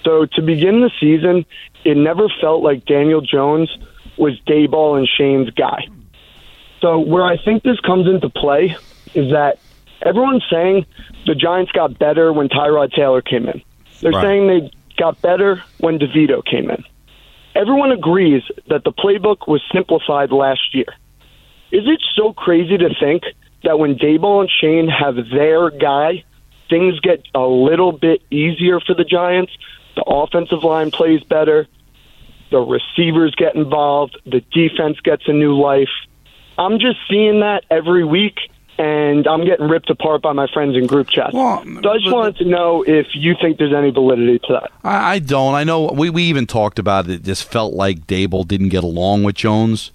So, 0.05 0.27
to 0.27 0.43
begin 0.43 0.81
the 0.81 0.91
season, 1.01 1.47
it 1.85 1.97
never 1.97 2.29
felt 2.41 2.63
like 2.63 2.85
Daniel 2.85 3.21
Jones 3.21 3.75
was 4.17 4.39
Daboll 4.47 4.99
and 4.99 5.09
Schoen's 5.09 5.51
guy. 5.51 5.87
So, 6.81 6.99
where 6.99 7.25
I 7.25 7.37
think 7.43 7.63
this 7.63 7.81
comes 7.81 8.07
into 8.07 8.29
play 8.29 8.77
is 9.15 9.31
that 9.33 9.59
everyone's 10.03 10.45
saying 10.51 10.87
the 11.27 11.35
Giants 11.35 11.73
got 11.73 11.99
better 11.99 12.33
when 12.33 12.49
Tyrod 12.49 12.93
Taylor 12.93 13.23
came 13.23 13.49
in. 13.49 13.63
They're 14.01 14.13
Right. 14.13 14.23
saying 14.23 14.47
they 14.47 14.71
got 14.97 15.21
better 15.23 15.63
when 15.79 15.99
DeVito 15.99 16.45
came 16.45 16.71
in. 16.71 16.85
Everyone 17.55 17.91
agrees 17.91 18.43
that 18.69 18.85
the 18.85 18.93
playbook 18.93 19.49
was 19.49 19.61
simplified 19.73 20.31
last 20.31 20.75
year. 20.75 20.95
Is 21.73 21.87
it 21.87 22.01
so 22.15 22.33
crazy 22.33 22.79
to 22.79 22.95
think 23.01 23.25
that 23.65 23.79
when 23.79 23.97
Daboll 23.97 24.41
and 24.41 24.51
Schoen 24.51 24.89
have 24.89 25.17
their 25.31 25.71
guy, 25.71 26.25
things 26.71 27.01
get 27.01 27.23
a 27.35 27.47
little 27.47 27.93
bit 27.93 28.23
easier 28.31 28.81
for 28.81 28.95
the 28.95 29.05
Giants? 29.05 29.53
The 29.97 30.03
offensive 30.03 30.63
line 30.63 30.91
plays 30.93 31.23
better, 31.25 31.67
the 32.51 32.61
receivers 32.61 33.35
get 33.35 33.55
involved, 33.55 34.17
the 34.25 34.41
defense 34.53 35.01
gets 35.01 35.25
a 35.27 35.33
new 35.33 35.59
life. 35.61 35.91
I'm 36.57 36.79
just 36.79 36.99
seeing 37.09 37.41
that 37.41 37.65
every 37.71 38.05
week, 38.05 38.39
and 38.79 39.27
I'm 39.27 39.45
getting 39.45 39.69
ripped 39.69 39.91
apart 39.91 40.23
by 40.23 40.33
my 40.33 40.47
friends 40.53 40.77
in 40.77 40.87
group 40.87 41.09
chats. 41.09 41.33
so 41.33 41.91
I 41.91 41.99
just 41.99 42.13
wanted 42.13 42.37
to 42.37 42.45
know 42.45 42.83
if 42.87 43.09
you 43.15 43.35
think 43.41 43.59
there's 43.59 43.75
any 43.75 43.91
validity 43.91 44.39
to 44.41 44.53
that. 44.53 44.71
I, 44.85 45.15
I 45.15 45.19
don't. 45.19 45.55
I 45.55 45.65
know 45.65 45.87
we, 45.87 46.11
we 46.11 46.23
even 46.25 46.47
talked 46.47 46.79
about 46.79 47.07
it. 47.07 47.13
It 47.13 47.23
just 47.25 47.45
felt 47.45 47.75
like 47.75 48.07
Daboll 48.07 48.47
didn't 48.47 48.69
get 48.69 48.85
along 48.85 49.25
with 49.25 49.35
Jones, 49.35 49.91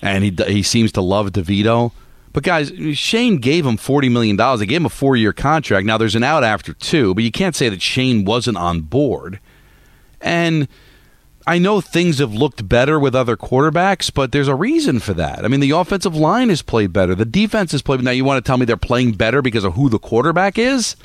and 0.00 0.24
he 0.24 0.34
he 0.46 0.62
seems 0.62 0.92
to 0.92 1.00
love 1.00 1.30
DeVito. 1.32 1.92
But 2.32 2.44
guys, 2.44 2.72
Schoen 2.94 3.38
gave 3.38 3.66
him 3.66 3.76
forty 3.76 4.08
million 4.08 4.36
dollars. 4.36 4.60
They 4.60 4.66
gave 4.66 4.80
him 4.80 4.86
a 4.86 4.90
four 4.90 5.16
year 5.16 5.32
contract. 5.32 5.86
Now 5.86 5.98
there's 5.98 6.14
an 6.14 6.24
out 6.24 6.44
after 6.44 6.72
two, 6.72 7.14
but 7.14 7.24
you 7.24 7.32
can't 7.32 7.56
say 7.56 7.68
that 7.68 7.82
Schoen 7.82 8.24
wasn't 8.24 8.56
on 8.56 8.82
board. 8.82 9.40
And 10.20 10.68
I 11.46 11.58
know 11.58 11.80
things 11.80 12.18
have 12.18 12.32
looked 12.32 12.68
better 12.68 12.98
with 12.98 13.14
other 13.14 13.36
quarterbacks, 13.36 14.12
but 14.12 14.32
there's 14.32 14.48
a 14.48 14.54
reason 14.54 15.00
for 15.00 15.12
that. 15.14 15.44
I 15.44 15.48
mean, 15.48 15.60
the 15.60 15.70
offensive 15.70 16.14
line 16.14 16.48
has 16.48 16.62
played 16.62 16.92
better. 16.92 17.14
The 17.14 17.24
defense 17.24 17.72
has 17.72 17.82
played. 17.82 18.02
Now 18.02 18.10
you 18.12 18.24
want 18.24 18.44
to 18.44 18.46
tell 18.48 18.58
me 18.58 18.64
they're 18.64 18.76
playing 18.76 19.12
better 19.12 19.42
because 19.42 19.64
of 19.64 19.74
who 19.74 19.88
the 19.88 19.98
quarterback 19.98 20.58
is? 20.58 20.96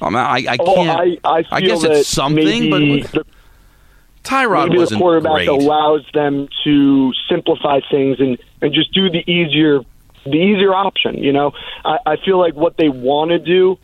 I, 0.00 0.06
mean, 0.10 0.16
I, 0.16 0.44
I 0.48 0.56
Oh, 0.60 0.74
can't. 0.74 1.20
I, 1.24 1.38
I, 1.38 1.60
feel 1.60 1.68
guess 1.68 1.84
it's 1.84 2.08
something, 2.08 2.70
but 2.70 2.80
the, 3.12 3.24
Tyrod 4.24 4.68
maybe 4.68 4.78
wasn't 4.78 4.98
the 4.98 5.02
quarterback 5.02 5.32
great. 5.32 5.48
allows 5.48 6.04
them 6.12 6.48
to 6.64 7.12
simplify 7.30 7.80
things 7.90 8.20
and, 8.20 8.38
and 8.60 8.74
just 8.74 8.92
do 8.92 9.08
the 9.08 9.28
easier 9.30 9.80
the 10.24 10.36
easier 10.36 10.74
option. 10.74 11.18
You 11.22 11.32
know, 11.32 11.52
I, 11.84 11.98
I 12.04 12.16
feel 12.16 12.38
like 12.38 12.54
what 12.54 12.76
they 12.76 12.88
want 12.88 13.30
to 13.30 13.38
do 13.38 13.78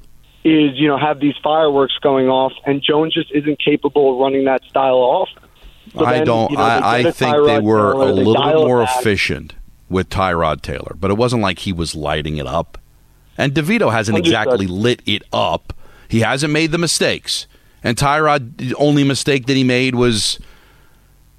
is 0.45 0.73
you 0.75 0.89
know 0.89 0.99
have 0.99 1.21
these 1.21 1.37
fireworks 1.43 1.95
going 2.03 2.29
off, 2.29 2.53
and 2.67 2.83
Jones 2.83 3.15
just 3.15 3.31
isn't 3.33 3.59
capable 3.65 4.15
of 4.15 4.21
running 4.21 4.45
that 4.47 4.65
style 4.65 5.03
of 5.03 5.29
offense. 5.29 5.52
So 5.93 6.05
I 6.05 6.19
then, 6.19 6.27
don't. 6.27 6.51
you 6.51 6.57
know, 6.57 6.63
I, 6.63 6.99
I 6.99 7.03
think 7.11 7.35
Tyrod 7.35 7.47
they 7.47 7.61
were 7.61 7.93
Taylor, 7.93 8.03
a 8.03 8.07
they 8.07 8.13
little 8.23 8.35
bit 8.35 8.55
more 8.55 8.85
back. 8.85 9.01
efficient 9.01 9.55
with 9.89 10.09
Tyrod 10.09 10.63
Taylor, 10.63 10.95
but 10.99 11.11
it 11.11 11.15
wasn't 11.15 11.43
like 11.43 11.61
he 11.61 11.73
was 11.73 11.95
lighting 11.95 12.39
it 12.39 12.47
up. 12.47 12.79
And 13.37 13.53
DeVito 13.55 13.91
hasn't 13.93 14.17
exactly 14.19 14.67
lit 14.67 15.03
it 15.07 15.23
up. 15.33 15.73
He 16.09 16.21
hasn't 16.21 16.53
made 16.53 16.71
the 16.71 16.79
mistakes. 16.79 17.47
And 17.83 17.97
Tyrod, 17.97 18.57
the 18.59 18.75
only 18.77 19.05
mistake 19.05 19.47
that 19.47 19.57
he 19.57 19.65
made 19.65 19.95
was 19.95 20.39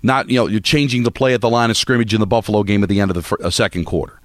not, 0.02 0.30
you 0.30 0.36
know, 0.36 0.48
you're 0.48 0.60
changing 0.60 1.04
the 1.04 1.12
play 1.12 1.34
at 1.34 1.42
the 1.42 1.50
line 1.50 1.70
of 1.70 1.78
scrimmage 1.78 2.14
in 2.14 2.20
the 2.20 2.28
Buffalo 2.28 2.64
game 2.64 2.84
at 2.84 2.90
the 2.90 3.00
end 3.00 3.10
of 3.12 3.16
the 3.16 3.22
fir- 3.24 3.38
uh, 3.44 3.50
second 3.50 3.86
quarter. 3.86 4.20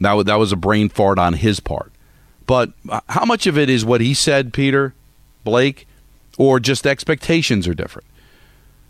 That 0.00 0.12
was, 0.14 0.24
that 0.26 0.36
was 0.38 0.50
a 0.52 0.56
brain 0.56 0.88
fart 0.88 1.18
on 1.18 1.34
his 1.34 1.60
part. 1.60 1.92
But 2.46 2.72
uh, 2.88 3.00
how 3.08 3.24
much 3.24 3.46
of 3.46 3.56
it 3.56 3.70
is 3.70 3.84
what 3.84 4.00
he 4.00 4.12
said, 4.14 4.52
Peter, 4.52 4.94
Blake, 5.44 5.86
or 6.36 6.58
just 6.58 6.86
expectations 6.86 7.68
are 7.68 7.74
different? 7.74 8.08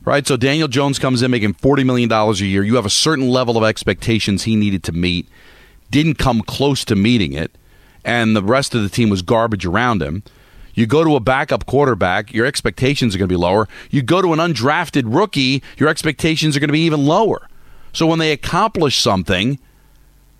Right? 0.04 0.26
So 0.26 0.36
Daniel 0.36 0.68
Jones 0.68 0.98
comes 0.98 1.22
in 1.22 1.30
making 1.30 1.54
$40 1.54 1.86
million 1.86 2.12
a 2.12 2.32
year. 2.34 2.62
You 2.62 2.76
have 2.76 2.84
a 2.84 2.90
certain 2.90 3.28
level 3.28 3.56
of 3.56 3.64
expectations 3.64 4.42
he 4.42 4.54
needed 4.54 4.84
to 4.84 4.92
meet, 4.92 5.28
didn't 5.90 6.16
come 6.16 6.42
close 6.42 6.84
to 6.86 6.96
meeting 6.96 7.32
it, 7.32 7.56
and 8.04 8.36
the 8.36 8.42
rest 8.42 8.74
of 8.74 8.82
the 8.82 8.90
team 8.90 9.08
was 9.08 9.22
garbage 9.22 9.64
around 9.64 10.02
him. 10.02 10.22
You 10.74 10.86
go 10.86 11.04
to 11.04 11.16
a 11.16 11.20
backup 11.20 11.66
quarterback, 11.66 12.32
your 12.34 12.46
expectations 12.46 13.14
are 13.14 13.18
going 13.18 13.28
to 13.28 13.32
be 13.32 13.38
lower. 13.38 13.68
You 13.90 14.02
go 14.02 14.20
to 14.20 14.32
an 14.32 14.40
undrafted 14.40 15.04
rookie, 15.06 15.62
your 15.78 15.88
expectations 15.88 16.56
are 16.56 16.60
going 16.60 16.68
to 16.68 16.72
be 16.72 16.80
even 16.80 17.06
lower. 17.06 17.48
So 17.92 18.06
when 18.06 18.18
they 18.18 18.32
accomplish 18.32 19.00
something, 19.00 19.58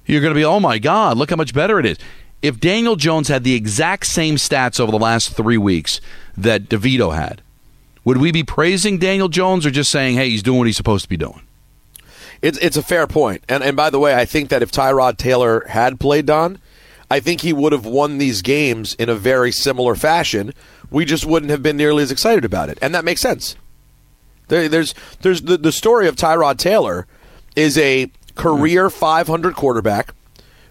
you're 0.07 0.21
going 0.21 0.35
to 0.35 0.39
be, 0.39 0.45
oh 0.45 0.61
my 0.61 0.79
God, 0.79 1.17
look 1.17 1.31
how 1.31 1.37
much 1.37 1.55
better 1.55 1.79
it 1.79 1.87
is. 1.87 1.99
If 2.43 2.61
Daniel 2.61 2.97
Jones 2.97 3.29
had 3.29 3.45
the 3.45 3.55
exact 3.55 4.07
same 4.07 4.37
stats 4.37 4.79
over 4.79 4.91
the 4.91 4.99
last 4.99 5.35
three 5.35 5.57
weeks 5.57 6.01
that 6.37 6.69
DeVito 6.69 7.15
had, 7.15 7.41
would 8.05 8.19
we 8.19 8.33
be 8.33 8.43
praising 8.43 8.99
Daniel 8.99 9.29
Jones 9.29 9.65
or 9.65 9.71
just 9.71 9.91
saying, 9.91 10.17
hey, 10.17 10.31
he's 10.31 10.43
doing 10.43 10.59
what 10.59 10.67
he's 10.67 10.77
supposed 10.77 11.05
to 11.05 11.09
be 11.09 11.17
doing? 11.17 11.43
It's 12.43 12.59
it's 12.59 12.77
a 12.77 12.83
fair 12.83 13.07
point. 13.07 13.43
And 13.49 13.63
and 13.63 13.77
by 13.77 13.91
the 13.91 13.99
way, 13.99 14.15
I 14.15 14.25
think 14.27 14.51
that 14.51 14.63
if 14.63 14.71
Tyrod 14.71 15.17
Taylor 15.17 15.65
had 15.69 15.99
played 15.99 16.27
Don, 16.27 16.59
I 17.11 17.21
think 17.21 17.41
he 17.41 17.53
would 17.53 17.73
have 17.73 17.87
won 17.87 18.19
these 18.19 18.43
games 18.43 18.95
in 18.95 19.09
a 19.09 19.15
very 19.15 19.51
similar 19.51 19.95
fashion. 19.95 20.53
We 20.91 21.05
just 21.05 21.25
wouldn't 21.25 21.51
have 21.51 21.63
been 21.63 21.77
nearly 21.77 22.03
as 22.03 22.11
excited 22.11 22.45
about 22.45 22.69
it, 22.69 22.79
and 22.83 22.95
that 22.95 23.05
makes 23.05 23.23
sense. 23.23 23.57
There, 24.49 24.69
there's 24.69 24.95
there's 25.23 25.43
the, 25.43 25.57
the 25.57 25.73
story 25.73 26.07
of 26.07 26.17
Tyrod 26.17 26.59
Taylor 26.59 27.07
is 27.57 27.79
a 27.79 28.11
career 28.35 28.91
500 28.91 29.55
quarterback 29.55 30.15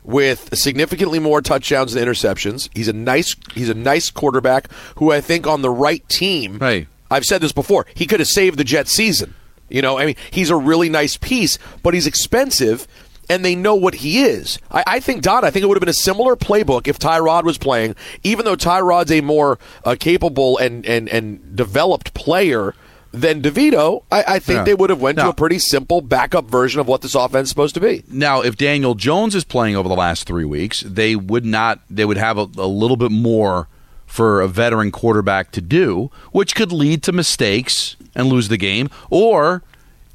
with 0.03 0.55
significantly 0.55 1.17
more 1.17 1.41
touchdowns 1.41 1.93
than 1.93 2.07
interceptions. 2.07 2.69
He's 2.75 2.87
a 2.87 2.93
nice 2.93 3.35
he's 3.53 3.69
a 3.69 3.73
nice 3.73 4.09
quarterback 4.09 4.69
who 4.97 5.11
I 5.11 5.21
think 5.21 5.47
on 5.47 5.61
the 5.61 5.71
right 5.71 6.07
team. 6.09 6.59
Hey. 6.59 6.87
I've 7.13 7.25
said 7.25 7.41
this 7.41 7.51
before. 7.53 7.85
He 7.93 8.05
could 8.05 8.19
have 8.19 8.27
saved 8.27 8.57
the 8.57 8.63
Jets 8.63 8.91
season. 8.91 9.33
You 9.69 9.81
know, 9.81 9.97
I 9.97 10.05
mean, 10.05 10.15
he's 10.29 10.49
a 10.49 10.55
really 10.55 10.89
nice 10.89 11.17
piece, 11.17 11.57
but 11.81 11.93
he's 11.93 12.05
expensive, 12.05 12.87
and 13.29 13.43
they 13.43 13.55
know 13.55 13.73
what 13.75 13.95
he 13.95 14.23
is. 14.23 14.59
I, 14.69 14.83
I 14.85 14.99
think 14.99 15.23
Don. 15.23 15.43
I 15.45 15.49
think 15.49 15.63
it 15.63 15.67
would 15.67 15.77
have 15.77 15.81
been 15.81 15.89
a 15.89 15.93
similar 15.93 16.35
playbook 16.35 16.87
if 16.87 16.99
Tyrod 16.99 17.43
was 17.43 17.57
playing, 17.57 17.95
even 18.23 18.45
though 18.45 18.55
Tyrod's 18.57 19.11
a 19.11 19.21
more 19.21 19.57
uh, 19.85 19.95
capable 19.99 20.57
and, 20.57 20.85
and 20.85 21.07
and 21.09 21.55
developed 21.55 22.13
player 22.13 22.75
than 23.11 23.41
DeVito. 23.41 24.03
I, 24.11 24.23
I 24.27 24.39
think 24.39 24.57
Yeah. 24.57 24.63
they 24.65 24.73
would 24.73 24.89
have 24.89 24.99
went 25.01 25.17
to 25.19 25.29
a 25.29 25.33
pretty 25.33 25.59
simple 25.59 26.01
backup 26.01 26.45
version 26.49 26.79
of 26.81 26.87
what 26.87 27.01
this 27.01 27.13
offense 27.15 27.45
is 27.45 27.49
supposed 27.49 27.75
to 27.75 27.81
be. 27.81 28.03
Now, 28.09 28.41
if 28.41 28.57
Daniel 28.57 28.95
Jones 28.95 29.35
is 29.35 29.43
playing 29.43 29.75
over 29.75 29.87
the 29.87 29.95
last 29.95 30.25
three 30.27 30.45
weeks, 30.45 30.81
they 30.81 31.15
would 31.15 31.45
not. 31.45 31.79
They 31.89 32.05
would 32.05 32.17
have 32.17 32.37
a, 32.37 32.47
a 32.57 32.67
little 32.67 32.97
bit 32.97 33.11
more 33.11 33.67
for 34.13 34.41
a 34.41 34.47
veteran 34.47 34.91
quarterback 34.91 35.49
to 35.49 35.59
do, 35.59 36.11
which 36.31 36.53
could 36.53 36.71
lead 36.71 37.01
to 37.01 37.11
mistakes 37.11 37.95
and 38.13 38.27
lose 38.27 38.47
the 38.47 38.57
game, 38.57 38.87
or 39.09 39.63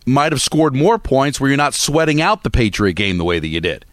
might 0.07 0.31
have 0.31 0.41
scored 0.41 0.73
more 0.73 1.01
points 1.01 1.41
where 1.41 1.51
you're 1.51 1.57
not 1.57 1.75
sweating 1.75 2.23
out 2.23 2.45
the 2.45 2.51
Patriot 2.51 2.93
game 2.93 3.19
the 3.19 3.25
way 3.25 3.41
that 3.41 3.49
you 3.49 3.61
did, 3.61 3.85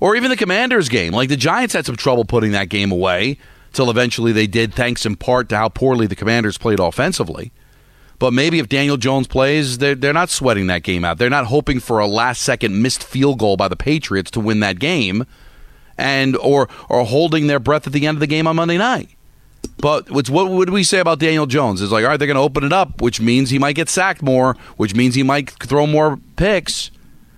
or 0.00 0.16
even 0.16 0.30
the 0.30 0.36
Commanders 0.36 0.88
game. 0.88 1.12
Like 1.12 1.28
the 1.28 1.36
Giants 1.36 1.74
had 1.74 1.84
some 1.84 1.96
trouble 1.96 2.24
putting 2.24 2.52
that 2.52 2.70
game 2.70 2.90
away 2.90 3.36
till 3.74 3.90
eventually 3.90 4.32
they 4.32 4.46
did, 4.46 4.72
thanks 4.72 5.04
in 5.04 5.14
part 5.14 5.50
to 5.50 5.58
how 5.58 5.68
poorly 5.68 6.06
the 6.06 6.16
Commanders 6.16 6.56
played 6.56 6.80
offensively. 6.80 7.52
But 8.18 8.32
maybe 8.32 8.60
if 8.60 8.68
Daniel 8.70 8.96
Jones 8.96 9.26
plays, 9.26 9.76
they're, 9.76 9.94
they're 9.94 10.14
not 10.14 10.30
sweating 10.30 10.68
that 10.68 10.84
game 10.84 11.04
out. 11.04 11.18
They're 11.18 11.28
not 11.28 11.46
hoping 11.48 11.80
for 11.80 11.98
a 11.98 12.06
last 12.06 12.40
second 12.40 12.80
missed 12.80 13.04
field 13.04 13.38
goal 13.38 13.58
by 13.58 13.68
the 13.68 13.76
Patriots 13.76 14.30
to 14.30 14.40
win 14.40 14.60
that 14.60 14.78
game 14.78 15.26
and 15.98 16.34
or 16.38 16.66
or 16.88 17.04
holding 17.04 17.46
their 17.46 17.60
breath 17.60 17.86
at 17.86 17.92
the 17.92 18.06
end 18.06 18.16
of 18.16 18.20
the 18.20 18.26
game 18.26 18.46
on 18.46 18.56
Monday 18.56 18.78
night. 18.78 19.10
But 19.80 20.10
what 20.10 20.50
would 20.50 20.70
we 20.70 20.84
say 20.84 20.98
about 21.00 21.18
Daniel 21.18 21.46
Jones? 21.46 21.80
It's 21.80 21.92
like, 21.92 22.04
all 22.04 22.10
right, 22.10 22.16
they're 22.16 22.26
going 22.26 22.36
to 22.36 22.42
open 22.42 22.64
it 22.64 22.72
up, 22.72 23.00
which 23.00 23.20
means 23.20 23.50
he 23.50 23.58
might 23.58 23.74
get 23.74 23.88
sacked 23.88 24.22
more, 24.22 24.56
which 24.76 24.94
means 24.94 25.14
he 25.14 25.22
might 25.22 25.50
throw 25.50 25.86
more 25.86 26.18
picks, 26.36 26.90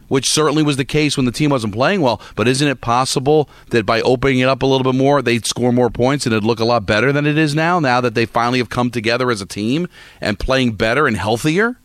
which 0.09 0.28
certainly 0.28 0.62
was 0.62 0.76
the 0.76 0.85
case 0.85 1.16
when 1.16 1.26
the 1.26 1.33
team 1.33 1.50
wasn't 1.50 1.72
playing 1.72 2.00
well. 2.00 2.20
But 2.35 2.48
isn't 2.48 2.66
it 2.66 2.81
possible 2.81 3.48
that 3.70 3.87
by 3.87 4.00
opening 4.00 4.40
it 4.40 4.48
up 4.48 4.62
a 4.62 4.66
little 4.66 4.90
bit 4.90 4.98
more, 4.98 5.22
they'd 5.22 5.46
score 5.46 5.72
more 5.72 5.88
points 5.88 6.26
and 6.26 6.33
it'd 6.33 6.44
look 6.44 6.61
a 6.61 6.64
lot 6.64 6.85
better 6.85 7.12
than 7.12 7.26
it 7.26 7.38
is 7.38 7.55
now, 7.55 7.78
now 7.78 8.00
that 8.00 8.14
they 8.14 8.26
finally 8.26 8.59
have 8.59 8.68
come 8.68 8.90
together 8.90 9.31
as 9.31 9.40
a 9.40 9.46
team 9.46 9.88
and 10.20 10.38
playing 10.38 10.72
better 10.72 11.07
and 11.07 11.16
healthier? 11.16 11.76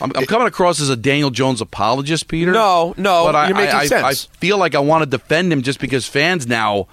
I'm, 0.00 0.10
I'm 0.16 0.26
coming 0.26 0.48
across 0.48 0.80
as 0.80 0.88
a 0.88 0.96
Daniel 0.96 1.30
Jones 1.30 1.60
apologist, 1.60 2.26
Peter. 2.26 2.50
No, 2.50 2.92
no, 2.96 3.24
but 3.26 3.36
I, 3.36 3.46
you're 3.46 3.56
making 3.56 3.92
I, 3.92 4.02
I-. 4.02 4.08
I 4.08 4.14
feel 4.14 4.58
like 4.58 4.74
I 4.74 4.80
want 4.80 5.02
to 5.02 5.06
defend 5.06 5.52
him 5.52 5.62
just 5.62 5.78
because 5.78 6.06
fans 6.06 6.46
now 6.46 6.88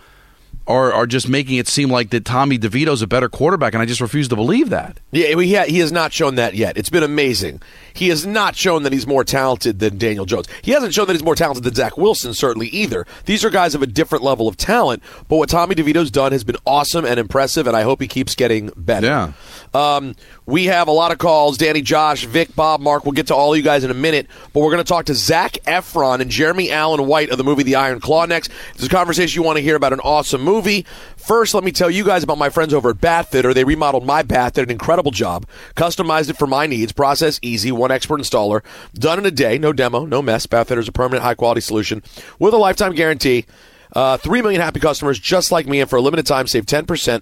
are 0.69 0.93
are 0.93 1.07
just 1.07 1.27
making 1.27 1.57
it 1.57 1.67
seem 1.67 1.89
like 1.89 2.11
that 2.11 2.23
Tommy 2.23 2.57
DeVito's 2.59 3.01
a 3.01 3.07
better 3.07 3.27
quarterback, 3.27 3.73
and 3.73 3.81
I 3.81 3.85
just 3.85 3.99
refuse 3.99 4.27
to 4.29 4.35
believe 4.35 4.69
that. 4.69 4.99
Yeah, 5.11 5.35
he, 5.35 5.55
ha- 5.55 5.65
he 5.65 5.79
has 5.79 5.91
not 5.91 6.13
shown 6.13 6.35
that 6.35 6.53
yet. 6.53 6.77
It's 6.77 6.91
been 6.91 7.03
amazing. 7.03 7.61
He 7.91 8.09
has 8.09 8.25
not 8.25 8.55
shown 8.55 8.83
that 8.83 8.93
he's 8.93 9.07
more 9.07 9.23
talented 9.23 9.79
than 9.79 9.97
Daniel 9.97 10.25
Jones. 10.25 10.47
He 10.61 10.71
hasn't 10.71 10.93
shown 10.93 11.07
that 11.07 11.13
he's 11.13 11.23
more 11.23 11.35
talented 11.35 11.63
than 11.63 11.73
Zach 11.73 11.97
Wilson, 11.97 12.33
certainly 12.33 12.67
either. 12.67 13.05
These 13.25 13.43
are 13.43 13.49
guys 13.49 13.73
of 13.73 13.81
a 13.81 13.87
different 13.87 14.23
level 14.23 14.47
of 14.47 14.55
talent, 14.55 15.01
but 15.27 15.37
what 15.37 15.49
Tommy 15.49 15.73
DeVito's 15.75 16.11
done 16.11 16.31
has 16.31 16.43
been 16.43 16.57
awesome 16.65 17.03
and 17.03 17.19
impressive, 17.19 17.65
and 17.65 17.75
I 17.75 17.81
hope 17.81 17.99
he 17.99 18.07
keeps 18.07 18.35
getting 18.35 18.71
better. 18.77 19.07
Yeah. 19.07 19.31
Um, 19.73 20.15
we 20.49 20.65
have 20.65 20.87
a 20.87 20.91
lot 20.91 21.11
of 21.11 21.19
calls. 21.19 21.59
Danny, 21.59 21.81
Josh, 21.81 22.25
Vic, 22.25 22.55
Bob, 22.55 22.81
Mark. 22.81 23.05
We'll 23.05 23.11
get 23.11 23.27
to 23.27 23.35
all 23.35 23.55
you 23.55 23.61
guys 23.61 23.83
in 23.83 23.91
a 23.91 23.95
minute, 23.95 24.25
but 24.51 24.61
we're 24.61 24.71
going 24.71 24.83
to 24.83 24.87
talk 24.87 25.05
to 25.05 25.13
Zac 25.13 25.53
Efron 25.67 26.21
and 26.21 26.31
Jeremy 26.31 26.71
Allen 26.71 27.05
White 27.05 27.29
of 27.29 27.37
the 27.37 27.43
movie 27.43 27.61
The 27.61 27.75
Iron 27.75 27.99
Claw 27.99 28.25
next. 28.25 28.49
This 28.73 28.81
is 28.81 28.87
a 28.87 28.89
conversation 28.89 29.39
you 29.39 29.45
want 29.45 29.57
to 29.57 29.61
hear 29.61 29.75
about 29.75 29.93
an 29.93 29.99
awesome 29.99 30.41
movie. 30.41 30.87
First, 31.17 31.53
let 31.53 31.63
me 31.63 31.71
tell 31.71 31.91
you 31.91 32.03
guys 32.03 32.23
about 32.23 32.39
my 32.39 32.49
friends 32.49 32.73
over 32.73 32.89
at 32.89 32.99
Bath 32.99 33.29
Fitter. 33.29 33.53
They 33.53 33.63
remodeled 33.63 34.07
my 34.07 34.23
bath, 34.23 34.53
did 34.53 34.63
an 34.63 34.71
incredible 34.71 35.11
job, 35.11 35.45
customized 35.75 36.31
it 36.31 36.37
for 36.37 36.47
my 36.47 36.65
needs, 36.65 36.93
process 36.93 37.39
easy, 37.43 37.71
one 37.71 37.91
expert 37.91 38.19
installer, 38.19 38.63
done 38.95 39.19
in 39.19 39.27
a 39.27 39.31
day, 39.31 39.59
no 39.59 39.71
demo, 39.71 40.05
no 40.05 40.23
mess. 40.23 40.47
Bath 40.47 40.69
Fitter 40.69 40.81
is 40.81 40.87
a 40.87 40.91
permanent, 40.91 41.23
high 41.23 41.35
quality 41.35 41.61
solution 41.61 42.01
with 42.39 42.55
a 42.55 42.57
lifetime 42.57 42.95
guarantee. 42.95 43.45
Uh, 43.93 44.17
Three 44.17 44.41
million 44.41 44.61
happy 44.61 44.79
customers 44.79 45.19
just 45.19 45.51
like 45.51 45.67
me, 45.67 45.79
and 45.79 45.89
for 45.89 45.97
a 45.97 46.01
limited 46.01 46.25
time, 46.25 46.47
save 46.47 46.65
10% 46.65 47.21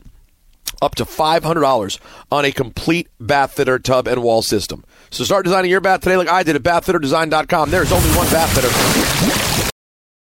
up 0.81 0.95
to 0.95 1.05
$500 1.05 1.99
on 2.31 2.45
a 2.45 2.51
complete 2.51 3.07
bath 3.19 3.53
fitter 3.53 3.79
tub 3.79 4.07
and 4.07 4.23
wall 4.23 4.41
system. 4.41 4.83
So 5.09 5.23
start 5.23 5.45
designing 5.45 5.71
your 5.71 5.81
bath 5.81 6.01
today 6.01 6.17
like 6.17 6.29
I 6.29 6.43
did 6.43 6.55
at 6.55 6.63
bathfitterdesign.com. 6.63 7.69
There's 7.69 7.91
only 7.91 8.09
one 8.09 8.27
bath 8.29 8.53
fitter. 8.53 9.71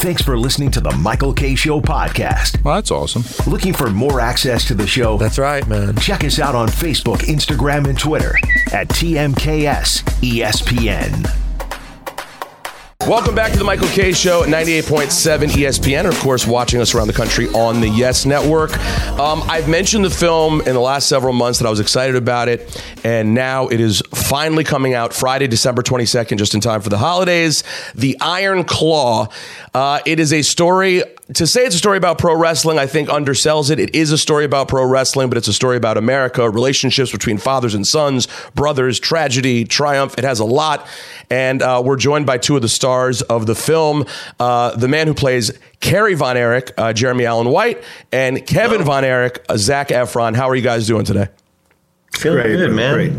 Thanks 0.00 0.22
for 0.22 0.38
listening 0.38 0.70
to 0.70 0.80
the 0.80 0.90
Michael 0.92 1.34
Kay 1.34 1.54
Show 1.54 1.78
podcast. 1.82 2.64
Well, 2.64 2.76
that's 2.76 2.90
awesome. 2.90 3.22
Looking 3.50 3.74
for 3.74 3.90
more 3.90 4.18
access 4.18 4.66
to 4.68 4.74
the 4.74 4.86
show? 4.86 5.18
That's 5.18 5.38
right, 5.38 5.66
man. 5.68 5.94
Check 5.96 6.24
us 6.24 6.38
out 6.38 6.54
on 6.54 6.68
Facebook, 6.68 7.18
Instagram, 7.18 7.86
and 7.86 7.98
Twitter 7.98 8.34
at 8.72 8.88
TMKS 8.88 10.02
ESPN. 10.22 11.39
Welcome 13.06 13.34
back 13.34 13.50
to 13.52 13.58
the 13.58 13.64
Michael 13.64 13.88
Kay 13.88 14.12
Show, 14.12 14.42
at 14.42 14.50
98.7 14.50 15.48
ESPN, 15.48 16.06
of 16.06 16.16
course, 16.20 16.46
watching 16.46 16.80
us 16.82 16.94
around 16.94 17.06
the 17.06 17.14
country 17.14 17.48
on 17.48 17.80
the 17.80 17.88
Yes 17.88 18.26
Network. 18.26 18.78
Um, 19.18 19.42
I've 19.48 19.68
mentioned 19.68 20.04
the 20.04 20.10
film 20.10 20.60
in 20.60 20.74
the 20.74 20.80
last 20.80 21.08
several 21.08 21.32
months 21.32 21.58
that 21.58 21.66
I 21.66 21.70
was 21.70 21.80
excited 21.80 22.14
about 22.14 22.48
it, 22.48 22.84
and 23.02 23.34
now 23.34 23.68
it 23.68 23.80
is 23.80 24.02
finally 24.12 24.64
coming 24.64 24.92
out 24.92 25.14
Friday, 25.14 25.48
December 25.48 25.82
22nd, 25.82 26.36
just 26.36 26.54
in 26.54 26.60
time 26.60 26.82
for 26.82 26.90
the 26.90 26.98
holidays. 26.98 27.64
The 27.94 28.16
Iron 28.20 28.64
Claw. 28.64 29.28
Uh, 29.74 30.00
it 30.04 30.20
is 30.20 30.32
a 30.32 30.42
story. 30.42 31.02
To 31.34 31.46
say 31.46 31.64
it's 31.64 31.76
a 31.76 31.78
story 31.78 31.96
about 31.96 32.18
pro 32.18 32.34
wrestling, 32.34 32.78
I 32.78 32.86
think 32.86 33.08
undersells 33.08 33.70
it. 33.70 33.78
It 33.78 33.94
is 33.94 34.10
a 34.10 34.18
story 34.18 34.44
about 34.44 34.68
pro 34.68 34.84
wrestling, 34.84 35.28
but 35.28 35.38
it's 35.38 35.46
a 35.48 35.52
story 35.52 35.76
about 35.76 35.96
America, 35.96 36.48
relationships 36.50 37.12
between 37.12 37.38
fathers 37.38 37.74
and 37.74 37.86
sons, 37.86 38.26
brothers, 38.54 38.98
tragedy, 38.98 39.64
triumph. 39.64 40.16
It 40.18 40.24
has 40.24 40.40
a 40.40 40.44
lot. 40.44 40.88
And 41.30 41.62
uh, 41.62 41.82
we're 41.84 41.96
joined 41.96 42.26
by 42.26 42.38
two 42.38 42.56
of 42.56 42.62
the 42.62 42.68
stars 42.68 43.22
of 43.22 43.46
the 43.46 43.54
film 43.54 44.06
uh, 44.40 44.74
the 44.76 44.88
man 44.88 45.06
who 45.06 45.14
plays 45.14 45.52
Kerry 45.78 46.14
Von 46.14 46.36
Erich, 46.36 46.72
uh, 46.76 46.92
Jeremy 46.92 47.26
Allen 47.26 47.48
White, 47.48 47.82
and 48.10 48.44
Kevin 48.46 48.82
Von 48.82 49.04
Erich, 49.04 49.44
uh, 49.48 49.56
Zac 49.56 49.88
Efron. 49.88 50.34
How 50.34 50.48
are 50.48 50.56
you 50.56 50.62
guys 50.62 50.86
doing 50.86 51.04
today? 51.04 51.28
Feeling 52.12 52.42
Great, 52.42 52.56
good, 52.56 52.72
man. 52.72 52.94
great. 52.94 53.12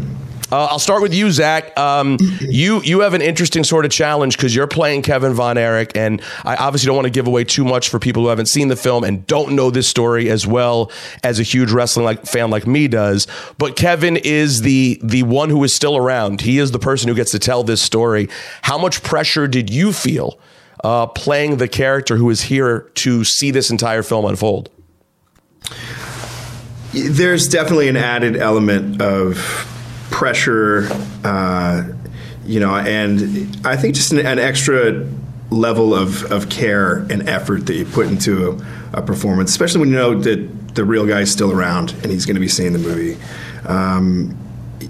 Uh, 0.51 0.67
I'll 0.69 0.79
start 0.79 1.01
with 1.01 1.13
you, 1.13 1.31
Zac. 1.31 1.77
Um, 1.79 2.17
you 2.41 2.81
you 2.81 2.99
have 3.01 3.13
an 3.13 3.21
interesting 3.21 3.63
sort 3.63 3.85
of 3.85 3.91
challenge 3.91 4.35
because 4.35 4.53
you're 4.53 4.67
playing 4.67 5.01
Kevin 5.01 5.33
Von 5.33 5.57
Erich, 5.57 5.95
and 5.95 6.21
I 6.43 6.55
obviously 6.57 6.87
don't 6.87 6.95
want 6.95 7.05
to 7.05 7.11
give 7.11 7.25
away 7.25 7.45
too 7.45 7.63
much 7.63 7.87
for 7.87 7.99
people 7.99 8.23
who 8.23 8.29
haven't 8.29 8.47
seen 8.47 8.67
the 8.67 8.75
film 8.75 9.05
and 9.05 9.25
don't 9.27 9.55
know 9.55 9.71
this 9.71 9.87
story 9.87 10.29
as 10.29 10.45
well 10.45 10.91
as 11.23 11.39
a 11.39 11.43
huge 11.43 11.71
wrestling 11.71 12.03
like 12.03 12.25
fan 12.25 12.49
like 12.49 12.67
me 12.67 12.89
does. 12.89 13.27
But 13.57 13.77
Kevin 13.77 14.17
is 14.17 14.61
the 14.61 14.99
the 15.01 15.23
one 15.23 15.49
who 15.49 15.63
is 15.63 15.73
still 15.73 15.95
around. 15.95 16.41
He 16.41 16.59
is 16.59 16.71
the 16.71 16.79
person 16.79 17.07
who 17.07 17.15
gets 17.15 17.31
to 17.31 17.39
tell 17.39 17.63
this 17.63 17.81
story. 17.81 18.27
How 18.63 18.77
much 18.77 19.03
pressure 19.03 19.47
did 19.47 19.69
you 19.69 19.93
feel 19.93 20.37
uh, 20.83 21.07
playing 21.07 21.57
the 21.57 21.69
character 21.69 22.17
who 22.17 22.29
is 22.29 22.41
here 22.43 22.89
to 22.95 23.23
see 23.23 23.51
this 23.51 23.69
entire 23.69 24.03
film 24.03 24.25
unfold? 24.25 24.69
There's 26.93 27.47
definitely 27.47 27.87
an 27.87 27.95
added 27.95 28.35
element 28.35 29.01
of 29.01 29.37
pressure, 30.11 30.87
uh, 31.23 31.83
you 32.45 32.59
know, 32.59 32.75
and 32.75 33.57
I 33.65 33.75
think 33.77 33.95
just 33.95 34.11
an, 34.11 34.19
an, 34.19 34.37
extra 34.37 35.07
level 35.49 35.95
of, 35.95 36.31
of 36.31 36.49
care 36.49 36.97
and 36.97 37.27
effort 37.27 37.65
that 37.67 37.73
you 37.73 37.85
put 37.85 38.07
into 38.07 38.51
a, 38.93 38.99
a, 38.99 39.01
performance, 39.01 39.49
especially 39.49 39.79
when 39.79 39.89
you 39.89 39.95
know 39.95 40.19
that 40.19 40.75
the 40.75 40.85
real 40.85 41.07
guy's 41.07 41.31
still 41.31 41.51
around 41.51 41.91
and 42.03 42.11
he's 42.11 42.25
going 42.25 42.35
to 42.35 42.41
be 42.41 42.47
seeing 42.47 42.73
the 42.73 42.79
movie. 42.79 43.17
Um, 43.65 44.37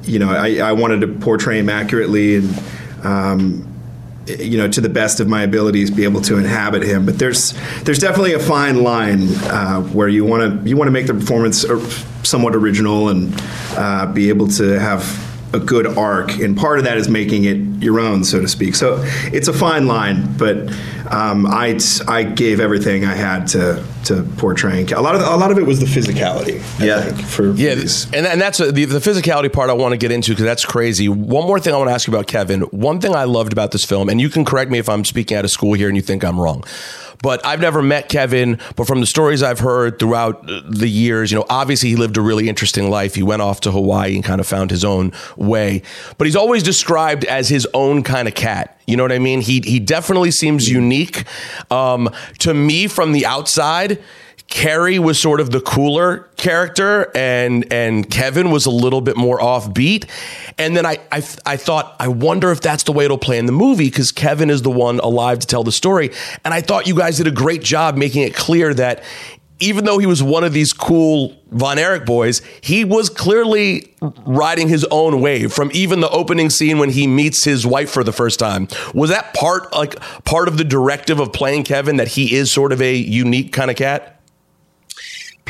you 0.04 0.20
know, 0.20 0.32
I, 0.32 0.58
I, 0.58 0.72
wanted 0.72 1.02
to 1.02 1.08
portray 1.08 1.60
him 1.60 1.70
accurately 1.70 2.38
and. 2.38 2.64
Um, 3.04 3.68
you 4.28 4.56
know, 4.56 4.68
to 4.68 4.80
the 4.80 4.88
best 4.88 5.20
of 5.20 5.28
my 5.28 5.42
abilities, 5.42 5.90
be 5.90 6.04
able 6.04 6.22
to 6.22 6.38
inhabit 6.38 6.84
him. 6.84 7.08
But 7.08 7.18
there's 7.18 7.54
there's 7.82 7.98
definitely 7.98 8.34
a 8.34 8.40
fine 8.40 8.84
line 8.84 9.24
uh, 9.46 9.82
where 9.82 10.08
you 10.08 10.24
want 10.24 10.64
to 10.64 10.70
you 10.70 10.78
want 10.78 10.88
to 10.88 10.92
make 10.92 11.08
the 11.08 11.16
performance 11.16 11.66
somewhat 12.24 12.56
original 12.56 13.10
and 13.10 13.34
uh, 13.72 14.12
be 14.12 14.30
able 14.30 14.48
to 14.48 14.80
have 14.80 15.04
a 15.54 15.60
good 15.60 15.86
arc, 15.86 16.38
and 16.40 16.56
part 16.56 16.80
of 16.80 16.86
that 16.86 16.98
is 16.98 17.10
making 17.10 17.44
it 17.44 17.84
your 17.84 18.00
own, 18.00 18.24
so 18.24 18.40
to 18.40 18.48
speak. 18.48 18.76
So 18.76 19.00
it's 19.34 19.48
a 19.48 19.54
fine 19.54 19.88
line, 19.88 20.38
but 20.38 20.70
um, 21.12 21.46
I 21.46 21.78
I 22.08 22.24
gave 22.24 22.60
everything 22.60 23.06
I 23.06 23.16
had 23.16 23.48
to 23.48 23.86
to 24.06 24.24
portraying 24.38 24.92
a 24.94 25.02
lot 25.02 25.16
of 25.16 25.22
a 25.22 25.36
lot 25.36 25.52
of 25.52 25.58
it 25.58 25.66
was 25.66 25.80
the 25.80 25.86
physicality. 25.86 26.62
I 26.80 26.86
yeah, 26.86 27.02
think, 27.02 27.28
for 27.28 27.52
yeah, 27.52 27.72
and 28.14 28.26
and 28.26 28.40
that's 28.40 28.60
a, 28.60 28.72
the 28.72 28.86
the 28.86 29.00
physicality 29.00 29.52
part 29.52 29.70
I 29.70 29.74
want 29.74 29.92
to 29.92 29.98
get 29.98 30.12
into 30.12 30.32
because 30.32 30.46
that's 30.46 30.66
crazy. 30.66 31.10
One 31.10 31.46
more 31.46 31.60
thing 31.60 31.74
I 31.74 31.78
want 31.78 31.90
to 31.90 31.94
ask 31.94 32.08
you 32.08 32.14
about 32.14 32.28
Kevin. 32.28 32.62
One 32.62 33.02
thing 33.02 33.16
I 33.16 33.26
loved 33.26 33.52
about 33.52 33.72
this 33.72 33.84
film, 33.84 34.10
and 34.10 34.22
you 34.22 34.30
can 34.30 34.46
correct 34.46 34.72
me 34.72 34.80
if 34.80 34.88
I'm 34.88 35.04
speaking 35.04 35.36
out 35.38 35.44
of 35.44 35.52
school 35.52 35.74
here 35.74 35.88
and 35.88 35.98
you 35.98 36.04
think 36.04 36.24
I'm 36.24 36.40
wrong. 36.40 36.64
But 37.22 37.46
I've 37.46 37.60
never 37.60 37.82
met 37.82 38.10
Kevin, 38.10 38.60
but 38.76 38.88
from 38.88 39.00
the 39.00 39.06
stories 39.06 39.44
I've 39.44 39.60
heard 39.60 40.00
throughout 40.00 40.46
the 40.46 40.88
years, 40.88 41.32
you 41.32 41.38
know, 41.38 41.46
obviously 41.50 41.90
he 41.90 41.96
lived 41.96 42.18
a 42.18 42.22
really 42.22 42.50
interesting 42.50 42.90
life. 42.90 43.16
He 43.16 43.24
went 43.24 43.42
off 43.42 43.62
to 43.62 43.72
Hawaii 43.72 44.16
and 44.16 44.24
kind 44.24 44.42
of 44.42 44.48
found 44.48 44.72
his 44.72 44.84
own 44.84 45.12
way. 45.38 45.84
But 46.18 46.28
he's 46.28 46.36
always 46.36 46.64
described 46.64 47.24
as 47.26 47.50
his 47.50 47.68
own 47.74 48.04
kind 48.04 48.28
of 48.28 48.34
cat. 48.34 48.80
You 48.88 48.98
know 48.98 49.04
what 49.04 49.12
I 49.12 49.20
mean? 49.20 49.42
He 49.42 49.62
he 49.62 49.80
definitely 49.80 50.32
seems 50.32 50.70
unique. 50.70 51.24
Um, 51.70 52.10
to 52.40 52.54
me, 52.54 52.88
from 52.88 53.12
the 53.12 53.26
outside, 53.26 54.02
Kerry 54.52 55.00
was 55.00 55.20
sort 55.20 55.40
of 55.40 55.50
the 55.52 55.62
cooler 55.62 56.30
character, 56.36 57.10
and 57.16 57.72
and 57.72 58.08
Kevin 58.12 58.52
was 58.52 58.66
a 58.66 58.70
little 58.70 59.00
bit 59.00 59.16
more 59.16 59.40
offbeat. 59.40 60.08
And 60.58 60.76
then 60.76 60.86
I 60.86 61.00
I, 61.12 61.24
I 61.46 61.58
thought 61.58 61.96
I 62.00 62.10
wonder 62.10 62.52
if 62.52 62.60
that's 62.60 62.84
the 62.84 62.92
way 62.92 63.06
it'll 63.06 63.18
play 63.18 63.38
in 63.38 63.46
the 63.46 63.54
movie 63.54 63.90
because 63.90 64.12
Kevin 64.12 64.50
is 64.50 64.62
the 64.62 64.70
one 64.70 65.00
alive 65.00 65.40
to 65.40 65.48
tell 65.48 65.64
the 65.64 65.72
story. 65.72 66.12
And 66.44 66.54
I 66.54 66.62
thought 66.62 66.86
you 66.86 66.96
guys 66.96 67.18
did 67.18 67.28
a 67.28 67.32
great 67.32 67.64
job 67.64 67.96
making 67.96 68.24
it 68.24 68.36
clear 68.36 68.74
that 68.74 69.04
even 69.62 69.86
though 69.86 70.00
he 70.00 70.06
was 70.06 70.22
one 70.22 70.44
of 70.44 70.54
these 70.54 70.74
cool 70.74 71.38
Von 71.52 71.78
Erich 71.78 72.06
boys, 72.06 72.42
he 72.62 72.84
was 72.84 73.10
clearly 73.10 73.94
riding 74.26 74.68
his 74.68 74.86
own 74.92 75.22
wave 75.22 75.54
from 75.54 75.70
even 75.74 76.02
the 76.02 76.10
opening 76.10 76.50
scene 76.50 76.78
when 76.78 76.90
he 76.90 77.08
meets 77.08 77.46
his 77.46 77.66
wife 77.66 77.90
for 77.90 78.04
the 78.04 78.12
first 78.12 78.40
time. 78.40 78.68
Was 78.94 79.12
that 79.12 79.34
part 79.34 79.72
like 79.72 79.98
part 80.26 80.48
of 80.48 80.58
the 80.58 80.64
directive 80.66 81.20
of 81.20 81.32
playing 81.32 81.64
Kevin 81.64 81.98
that 81.98 82.10
he 82.10 82.36
is 82.36 82.52
sort 82.52 82.74
of 82.74 82.82
a 82.82 82.96
unique 82.96 83.54
kind 83.54 83.72
of 83.72 83.78
cat? 83.78 84.11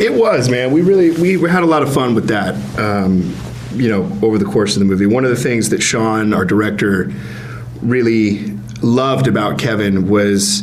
It 0.01 0.15
was, 0.15 0.49
man. 0.49 0.71
We 0.71 0.81
really 0.81 1.11
we 1.11 1.47
had 1.47 1.61
a 1.61 1.67
lot 1.67 1.83
of 1.83 1.93
fun 1.93 2.15
with 2.15 2.29
that. 2.29 2.55
Um, 2.79 3.35
you 3.73 3.87
know, 3.87 4.01
over 4.23 4.39
the 4.39 4.45
course 4.45 4.75
of 4.75 4.79
the 4.79 4.85
movie, 4.85 5.05
one 5.05 5.23
of 5.25 5.29
the 5.29 5.35
things 5.35 5.69
that 5.69 5.83
Sean, 5.83 6.33
our 6.33 6.43
director, 6.43 7.13
really 7.83 8.57
loved 8.81 9.27
about 9.27 9.59
Kevin 9.59 10.09
was 10.09 10.61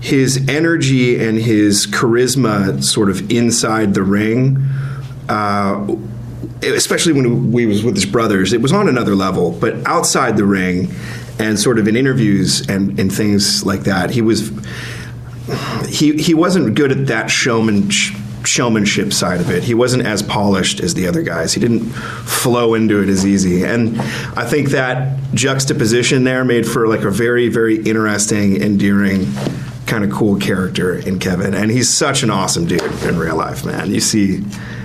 his 0.00 0.48
energy 0.48 1.22
and 1.22 1.38
his 1.38 1.86
charisma, 1.86 2.82
sort 2.82 3.10
of 3.10 3.30
inside 3.30 3.92
the 3.92 4.02
ring. 4.02 4.56
Uh, 5.28 5.96
especially 6.62 7.12
when 7.12 7.52
we 7.52 7.66
was 7.66 7.84
with 7.84 7.94
his 7.94 8.06
brothers, 8.06 8.54
it 8.54 8.62
was 8.62 8.72
on 8.72 8.88
another 8.88 9.14
level. 9.14 9.52
But 9.52 9.86
outside 9.86 10.38
the 10.38 10.46
ring, 10.46 10.90
and 11.38 11.60
sort 11.60 11.78
of 11.78 11.86
in 11.86 11.96
interviews 11.96 12.66
and, 12.66 12.98
and 12.98 13.12
things 13.12 13.62
like 13.62 13.80
that, 13.80 14.10
he 14.10 14.22
was 14.22 14.50
he 15.86 16.16
he 16.16 16.32
wasn't 16.32 16.74
good 16.74 16.92
at 16.92 17.08
that 17.08 17.30
showman 17.30 17.90
showmanship 18.50 19.12
side 19.12 19.40
of 19.40 19.48
it. 19.50 19.62
He 19.62 19.74
wasn't 19.74 20.04
as 20.04 20.22
polished 20.22 20.80
as 20.80 20.94
the 20.94 21.06
other 21.06 21.22
guys. 21.22 21.54
He 21.54 21.60
didn't 21.60 21.84
flow 21.84 22.74
into 22.74 23.00
it 23.00 23.08
as 23.08 23.24
easy. 23.24 23.64
And 23.64 24.00
I 24.36 24.44
think 24.44 24.70
that 24.70 25.18
juxtaposition 25.34 26.24
there 26.24 26.44
made 26.44 26.66
for 26.66 26.88
like 26.88 27.02
a 27.02 27.10
very, 27.10 27.48
very 27.48 27.80
interesting, 27.82 28.60
endearing 28.60 29.32
kind 29.86 30.04
of 30.04 30.10
cool 30.10 30.36
character 30.36 30.96
in 30.96 31.18
Kevin. 31.18 31.54
And 31.54 31.70
he's 31.70 31.88
such 31.88 32.22
an 32.22 32.30
awesome 32.30 32.66
dude 32.66 32.82
in 33.04 33.18
real 33.18 33.36
life, 33.36 33.64
man. 33.64 33.92
You 33.92 34.00
see 34.00 34.44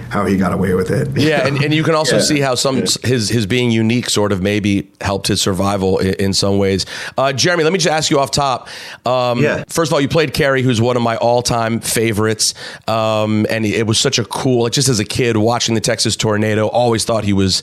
how 0.10 0.26
he 0.26 0.38
got 0.38 0.54
away 0.54 0.74
with 0.74 0.92
it. 0.92 1.10
Yeah, 1.18 1.46
and, 1.48 1.62
and 1.64 1.74
you 1.74 1.84
can 1.84 1.96
also 1.96 2.18
Yeah. 2.18 2.22
see 2.22 2.40
how 2.40 2.56
some 2.56 2.78
his 3.04 3.30
his 3.30 3.46
being 3.46 3.72
unique 3.72 4.10
sort 4.10 4.32
of 4.32 4.42
maybe 4.42 4.90
helped 5.02 5.28
his 5.28 5.42
survival 5.42 5.98
in, 6.00 6.14
in 6.16 6.34
some 6.34 6.58
ways. 6.58 6.86
Uh, 7.18 7.34
Jeremy, 7.34 7.64
let 7.64 7.74
me 7.74 7.80
just 7.80 7.92
ask 7.94 8.10
you 8.12 8.20
off 8.20 8.32
top. 8.32 8.68
Um, 9.06 9.40
Yeah. 9.42 9.64
First 9.68 9.90
of 9.90 9.94
all, 9.94 10.02
you 10.02 10.08
played 10.08 10.34
Kerry, 10.34 10.62
who's 10.62 10.80
one 10.82 10.96
of 10.96 11.02
my 11.04 11.18
all 11.18 11.42
time 11.42 11.80
favorites, 11.80 12.54
um, 12.88 13.46
and 13.50 13.66
it 13.66 13.88
was 13.88 13.98
such 14.00 14.20
a 14.20 14.26
cool. 14.26 14.64
Like 14.64 14.74
just 14.74 14.90
as 14.90 15.00
a 15.00 15.06
kid 15.06 15.38
watching 15.38 15.76
the 15.76 15.82
Texas 15.82 16.16
Tornado, 16.16 16.68
always 16.68 17.04
thought 17.06 17.24
he 17.24 17.34
was 17.34 17.62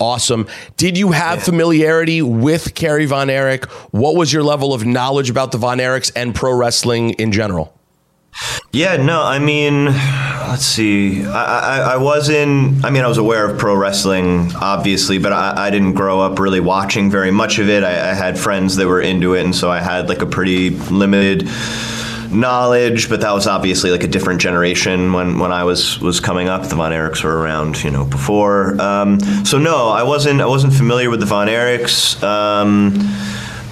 awesome. 0.00 0.46
Did 0.76 0.98
you 0.98 1.12
have 1.12 1.42
familiarity 1.42 2.20
with 2.22 2.74
Kerry 2.74 3.06
Von 3.06 3.30
Erich? 3.30 3.64
What 3.92 4.16
was 4.16 4.32
your 4.32 4.42
level 4.42 4.74
of 4.74 4.84
knowledge 4.84 5.30
about 5.30 5.52
the 5.52 5.58
Von 5.58 5.78
Erichs 5.78 6.10
and 6.16 6.34
pro 6.34 6.52
wrestling 6.52 7.10
in 7.10 7.30
general? 7.32 7.72
Yeah, 8.72 8.96
no, 8.96 9.22
I 9.22 9.38
mean, 9.38 9.84
let's 9.84 10.66
see. 10.66 11.24
I, 11.24 11.78
I, 11.78 11.78
I 11.92 11.96
was 11.96 12.28
in, 12.28 12.84
I 12.84 12.90
mean, 12.90 13.04
I 13.04 13.06
was 13.06 13.18
aware 13.18 13.48
of 13.48 13.56
pro 13.58 13.76
wrestling, 13.76 14.52
obviously, 14.56 15.18
but 15.18 15.32
I, 15.32 15.66
I 15.66 15.70
didn't 15.70 15.92
grow 15.92 16.20
up 16.20 16.40
really 16.40 16.58
watching 16.58 17.08
very 17.08 17.30
much 17.30 17.60
of 17.60 17.68
it. 17.68 17.84
I, 17.84 18.10
I 18.10 18.14
had 18.14 18.36
friends 18.36 18.74
that 18.76 18.88
were 18.88 19.00
into 19.00 19.34
it, 19.34 19.44
and 19.44 19.54
so 19.54 19.70
I 19.70 19.80
had 19.80 20.08
like 20.08 20.22
a 20.22 20.26
pretty 20.26 20.70
limited 20.70 21.48
knowledge 22.30 23.08
but 23.08 23.20
that 23.20 23.32
was 23.32 23.46
obviously 23.46 23.92
like 23.92 24.02
a 24.02 24.08
different 24.08 24.40
generation 24.40 25.12
when, 25.12 25.38
when 25.38 25.52
I 25.52 25.62
was 25.62 26.00
was 26.00 26.18
coming 26.18 26.48
up 26.48 26.64
the 26.68 26.74
Von 26.74 26.90
Erichs 26.90 27.22
were 27.22 27.38
around 27.38 27.84
you 27.84 27.92
know 27.92 28.04
before 28.04 28.80
um, 28.80 29.20
so 29.44 29.56
no 29.56 29.88
I 29.88 30.02
wasn't 30.02 30.40
I 30.40 30.46
wasn't 30.46 30.72
familiar 30.74 31.10
with 31.10 31.20
the 31.20 31.26
Von 31.26 31.46
Erichs 31.46 32.20
um, 32.24 32.94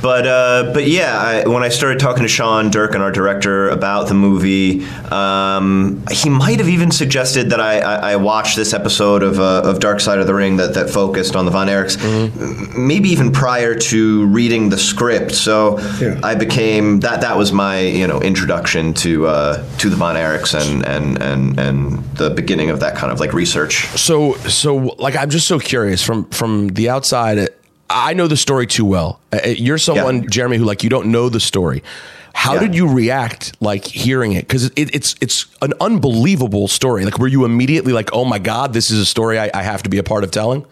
but 0.02 0.26
uh, 0.26 0.72
but 0.74 0.86
yeah, 0.88 1.16
I, 1.18 1.48
when 1.48 1.62
I 1.62 1.68
started 1.68 2.00
talking 2.00 2.22
to 2.24 2.28
Sean 2.28 2.70
Durkin, 2.70 3.00
our 3.00 3.12
director, 3.12 3.68
about 3.68 4.08
the 4.08 4.14
movie, 4.14 4.84
um, 5.10 6.02
he 6.10 6.28
might 6.28 6.58
have 6.58 6.68
even 6.68 6.90
suggested 6.90 7.50
that 7.50 7.60
I, 7.60 7.78
I, 7.80 8.12
I 8.12 8.16
watch 8.16 8.56
this 8.56 8.72
episode 8.74 9.22
of, 9.22 9.38
uh, 9.38 9.62
of 9.64 9.78
Dark 9.78 10.00
Side 10.00 10.18
of 10.18 10.26
the 10.26 10.34
Ring 10.34 10.56
that, 10.56 10.74
that 10.74 10.90
focused 10.90 11.36
on 11.36 11.44
the 11.44 11.50
Von 11.50 11.68
Erichs, 11.68 12.02
m- 12.02 12.86
maybe 12.86 13.08
even 13.10 13.30
prior 13.32 13.74
to 13.74 14.26
reading 14.26 14.68
the 14.68 14.78
script. 14.78 15.32
So 15.32 15.78
I 16.22 16.34
became 16.34 17.00
that 17.00 17.20
that 17.20 17.36
was 17.38 17.52
my 17.52 17.80
you 17.80 18.06
know 18.06 18.20
introduction 18.20 18.94
to 18.94 19.26
uh, 19.26 19.64
to 19.78 19.88
the 19.88 19.96
Von 19.96 20.16
Erichs 20.16 20.54
and, 20.54 20.84
and 20.84 21.22
and 21.22 21.58
and 21.58 22.04
the 22.16 22.30
beginning 22.30 22.70
of 22.70 22.80
that 22.80 22.96
kind 22.96 23.12
of 23.12 23.20
like 23.20 23.32
research. 23.32 23.86
So 23.98 24.34
so 24.34 24.74
like 24.98 25.16
I'm 25.16 25.30
just 25.30 25.46
so 25.46 25.58
curious 25.58 26.02
from 26.04 26.24
from 26.30 26.68
the 26.68 26.88
outside. 26.88 27.48
I 27.92 28.14
know 28.14 28.26
the 28.26 28.36
story 28.36 28.66
too 28.66 28.84
well. 28.84 29.20
Uh, 29.32 29.48
You're 29.48 29.78
someone, 29.78 30.28
Jeremy, 30.28 30.56
who 30.56 30.64
like 30.64 30.82
you 30.82 30.90
don't 30.90 31.08
know 31.12 31.28
the 31.28 31.40
story. 31.40 31.82
How 32.34 32.58
did 32.58 32.74
you 32.74 32.88
react 32.88 33.52
like 33.60 33.84
hearing 33.84 34.32
it? 34.32 34.48
Because 34.48 34.66
it, 34.74 34.94
it's 34.94 35.14
it's 35.20 35.46
an 35.60 35.74
unbelievable 35.80 36.66
story. 36.66 37.04
Like, 37.04 37.18
were 37.18 37.28
you 37.28 37.44
immediately 37.44 37.92
like, 37.92 38.10
"Oh 38.12 38.24
my 38.24 38.38
god, 38.38 38.72
this 38.72 38.90
is 38.90 38.98
a 38.98 39.06
story 39.06 39.38
I, 39.38 39.50
I 39.52 39.62
have 39.62 39.82
to 39.84 39.90
be 39.90 39.98
a 39.98 40.02
part 40.02 40.24
of 40.24 40.30
telling"? 40.30 40.64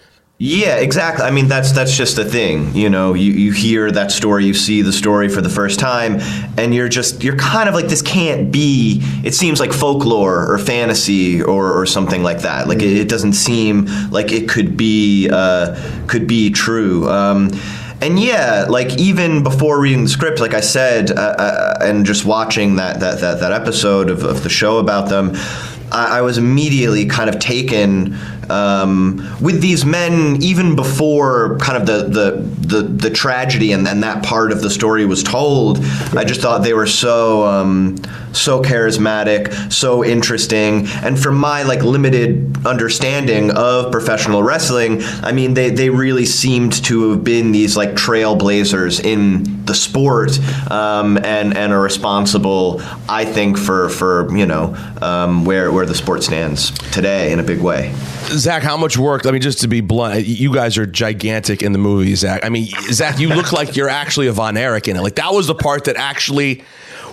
Yeah, 0.43 0.77
exactly. 0.77 1.27
I 1.27 1.31
mean, 1.31 1.49
that's 1.49 1.71
that's 1.73 1.95
just 1.95 2.17
the 2.17 2.25
thing. 2.25 2.75
You 2.75 2.89
know, 2.89 3.13
you, 3.13 3.31
you 3.31 3.53
hear 3.53 3.91
that 3.91 4.11
story, 4.11 4.47
you 4.47 4.55
see 4.55 4.81
the 4.81 4.91
story 4.91 5.29
for 5.29 5.43
the 5.43 5.51
first 5.51 5.79
time, 5.79 6.17
and 6.57 6.75
you're 6.75 6.89
just 6.89 7.23
you're 7.23 7.37
kind 7.37 7.69
of 7.69 7.75
like 7.75 7.89
this 7.89 8.01
can't 8.01 8.51
be. 8.51 9.03
It 9.23 9.35
seems 9.35 9.61
like 9.61 9.71
folklore 9.71 10.51
or 10.51 10.57
fantasy 10.57 11.43
or, 11.43 11.71
or 11.79 11.85
something 11.85 12.23
like 12.23 12.41
that. 12.41 12.69
Like 12.69 12.79
it, 12.79 12.97
it 12.97 13.07
doesn't 13.11 13.35
seem 13.35 13.85
like 14.11 14.33
it 14.33 14.49
could 14.49 14.79
be 14.79 15.29
uh, 15.31 15.79
could 16.07 16.27
be 16.27 16.49
true. 16.49 17.07
Um, 17.11 17.51
and 18.01 18.19
yeah, 18.19 18.65
like 18.67 18.99
even 18.99 19.43
before 19.43 19.79
reading 19.79 20.05
the 20.05 20.09
script, 20.09 20.41
like 20.41 20.55
I 20.55 20.61
said, 20.61 21.11
uh, 21.11 21.21
uh, 21.21 21.79
and 21.83 22.07
just 22.07 22.25
watching 22.25 22.77
that 22.77 23.01
that 23.01 23.21
that, 23.21 23.41
that 23.41 23.53
episode 23.53 24.09
of, 24.09 24.25
of 24.25 24.43
the 24.43 24.49
show 24.49 24.79
about 24.79 25.11
them, 25.11 25.33
I, 25.93 26.19
I 26.19 26.21
was 26.23 26.39
immediately 26.39 27.05
kind 27.05 27.29
of 27.29 27.39
taken 27.39 28.17
um, 28.51 29.37
with 29.41 29.61
these 29.61 29.85
men 29.85 30.43
even 30.43 30.77
before 30.77 31.57
kind 31.59 31.77
of 31.77 31.87
the 31.87 32.09
the 32.09 32.51
the, 32.71 32.83
the 32.83 33.11
tragedy 33.11 33.73
and, 33.73 33.87
and 33.89 34.03
that 34.03 34.23
part 34.23 34.53
of 34.53 34.63
the 34.63 34.71
story 34.71 35.05
was 35.05 35.23
told. 35.23 35.79
I 36.17 36.25
just 36.25 36.41
thought 36.41 36.63
they 36.63 36.75
were 36.75 36.87
so 36.87 37.45
um, 37.45 37.97
so 38.33 38.63
charismatic, 38.63 39.73
so 39.73 40.05
interesting, 40.05 40.87
and 41.03 41.19
from 41.19 41.37
my 41.37 41.63
like 41.63 41.83
limited 41.83 42.67
understanding 42.67 43.51
of 43.51 43.91
professional 43.91 44.43
wrestling, 44.43 45.03
I 45.23 45.33
mean 45.33 45.55
they 45.55 45.71
they 45.71 45.91
really 45.91 46.27
seemed 46.27 46.85
to 46.85 47.11
have 47.11 47.25
been 47.25 47.53
these 47.53 47.77
like 47.77 47.91
trailblazers 47.91 49.05
in 49.05 49.65
the 49.67 49.75
sport 49.75 50.39
um, 50.71 51.17
and 51.19 51.57
and 51.57 51.73
are 51.73 51.81
responsible, 51.81 52.81
I 53.09 53.25
think, 53.25 53.59
for 53.59 53.89
for 53.89 54.35
you 54.37 54.47
know 54.47 54.77
um, 55.01 55.45
where 55.45 55.73
where 55.73 55.87
the 55.87 55.95
sport 55.95 56.23
stands 56.23 56.71
today 56.91 57.33
in 57.33 57.41
a 57.41 57.45
big 57.45 57.61
way. 57.61 57.95
Zac, 58.41 58.63
how 58.63 58.77
much 58.77 58.97
work? 58.99 59.27
I 59.27 59.31
mean, 59.31 59.43
just 59.43 59.61
to 59.61 59.69
be 59.69 59.81
blunt, 59.81 60.27
you 60.27 60.53
guys 60.53 60.79
are 60.79 60.87
gigantic 60.87 61.63
in 61.63 61.73
the 61.73 61.79
movie, 61.79 62.15
Zac. 62.15 62.45
I 62.45 62.49
mean, 62.49 62.67
Zac, 62.91 63.19
you 63.19 63.29
look 63.29 63.53
like 63.53 63.77
you're 63.77 63.89
actually 63.89 64.27
a 64.27 64.33
Von 64.33 64.57
Erich 64.57 64.89
in 64.89 64.97
it. 64.97 65.03
Like 65.03 65.17
that 65.17 65.33
was 65.33 65.47
the 65.47 65.55
part 65.55 65.85
that 65.85 65.97
actually. 65.97 66.65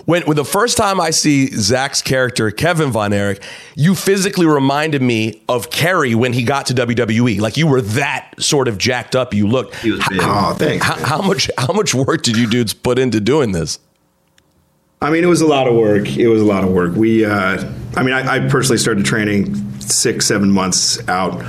When, 0.04 0.22
when 0.22 0.36
the 0.36 0.44
first 0.44 0.78
time 0.78 1.02
I 1.02 1.10
see 1.10 1.48
Zac's 1.48 2.00
character, 2.00 2.50
Kevin 2.50 2.92
Von 2.92 3.12
Erich, 3.12 3.42
you 3.74 3.94
physically 3.94 4.46
reminded 4.46 5.02
me 5.02 5.42
of 5.50 5.68
Kerry 5.68 6.14
when 6.14 6.32
he 6.32 6.44
got 6.44 6.64
to 6.66 6.74
WWE. 6.74 7.38
Like 7.38 7.58
you 7.58 7.66
were 7.66 7.82
that 7.82 8.32
sort 8.38 8.68
of 8.68 8.78
jacked 8.78 9.14
up. 9.14 9.34
You 9.34 9.46
looked. 9.46 9.74
He 9.76 9.90
was 9.90 10.00
big. 10.08 10.20
Oh, 10.22 10.54
thanks, 10.58 10.82
How, 10.86 10.94
how 10.94 11.20
much? 11.20 11.50
How 11.58 11.74
much 11.74 11.94
work 11.94 12.22
did 12.22 12.38
you 12.38 12.48
dudes 12.48 12.72
put 12.72 12.98
into 12.98 13.20
doing 13.20 13.52
this? 13.52 13.80
I 15.00 15.10
mean, 15.10 15.22
it 15.22 15.28
was 15.28 15.40
a 15.40 15.46
lot 15.46 15.68
of 15.68 15.74
work. 15.74 16.08
It 16.16 16.26
was 16.28 16.42
a 16.42 16.44
lot 16.44 16.64
of 16.64 16.70
work. 16.70 16.94
We, 16.96 17.24
uh, 17.24 17.72
I 17.96 18.02
mean, 18.02 18.14
I, 18.14 18.36
I 18.36 18.48
personally 18.48 18.78
started 18.78 19.04
training 19.04 19.54
six, 19.80 20.26
seven 20.26 20.50
months 20.50 21.06
out 21.08 21.40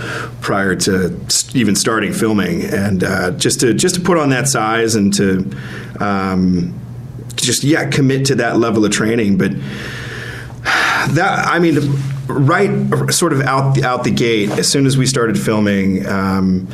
prior 0.42 0.76
to 0.76 1.20
even 1.56 1.76
starting 1.76 2.14
filming, 2.14 2.64
and 2.64 3.04
uh, 3.04 3.32
just 3.32 3.60
to 3.62 3.74
just 3.74 3.96
to 3.96 4.02
put 4.02 4.18
on 4.18 4.30
that 4.30 4.48
size 4.48 4.96
and 4.96 5.14
to 5.16 5.52
um, 6.00 6.80
just 7.36 7.64
yeah 7.64 7.90
commit 7.90 8.28
to 8.28 8.36
that 8.36 8.58
level 8.58 8.86
of 8.86 8.92
training. 8.92 9.38
But 9.38 9.52
that, 11.14 11.48
I 11.48 11.58
mean, 11.58 11.80
right, 12.28 13.12
sort 13.12 13.34
of 13.34 13.42
out 13.42 13.82
out 13.82 14.04
the 14.04 14.12
gate, 14.12 14.52
as 14.52 14.72
soon 14.72 14.86
as 14.86 14.96
we 14.96 15.08
started 15.08 15.40
filming. 15.40 16.06
Um, 16.06 16.68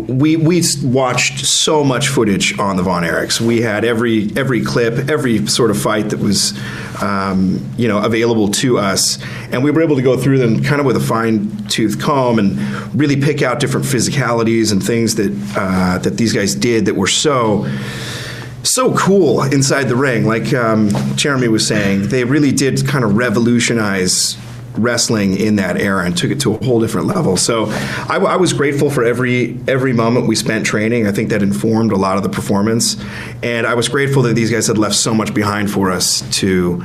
we 0.00 0.36
we 0.36 0.62
watched 0.82 1.44
so 1.44 1.84
much 1.84 2.08
footage 2.08 2.58
on 2.58 2.76
the 2.76 2.82
Von 2.82 3.02
Erichs. 3.02 3.40
We 3.40 3.60
had 3.60 3.84
every 3.84 4.30
every 4.36 4.62
clip, 4.62 5.10
every 5.10 5.46
sort 5.46 5.70
of 5.70 5.80
fight 5.80 6.10
that 6.10 6.18
was 6.18 6.58
um, 7.02 7.68
you 7.76 7.88
know 7.88 8.02
available 8.02 8.48
to 8.48 8.78
us, 8.78 9.22
and 9.52 9.62
we 9.62 9.70
were 9.70 9.82
able 9.82 9.96
to 9.96 10.02
go 10.02 10.16
through 10.16 10.38
them 10.38 10.62
kind 10.62 10.80
of 10.80 10.86
with 10.86 10.96
a 10.96 11.00
fine 11.00 11.50
tooth 11.68 12.00
comb 12.00 12.38
and 12.38 12.58
really 12.94 13.20
pick 13.20 13.42
out 13.42 13.60
different 13.60 13.86
physicalities 13.86 14.72
and 14.72 14.82
things 14.82 15.14
that 15.16 15.32
uh, 15.56 15.98
that 15.98 16.16
these 16.16 16.32
guys 16.32 16.54
did 16.54 16.86
that 16.86 16.94
were 16.94 17.06
so 17.06 17.66
so 18.62 18.94
cool 18.96 19.42
inside 19.42 19.84
the 19.84 19.96
ring. 19.96 20.26
Like 20.26 20.52
um, 20.52 20.90
Jeremy 21.16 21.48
was 21.48 21.66
saying, 21.66 22.08
they 22.08 22.24
really 22.24 22.52
did 22.52 22.86
kind 22.86 23.04
of 23.04 23.16
revolutionize 23.16 24.36
wrestling 24.78 25.36
in 25.36 25.56
that 25.56 25.76
era 25.76 26.04
and 26.04 26.16
took 26.16 26.30
it 26.30 26.40
to 26.40 26.54
a 26.54 26.64
whole 26.64 26.80
different 26.80 27.06
level. 27.06 27.36
So 27.36 27.66
I, 27.66 28.16
I 28.16 28.36
was 28.36 28.52
grateful 28.52 28.90
for 28.90 29.04
every 29.04 29.58
every 29.66 29.92
moment 29.92 30.26
we 30.26 30.34
spent 30.34 30.66
training. 30.66 31.06
I 31.06 31.12
think 31.12 31.30
that 31.30 31.42
informed 31.42 31.92
a 31.92 31.96
lot 31.96 32.16
of 32.16 32.22
the 32.22 32.28
performance, 32.28 32.96
and 33.42 33.66
I 33.66 33.74
was 33.74 33.88
grateful 33.88 34.22
that 34.22 34.34
these 34.34 34.50
guys 34.50 34.66
had 34.66 34.78
left 34.78 34.94
so 34.94 35.14
much 35.14 35.34
behind 35.34 35.70
for 35.70 35.90
us 35.90 36.22
to 36.38 36.84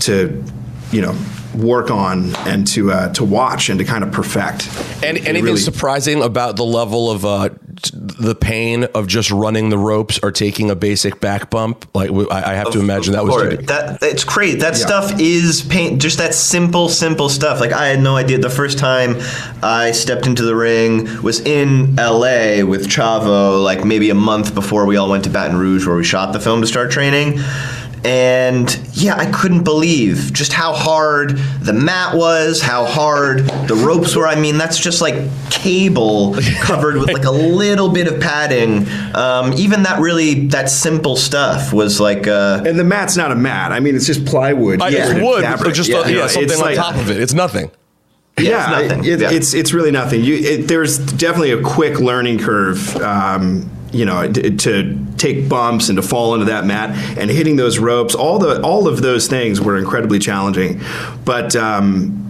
to 0.00 0.44
you 0.90 1.00
know 1.00 1.16
work 1.54 1.90
on 1.90 2.34
and 2.46 2.66
to 2.66 2.90
uh, 2.92 3.12
to 3.12 3.24
watch 3.24 3.68
and 3.68 3.78
to 3.78 3.84
kind 3.84 4.04
of 4.04 4.12
perfect. 4.12 4.68
And 5.04 5.18
anything 5.18 5.44
really- 5.44 5.58
surprising 5.58 6.22
about 6.22 6.56
the 6.56 6.64
level 6.64 7.10
of 7.10 7.24
uh, 7.24 7.50
the 7.92 8.34
pain 8.34 8.84
of 8.84 9.06
just 9.06 9.30
running 9.30 9.70
the 9.70 9.78
ropes 9.78 10.20
or 10.22 10.30
taking 10.30 10.70
a 10.70 10.76
basic 10.76 11.20
back 11.20 11.50
bump? 11.50 11.86
Like 11.94 12.10
I 12.30 12.54
have 12.54 12.70
to 12.72 12.80
imagine 12.80 13.12
that 13.14 13.24
was 13.24 13.34
that 13.66 13.98
it's 14.02 14.24
crazy. 14.24 14.58
That 14.58 14.76
stuff 14.76 15.18
is 15.18 15.62
pain. 15.62 15.98
Just 15.98 16.18
that 16.18 16.34
simple, 16.34 16.88
simple 16.88 17.28
stuff. 17.28 17.60
Like 17.60 17.72
I 17.72 17.88
had 17.88 18.00
no 18.00 18.16
idea. 18.16 18.38
The 18.38 18.50
first 18.50 18.78
time 18.78 19.16
I 19.62 19.92
stepped 19.92 20.26
into 20.26 20.42
the 20.42 20.54
ring 20.54 21.22
was 21.22 21.40
in 21.40 21.98
L.A. 21.98 22.62
with 22.64 22.88
Chavo. 22.88 23.62
Like 23.62 23.84
maybe 23.84 24.10
a 24.10 24.14
month 24.14 24.54
before 24.54 24.86
we 24.86 24.96
all 24.96 25.08
went 25.08 25.24
to 25.24 25.30
Baton 25.30 25.56
Rouge, 25.56 25.86
where 25.86 25.96
we 25.96 26.04
shot 26.04 26.32
the 26.32 26.40
film 26.40 26.60
to 26.60 26.66
start 26.66 26.90
training. 26.90 27.38
And 28.04 28.76
yeah, 28.94 29.14
I 29.16 29.30
couldn't 29.30 29.62
believe 29.62 30.32
just 30.32 30.52
how 30.52 30.72
hard 30.72 31.36
the 31.60 31.72
mat 31.72 32.16
was, 32.16 32.60
how 32.60 32.84
hard 32.84 33.46
the 33.68 33.74
ropes 33.74 34.16
were. 34.16 34.26
I 34.26 34.34
mean, 34.34 34.58
that's 34.58 34.78
just 34.78 35.00
like 35.00 35.14
cable 35.50 36.34
covered 36.62 36.96
with 36.96 37.12
like 37.12 37.24
a 37.24 37.30
little 37.30 37.88
bit 37.90 38.08
of 38.08 38.20
padding. 38.20 38.88
Um, 39.14 39.52
even 39.54 39.84
that 39.84 40.00
really 40.00 40.48
that 40.48 40.68
simple 40.68 41.14
stuff 41.16 41.72
was 41.72 42.00
like. 42.00 42.26
Uh, 42.26 42.64
and 42.66 42.78
the 42.78 42.84
mat's 42.84 43.16
not 43.16 43.30
a 43.30 43.36
mat. 43.36 43.70
I 43.72 43.78
mean, 43.80 43.94
it's 43.94 44.06
just 44.06 44.24
plywood. 44.26 44.80
Uh, 44.82 44.86
it's 44.90 45.14
wood, 45.22 45.42
Fabric. 45.44 45.74
just 45.74 45.90
uh, 45.92 46.02
yeah, 46.08 46.26
something 46.26 46.50
it's 46.50 46.54
on 46.60 46.66
like- 46.66 46.76
top 46.76 46.96
of 46.96 47.08
it. 47.10 47.20
It's 47.20 47.34
nothing. 47.34 47.70
Yeah, 48.38 48.80
it's 48.80 48.88
nothing. 48.88 49.04
it- 49.04 49.20
Yeah. 49.20 49.30
it's 49.30 49.54
it's 49.54 49.72
really 49.72 49.90
nothing. 49.92 50.24
You, 50.24 50.34
it, 50.36 50.66
there's 50.66 50.98
definitely 50.98 51.52
a 51.52 51.60
quick 51.62 52.00
learning 52.00 52.38
curve. 52.40 52.96
Um, 52.96 53.70
you 53.92 54.04
know, 54.04 54.30
to, 54.30 54.56
to 54.56 55.06
take 55.16 55.48
bumps 55.48 55.88
and 55.88 55.96
to 55.96 56.02
fall 56.02 56.34
into 56.34 56.46
that 56.46 56.64
mat 56.64 56.90
and 57.18 57.30
hitting 57.30 57.56
those 57.56 57.78
ropes. 57.78 58.14
All 58.14 58.38
the 58.38 58.62
all 58.62 58.88
of 58.88 59.02
those 59.02 59.28
things 59.28 59.60
were 59.60 59.76
incredibly 59.76 60.18
challenging, 60.18 60.80
but. 61.24 61.54
Um, 61.56 62.21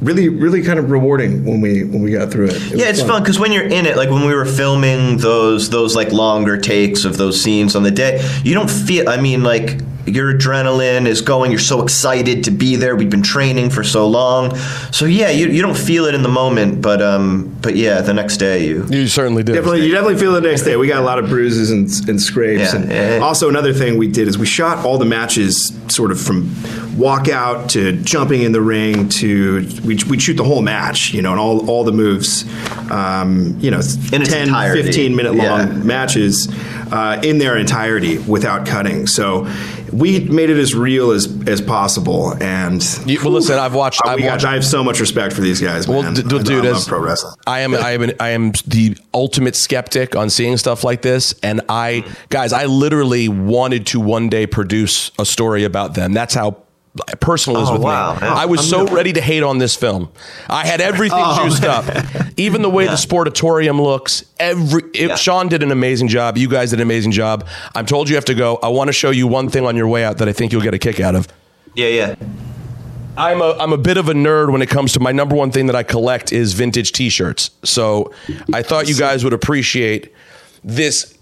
really, 0.00 0.28
really 0.28 0.62
kind 0.62 0.78
of 0.78 0.90
rewarding 0.90 1.44
when 1.44 1.60
we 1.60 1.84
when 1.84 2.02
we 2.02 2.12
got 2.12 2.30
through 2.30 2.46
it. 2.46 2.56
It 2.72 2.78
yeah, 2.78 2.88
it's 2.88 3.02
fun 3.02 3.22
because 3.22 3.38
when 3.38 3.52
you're 3.52 3.64
in 3.66 3.86
it, 3.86 3.96
like 3.96 4.10
when 4.10 4.26
we 4.26 4.34
were 4.34 4.44
filming 4.44 5.18
those 5.18 5.70
those 5.70 5.96
like 5.96 6.12
longer 6.12 6.56
takes 6.56 7.04
of 7.04 7.16
those 7.16 7.42
scenes 7.42 7.76
on 7.76 7.82
the 7.82 7.90
day, 7.90 8.26
you 8.44 8.54
don't 8.54 8.70
feel. 8.70 9.08
I 9.08 9.20
mean, 9.20 9.42
like 9.42 9.80
your 10.06 10.34
adrenaline 10.34 11.06
is 11.06 11.20
going. 11.20 11.50
You're 11.50 11.60
so 11.60 11.82
excited 11.82 12.44
to 12.44 12.50
be 12.50 12.76
there. 12.76 12.96
We've 12.96 13.10
been 13.10 13.22
training 13.22 13.70
for 13.70 13.82
so 13.82 14.06
long, 14.06 14.56
so 14.90 15.06
yeah, 15.06 15.30
you, 15.30 15.48
you 15.48 15.62
don't 15.62 15.76
feel 15.76 16.04
it 16.04 16.14
in 16.14 16.22
the 16.22 16.28
moment, 16.28 16.82
but 16.82 17.00
um, 17.00 17.56
but 17.60 17.76
yeah, 17.76 18.00
the 18.00 18.14
next 18.14 18.36
day 18.38 18.66
you 18.66 18.86
you 18.90 19.06
certainly 19.06 19.42
do. 19.42 19.54
Definitely, 19.54 19.86
you 19.86 19.92
definitely 19.92 20.18
feel 20.18 20.34
it 20.34 20.42
the 20.42 20.48
next 20.48 20.62
day. 20.62 20.76
We 20.76 20.88
got 20.88 21.00
a 21.00 21.06
lot 21.06 21.18
of 21.18 21.28
bruises 21.28 21.70
and, 21.70 21.88
and 22.08 22.20
scrapes. 22.20 22.72
Yeah, 22.72 22.80
and 22.80 22.90
yeah. 22.90 23.18
also, 23.22 23.48
another 23.48 23.72
thing 23.72 23.98
we 23.98 24.08
did 24.08 24.28
is 24.28 24.36
we 24.36 24.46
shot 24.46 24.84
all 24.84 24.98
the 24.98 25.04
matches 25.04 25.72
sort 25.88 26.10
of 26.10 26.20
from 26.20 26.50
walkout 26.96 27.68
to 27.70 27.92
jumping 28.02 28.42
in 28.42 28.52
the 28.52 28.60
ring 28.60 29.08
to 29.08 29.66
we 29.84 29.98
we'd 30.08 30.22
shoot 30.22 30.34
the 30.36 30.44
whole 30.44 30.62
match, 30.62 31.12
you 31.12 31.22
know, 31.22 31.30
and 31.32 31.40
all 31.40 31.68
all 31.68 31.84
the 31.84 31.92
moves, 31.92 32.44
um, 32.90 33.56
you 33.60 33.70
know, 33.70 33.80
In 34.12 34.22
10, 34.24 34.48
15 34.52 35.16
minute 35.16 35.34
long 35.34 35.44
Yeah. 35.60 35.66
matches 35.66 36.48
uh, 36.92 37.20
in 37.22 37.38
their 37.38 37.56
entirety 37.56 38.18
without 38.18 38.66
cutting. 38.66 39.06
So 39.06 39.48
we 39.92 40.20
made 40.20 40.50
it 40.50 40.58
as 40.58 40.74
real 40.74 41.10
as 41.10 41.26
as 41.48 41.60
possible. 41.60 42.32
And 42.42 42.80
well, 43.06 43.32
listen, 43.32 43.58
I've 43.58 43.74
watched. 43.74 44.00
Uh, 44.04 44.10
I've 44.10 44.16
we 44.16 44.22
got- 44.22 44.44
I 44.44 44.54
have 44.54 44.64
so 44.64 44.84
much 44.84 45.00
respect 45.00 45.32
for 45.34 45.40
these 45.40 45.60
guys. 45.60 45.88
Well, 45.88 46.02
man. 46.02 46.14
d- 46.14 46.22
d- 46.22 46.36
I- 46.38 46.42
dude, 46.42 46.64
I 46.64 46.68
as 46.68 46.74
love 46.74 46.86
pro 46.86 47.00
wrestling. 47.00 47.34
I 47.46 47.60
am, 47.60 47.74
I 47.74 47.90
am, 47.92 48.02
an, 48.02 48.12
I 48.20 48.28
am 48.30 48.52
the 48.66 48.96
ultimate 49.12 49.56
skeptic 49.56 50.14
on 50.16 50.30
seeing 50.30 50.56
stuff 50.56 50.84
like 50.84 51.02
this, 51.02 51.34
and 51.42 51.60
I, 51.68 52.04
guys, 52.28 52.52
I 52.52 52.66
literally 52.66 53.28
wanted 53.28 53.86
to 53.88 54.00
one 54.00 54.28
day 54.28 54.46
produce 54.46 55.10
a 55.18 55.24
story 55.24 55.64
about 55.64 55.94
them. 55.94 56.12
That's 56.12 56.34
how 56.34 56.58
personal 57.20 57.58
it 57.60 57.62
is 57.64 57.68
Oh, 57.70 57.72
with 57.74 57.82
wow. 57.82 58.14
me. 58.14 58.18
Yeah. 58.22 58.34
I 58.34 58.46
was 58.46 58.60
I'm 58.60 58.66
so 58.66 58.84
gonna- 58.84 58.96
ready 58.96 59.12
to 59.14 59.20
hate 59.20 59.42
on 59.42 59.58
this 59.58 59.74
film. 59.74 60.10
I 60.48 60.66
had 60.66 60.80
everything 60.80 61.18
Oh, 61.20 61.42
juiced 61.44 61.62
man. 61.62 61.70
up, 61.70 62.26
even 62.36 62.62
the 62.62 62.70
way 62.70 62.86
the 62.86 62.92
sportatorium 62.92 63.80
looks. 63.82 64.24
Every 64.38 64.82
it, 64.94 65.18
Sean 65.18 65.48
did 65.48 65.62
an 65.62 65.72
amazing 65.72 66.08
job. 66.08 66.38
You 66.38 66.48
guys 66.48 66.70
did 66.70 66.78
an 66.78 66.82
amazing 66.82 67.12
job. 67.12 67.46
I'm 67.74 67.86
told 67.86 68.08
you 68.08 68.14
have 68.14 68.24
to 68.26 68.34
go. 68.34 68.58
I 68.62 68.68
want 68.68 68.88
to 68.88 68.92
show 68.92 69.10
you 69.10 69.26
one 69.26 69.48
thing 69.48 69.66
on 69.66 69.76
your 69.76 69.88
way 69.88 70.04
out 70.04 70.18
that 70.18 70.28
I 70.28 70.32
think 70.32 70.52
you'll 70.52 70.62
get 70.62 70.74
a 70.74 70.78
kick 70.78 71.00
out 71.00 71.14
of. 71.16 71.26
Yeah, 71.74 71.88
yeah. 71.88 72.14
I'm 73.16 73.40
a 73.40 73.56
I'm 73.58 73.72
a 73.72 73.78
bit 73.78 73.96
of 73.96 74.08
a 74.08 74.12
nerd 74.12 74.50
when 74.52 74.60
it 74.62 74.68
comes 74.68 74.92
to 74.92 75.00
my 75.00 75.12
number 75.12 75.34
one 75.36 75.50
thing 75.52 75.66
that 75.66 75.76
I 75.76 75.82
collect 75.84 76.32
is 76.32 76.52
vintage 76.52 76.92
T-shirts. 76.92 77.50
So 77.64 78.12
I 78.52 78.62
thought 78.62 78.88
you 78.88 78.96
guys 78.96 79.22
would 79.24 79.32
appreciate 79.32 80.12
this. 80.64 81.16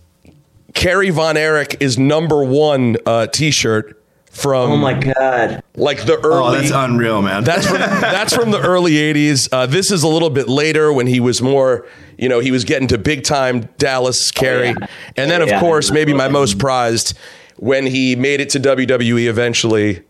Kerry 0.74 1.10
Von 1.10 1.36
Erich 1.36 1.76
is 1.80 1.98
number 1.98 2.42
one 2.44 2.96
uh, 3.04 3.26
T-shirt 3.26 4.02
from. 4.30 4.70
Oh 4.70 4.76
my 4.78 4.94
god! 4.94 5.61
Like 5.74 6.04
the 6.04 6.18
early. 6.18 6.48
Oh, 6.48 6.52
that's 6.52 6.70
unreal, 6.70 7.22
man. 7.22 7.44
That's 7.44 7.66
from, 7.66 7.78
that's 7.78 8.34
from 8.34 8.50
the 8.50 8.60
early 8.60 8.92
'80s. 8.92 9.48
Uh, 9.50 9.64
this 9.66 9.90
is 9.90 10.02
a 10.02 10.08
little 10.08 10.28
bit 10.28 10.46
later 10.48 10.92
when 10.92 11.06
he 11.06 11.18
was 11.18 11.40
more, 11.40 11.86
you 12.18 12.28
know, 12.28 12.40
he 12.40 12.50
was 12.50 12.64
getting 12.64 12.88
to 12.88 12.98
big 12.98 13.24
time 13.24 13.68
Dallas 13.78 14.30
Kerry, 14.30 14.74
and 15.16 15.30
then 15.30 15.40
of 15.40 15.48
Yeah. 15.48 15.60
course 15.60 15.90
maybe 15.90 16.12
my 16.12 16.28
most 16.28 16.58
prized 16.58 17.16
when 17.56 17.86
he 17.86 18.16
made 18.16 18.40
it 18.40 18.50
to 18.50 18.60
WWE 18.60 19.28
eventually 19.28 20.02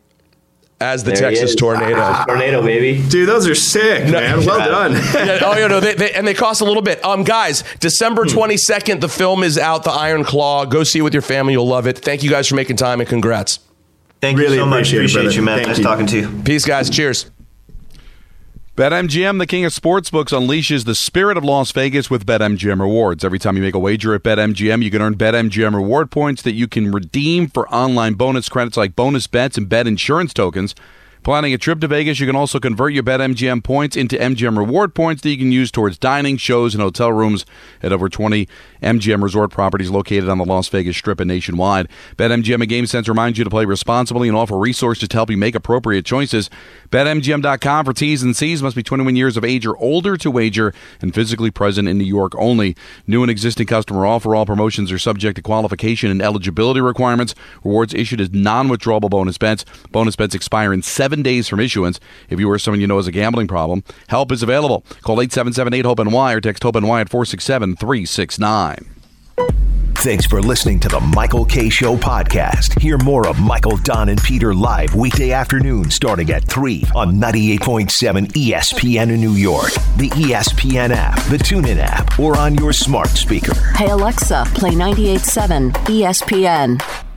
as 0.81 1.05
the 1.05 1.13
There 1.13 1.31
Texas 1.31 1.51
is. 1.51 1.57
Tornado. 1.57 2.25
Tornado, 2.27 2.61
baby. 2.63 3.01
Dude, 3.09 3.29
those 3.29 3.47
are 3.47 3.55
sick, 3.55 4.11
man. 4.11 4.45
Well 4.45 4.59
done. 4.69 4.93
Yeah, 5.15 5.39
oh, 5.45 5.57
yeah, 5.57 5.69
no, 5.69 5.79
they, 5.79 5.95
they, 5.95 6.11
and 6.13 6.27
they 6.27 6.35
cost 6.35 6.61
a 6.61 6.65
little 6.65 6.83
bit. 6.83 7.05
Um, 7.05 7.23
guys, 7.23 7.63
December 7.79 8.25
Hmm. 8.25 8.31
twenty 8.31 8.57
second, 8.57 9.01
the 9.01 9.09
film 9.09 9.45
is 9.45 9.59
out. 9.59 9.85
The 9.85 9.93
Iron 9.93 10.25
Claw. 10.25 10.65
Go 10.65 10.83
see 10.83 10.99
it 10.99 11.03
with 11.03 11.13
your 11.13 11.23
family. 11.23 11.53
You'll 11.53 11.69
love 11.69 11.87
it. 11.87 11.99
Thank 11.99 12.25
you 12.25 12.31
guys 12.31 12.49
for 12.49 12.57
making 12.57 12.77
time 12.79 12.99
and 12.99 13.09
congrats. 13.09 13.61
Thank 14.23 14.39
you 14.39 14.49
so 14.51 14.64
much. 14.64 14.93
Appreciate 14.93 15.35
you, 15.35 15.43
man. 15.43 15.62
nice 15.64 15.81
talking 15.81 16.07
to 16.07 16.20
you. 16.20 16.43
Peace, 16.45 16.64
guys. 16.64 16.89
Cheers. 16.89 17.29
BetMGM, 18.77 19.39
the 19.39 19.49
king 19.49 19.64
of 19.64 19.73
sportsbooks, 19.73 20.29
unleashes 20.29 20.85
the 20.85 20.95
spirit 20.95 21.37
of 21.37 21.43
Las 21.43 21.73
Vegas 21.73 22.09
with 22.09 22.25
BetMGM 22.25 22.81
rewards. 22.81 23.25
Every 23.25 23.41
time 23.41 23.57
you 23.57 23.62
make 23.62 23.75
a 23.75 23.81
wager 23.81 24.14
at 24.14 24.23
BetMGM, 24.23 24.83
you 24.83 24.93
can 24.93 25.03
earn 25.03 25.16
BetMGM 25.16 25.75
reward 25.75 26.12
points 26.12 26.41
that 26.43 26.53
you 26.53 26.68
can 26.68 26.93
redeem 26.93 27.49
for 27.49 27.68
online 27.68 28.14
bonus 28.14 28.49
credits 28.49 28.77
like 28.77 28.95
bonus 28.95 29.27
bets 29.27 29.59
and 29.59 29.68
bet 29.68 29.89
insurance 29.89 30.33
tokens. 30.33 30.77
Planning 31.23 31.55
a 31.55 31.59
trip 31.59 31.79
to 31.79 31.87
Vegas, 31.87 32.18
you 32.18 32.27
can 32.27 32.35
also 32.35 32.59
convert 32.59 32.93
your 32.95 33.05
BetMGM 33.05 33.62
points 33.62 33.95
into 33.95 34.16
MGM 34.16 34.59
reward 34.59 34.93
points 34.93 35.23
that 35.23 35.31
you 35.31 35.37
can 35.37 35.53
use 35.53 35.70
towards 35.70 35.97
dining, 35.97 36.37
shows, 36.37 36.75
and 36.75 36.83
hotel 36.83 37.12
rooms 37.12 37.47
at 37.81 37.93
over 37.93 38.09
20 38.09 38.49
MGM 38.83 39.23
resort 39.23 39.53
properties 39.53 39.89
located 39.89 40.29
on 40.29 40.39
the 40.39 40.45
Las 40.45 40.68
Vegas 40.68 40.97
Strip 40.97 41.20
and 41.20 41.29
nationwide. 41.29 41.87
BetMGM 42.16 42.62
and 42.62 42.68
GameSense 42.68 43.07
reminds 43.07 43.39
you 43.39 43.45
to 43.45 43.51
play 43.51 43.64
responsibly 43.64 44.27
and 44.27 44.37
offer 44.37 44.59
resources 44.59 45.09
to 45.09 45.16
help 45.16 45.31
you 45.31 45.37
make 45.37 45.55
appropriate 45.55 46.05
choices. 46.05 46.51
BetMGM.com 46.91 47.85
for 47.85 47.93
T's 47.93 48.25
and 48.25 48.37
C's 48.37 48.61
must 48.61 48.75
be 48.75 48.83
21 48.83 49.14
years 49.14 49.37
of 49.37 49.45
age 49.45 49.64
or 49.64 49.77
older 49.77 50.16
to 50.16 50.29
wager 50.29 50.75
and 51.01 51.14
physically 51.14 51.53
present 51.53 51.87
in 51.87 51.99
New 51.99 52.05
York 52.05 52.33
only. 52.35 52.75
New 53.07 53.23
and 53.23 53.31
existing 53.31 53.68
customer 53.68 54.05
offer. 54.05 54.35
All 54.35 54.45
promotions 54.45 54.91
are 54.91 54.99
subject 54.99 55.37
to 55.37 55.43
qualification 55.43 56.11
and 56.11 56.20
eligibility 56.20 56.81
requirements. 56.81 57.37
Rewards 57.62 57.95
issued 57.95 58.20
as 58.20 58.33
non-withdrawable 58.33 59.09
bonus 59.09 59.39
bets. 59.39 59.64
Bonus 59.93 60.16
bets 60.16 60.35
expire 60.35 60.73
in 60.73 60.83
seven 60.83 61.12
days 61.21 61.49
from 61.49 61.61
issuance. 61.61 62.01
If 62.31 62.41
you 62.41 62.49
or 62.49 62.59
someone 62.59 62.81
you 62.81 62.87
know 62.87 62.97
has 62.97 63.07
a 63.07 63.13
gambling 63.13 63.49
problem, 63.49 63.85
help 64.09 64.33
is 64.33 64.43
available. 64.43 64.87
Call 65.03 65.19
877-8-HOPE-NY 65.19 66.33
or 66.33 66.41
text 66.41 66.63
HOPE-NY 66.63 67.01
at 67.03 67.11
467-369. 67.11 68.89
Thanks 70.03 70.27
for 70.27 70.43
listening 70.43 70.81
to 70.81 70.89
the 70.89 70.99
Michael 70.99 71.45
Kay 71.45 71.69
Show 71.69 71.97
podcast. 71.97 72.77
Hear 72.81 72.99
more 72.99 73.29
of 73.29 73.39
Michael, 73.39 73.77
Don, 73.77 74.09
and 74.09 74.21
Peter 74.21 74.53
live 74.53 74.97
weekday 74.97 75.31
afternoon 75.31 75.91
starting 75.91 76.29
at 76.31 76.43
3 76.49 76.85
on 76.97 77.21
98.7 77.21 78.27
ESPN 78.33 79.13
in 79.13 79.21
New 79.21 79.35
York, 79.35 79.71
the 79.99 80.11
ESPN 80.11 80.91
app, 80.91 81.23
the 81.27 81.37
TuneIn 81.37 81.77
app, 81.79 82.19
or 82.19 82.37
on 82.37 82.57
your 82.57 82.73
smart 82.73 83.11
speaker. 83.11 83.55
Hey 83.77 83.91
Alexa, 83.91 84.45
play 84.55 84.73
98.7 84.73 85.71
ESPN. 85.71 87.12